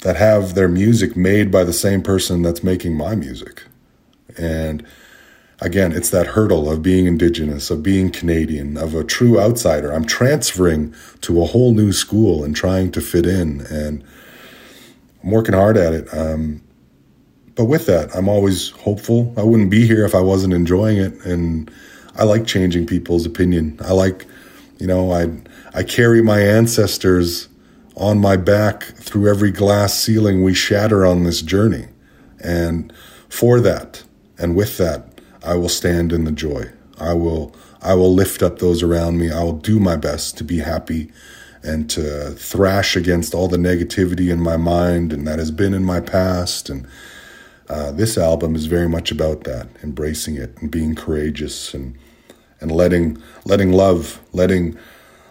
that 0.00 0.16
have 0.16 0.54
their 0.54 0.68
music 0.68 1.16
made 1.16 1.50
by 1.50 1.64
the 1.64 1.72
same 1.72 2.02
person 2.02 2.42
that's 2.42 2.62
making 2.62 2.94
my 2.94 3.14
music, 3.14 3.62
and 4.38 4.86
again, 5.62 5.92
it's 5.92 6.10
that 6.10 6.26
hurdle 6.26 6.70
of 6.70 6.82
being 6.82 7.06
indigenous, 7.06 7.70
of 7.70 7.82
being 7.82 8.10
Canadian, 8.10 8.76
of 8.76 8.94
a 8.94 9.04
true 9.04 9.40
outsider. 9.40 9.92
I'm 9.92 10.04
transferring 10.04 10.94
to 11.22 11.40
a 11.40 11.46
whole 11.46 11.72
new 11.72 11.92
school 11.92 12.44
and 12.44 12.54
trying 12.54 12.90
to 12.92 13.00
fit 13.00 13.26
in, 13.26 13.60
and 13.70 14.04
I'm 15.22 15.30
working 15.30 15.54
hard 15.54 15.76
at 15.76 15.94
it. 15.94 16.12
Um, 16.12 16.62
but 17.54 17.66
with 17.66 17.86
that, 17.86 18.14
I'm 18.14 18.28
always 18.28 18.70
hopeful. 18.70 19.32
I 19.36 19.42
wouldn't 19.42 19.70
be 19.70 19.86
here 19.86 20.04
if 20.04 20.14
I 20.14 20.20
wasn't 20.20 20.52
enjoying 20.52 20.98
it, 20.98 21.14
and 21.24 21.70
I 22.16 22.24
like 22.24 22.46
changing 22.46 22.86
people's 22.86 23.24
opinion. 23.24 23.78
I 23.82 23.92
like, 23.92 24.26
you 24.78 24.86
know, 24.86 25.12
I 25.12 25.30
I 25.74 25.84
carry 25.84 26.22
my 26.22 26.40
ancestors 26.40 27.48
on 27.96 28.18
my 28.18 28.36
back 28.36 28.82
through 28.82 29.30
every 29.30 29.50
glass 29.52 29.94
ceiling 29.94 30.42
we 30.42 30.54
shatter 30.54 31.06
on 31.06 31.22
this 31.22 31.40
journey, 31.40 31.86
and 32.42 32.92
for 33.28 33.60
that, 33.60 34.02
and 34.38 34.56
with 34.56 34.76
that, 34.78 35.11
I 35.44 35.54
will 35.54 35.68
stand 35.68 36.12
in 36.12 36.24
the 36.24 36.32
joy. 36.32 36.70
I 36.98 37.14
will 37.14 37.54
I 37.80 37.94
will 37.94 38.14
lift 38.14 38.42
up 38.42 38.58
those 38.58 38.82
around 38.82 39.18
me. 39.18 39.30
I 39.30 39.42
will 39.42 39.58
do 39.58 39.80
my 39.80 39.96
best 39.96 40.38
to 40.38 40.44
be 40.44 40.58
happy 40.58 41.10
and 41.62 41.90
to 41.90 42.30
thrash 42.30 42.96
against 42.96 43.34
all 43.34 43.48
the 43.48 43.56
negativity 43.56 44.30
in 44.30 44.40
my 44.40 44.56
mind 44.56 45.12
and 45.12 45.26
that 45.26 45.38
has 45.38 45.50
been 45.50 45.74
in 45.74 45.84
my 45.84 46.00
past. 46.00 46.70
And 46.70 46.86
uh, 47.68 47.92
this 47.92 48.18
album 48.18 48.54
is 48.54 48.66
very 48.66 48.88
much 48.88 49.10
about 49.10 49.44
that, 49.44 49.68
embracing 49.82 50.36
it 50.36 50.56
and 50.58 50.70
being 50.70 50.94
courageous 50.94 51.74
and 51.74 51.96
and 52.60 52.70
letting 52.70 53.20
letting 53.44 53.72
love, 53.72 54.20
letting 54.32 54.78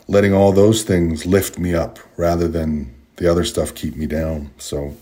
letting 0.08 0.34
all 0.34 0.52
those 0.52 0.84
things 0.84 1.26
lift 1.26 1.58
me 1.58 1.74
up 1.74 2.00
rather 2.18 2.48
than 2.48 2.94
the 3.16 3.32
other 3.32 3.46
stuff 3.46 3.74
keep 3.74 3.96
me 3.96 4.06
down. 4.06 4.52
So 4.58 4.96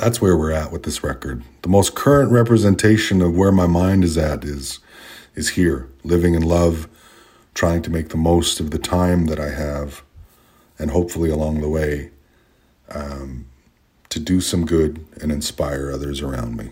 that's 0.00 0.20
where 0.20 0.36
we're 0.36 0.50
at 0.50 0.72
with 0.72 0.84
this 0.84 1.04
record. 1.04 1.42
The 1.62 1.68
most 1.68 1.94
current 1.94 2.32
representation 2.32 3.20
of 3.20 3.36
where 3.36 3.52
my 3.52 3.66
mind 3.66 4.02
is 4.02 4.16
at 4.16 4.44
is 4.44 4.80
is 5.34 5.50
here, 5.50 5.88
living 6.02 6.34
in 6.34 6.42
love, 6.42 6.88
trying 7.54 7.82
to 7.82 7.90
make 7.90 8.08
the 8.08 8.16
most 8.16 8.58
of 8.58 8.70
the 8.72 8.78
time 8.78 9.26
that 9.26 9.38
I 9.38 9.50
have, 9.50 10.02
and 10.78 10.90
hopefully 10.90 11.30
along 11.30 11.60
the 11.60 11.68
way, 11.68 12.10
um, 12.88 13.46
to 14.08 14.18
do 14.18 14.40
some 14.40 14.66
good 14.66 15.06
and 15.20 15.30
inspire 15.30 15.90
others 15.92 16.20
around 16.20 16.56
me. 16.56 16.70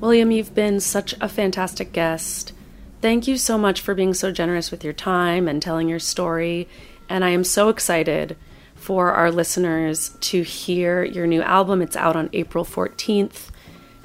William, 0.00 0.32
you've 0.32 0.54
been 0.54 0.80
such 0.80 1.14
a 1.20 1.28
fantastic 1.28 1.92
guest. 1.92 2.52
Thank 3.00 3.28
you 3.28 3.36
so 3.36 3.56
much 3.56 3.80
for 3.80 3.94
being 3.94 4.14
so 4.14 4.32
generous 4.32 4.70
with 4.70 4.82
your 4.82 4.92
time 4.92 5.46
and 5.46 5.62
telling 5.62 5.88
your 5.88 6.00
story. 6.00 6.66
And 7.08 7.24
I 7.24 7.30
am 7.30 7.44
so 7.44 7.68
excited 7.68 8.36
for 8.84 9.12
our 9.12 9.30
listeners 9.30 10.10
to 10.20 10.42
hear 10.42 11.02
your 11.04 11.26
new 11.26 11.40
album. 11.40 11.80
It's 11.80 11.96
out 11.96 12.16
on 12.16 12.28
April 12.34 12.66
14th. 12.66 13.48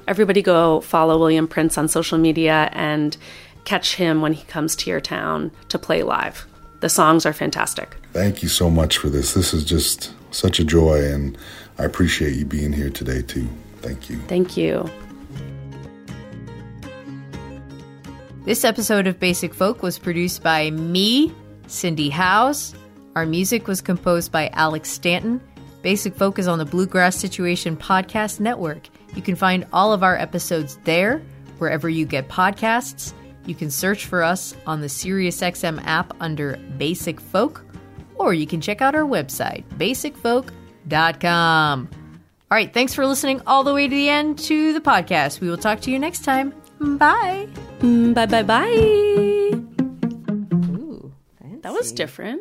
Everybody 0.07 0.41
go 0.41 0.79
follow 0.79 1.19
William 1.19 1.49
Prince 1.49 1.77
on 1.77 1.89
social 1.89 2.17
media 2.17 2.69
and 2.71 3.17
catch 3.65 3.95
him 3.95 4.21
when 4.21 4.31
he 4.31 4.45
comes 4.45 4.77
to 4.77 4.89
your 4.89 5.01
town 5.01 5.51
to 5.67 5.77
play 5.77 6.01
live. 6.01 6.47
The 6.79 6.87
songs 6.87 7.25
are 7.25 7.33
fantastic. 7.33 7.97
Thank 8.13 8.41
you 8.41 8.47
so 8.47 8.69
much 8.69 8.97
for 8.97 9.09
this. 9.09 9.33
This 9.33 9.53
is 9.53 9.65
just 9.65 10.13
such 10.31 10.61
a 10.61 10.63
joy, 10.63 11.03
and 11.03 11.37
I 11.77 11.83
appreciate 11.83 12.37
you 12.37 12.45
being 12.45 12.71
here 12.71 12.89
today, 12.89 13.21
too. 13.21 13.49
Thank 13.81 14.09
you. 14.09 14.17
Thank 14.29 14.55
you. 14.55 14.89
This 18.45 18.63
episode 18.63 19.07
of 19.07 19.19
Basic 19.19 19.53
Folk 19.53 19.83
was 19.83 19.99
produced 19.99 20.41
by 20.41 20.71
me, 20.71 21.33
Cindy 21.67 22.07
Howes, 22.07 22.73
Our 23.15 23.25
music 23.25 23.67
was 23.67 23.81
composed 23.81 24.31
by 24.31 24.49
Alex 24.53 24.89
Stanton. 24.89 25.41
Basic 25.81 26.13
Folk 26.15 26.39
is 26.39 26.47
on 26.47 26.59
the 26.59 26.65
Bluegrass 26.65 27.15
Situation 27.15 27.75
Podcast 27.77 28.39
Network. 28.39 28.89
You 29.15 29.21
can 29.21 29.35
find 29.35 29.65
all 29.73 29.93
of 29.93 30.03
our 30.03 30.17
episodes 30.17 30.77
there, 30.83 31.21
wherever 31.57 31.89
you 31.89 32.05
get 32.05 32.27
podcasts. 32.27 33.13
You 33.45 33.55
can 33.55 33.71
search 33.71 34.05
for 34.05 34.21
us 34.23 34.55
on 34.67 34.81
the 34.81 34.87
SiriusXM 34.87 35.83
app 35.85 36.13
under 36.19 36.57
Basic 36.77 37.19
Folk, 37.19 37.65
or 38.15 38.33
you 38.33 38.45
can 38.45 38.61
check 38.61 38.81
out 38.81 38.93
our 38.95 39.03
website, 39.05 39.63
basicfolk.com. 39.77 41.89
All 42.51 42.55
right, 42.55 42.73
thanks 42.73 42.93
for 42.93 43.05
listening 43.07 43.41
all 43.47 43.63
the 43.63 43.73
way 43.73 43.87
to 43.87 43.95
the 43.95 44.09
end 44.09 44.37
to 44.39 44.73
the 44.73 44.81
podcast. 44.81 45.39
We 45.39 45.49
will 45.49 45.57
talk 45.57 45.81
to 45.81 45.91
you 45.91 45.99
next 45.99 46.23
time. 46.23 46.53
Bye. 46.79 47.47
Mm, 47.79 48.13
bye 48.13 48.25
bye 48.25 48.43
bye. 48.43 48.65
Ooh, 50.65 51.11
That 51.61 51.73
was 51.73 51.91
different. 51.91 52.37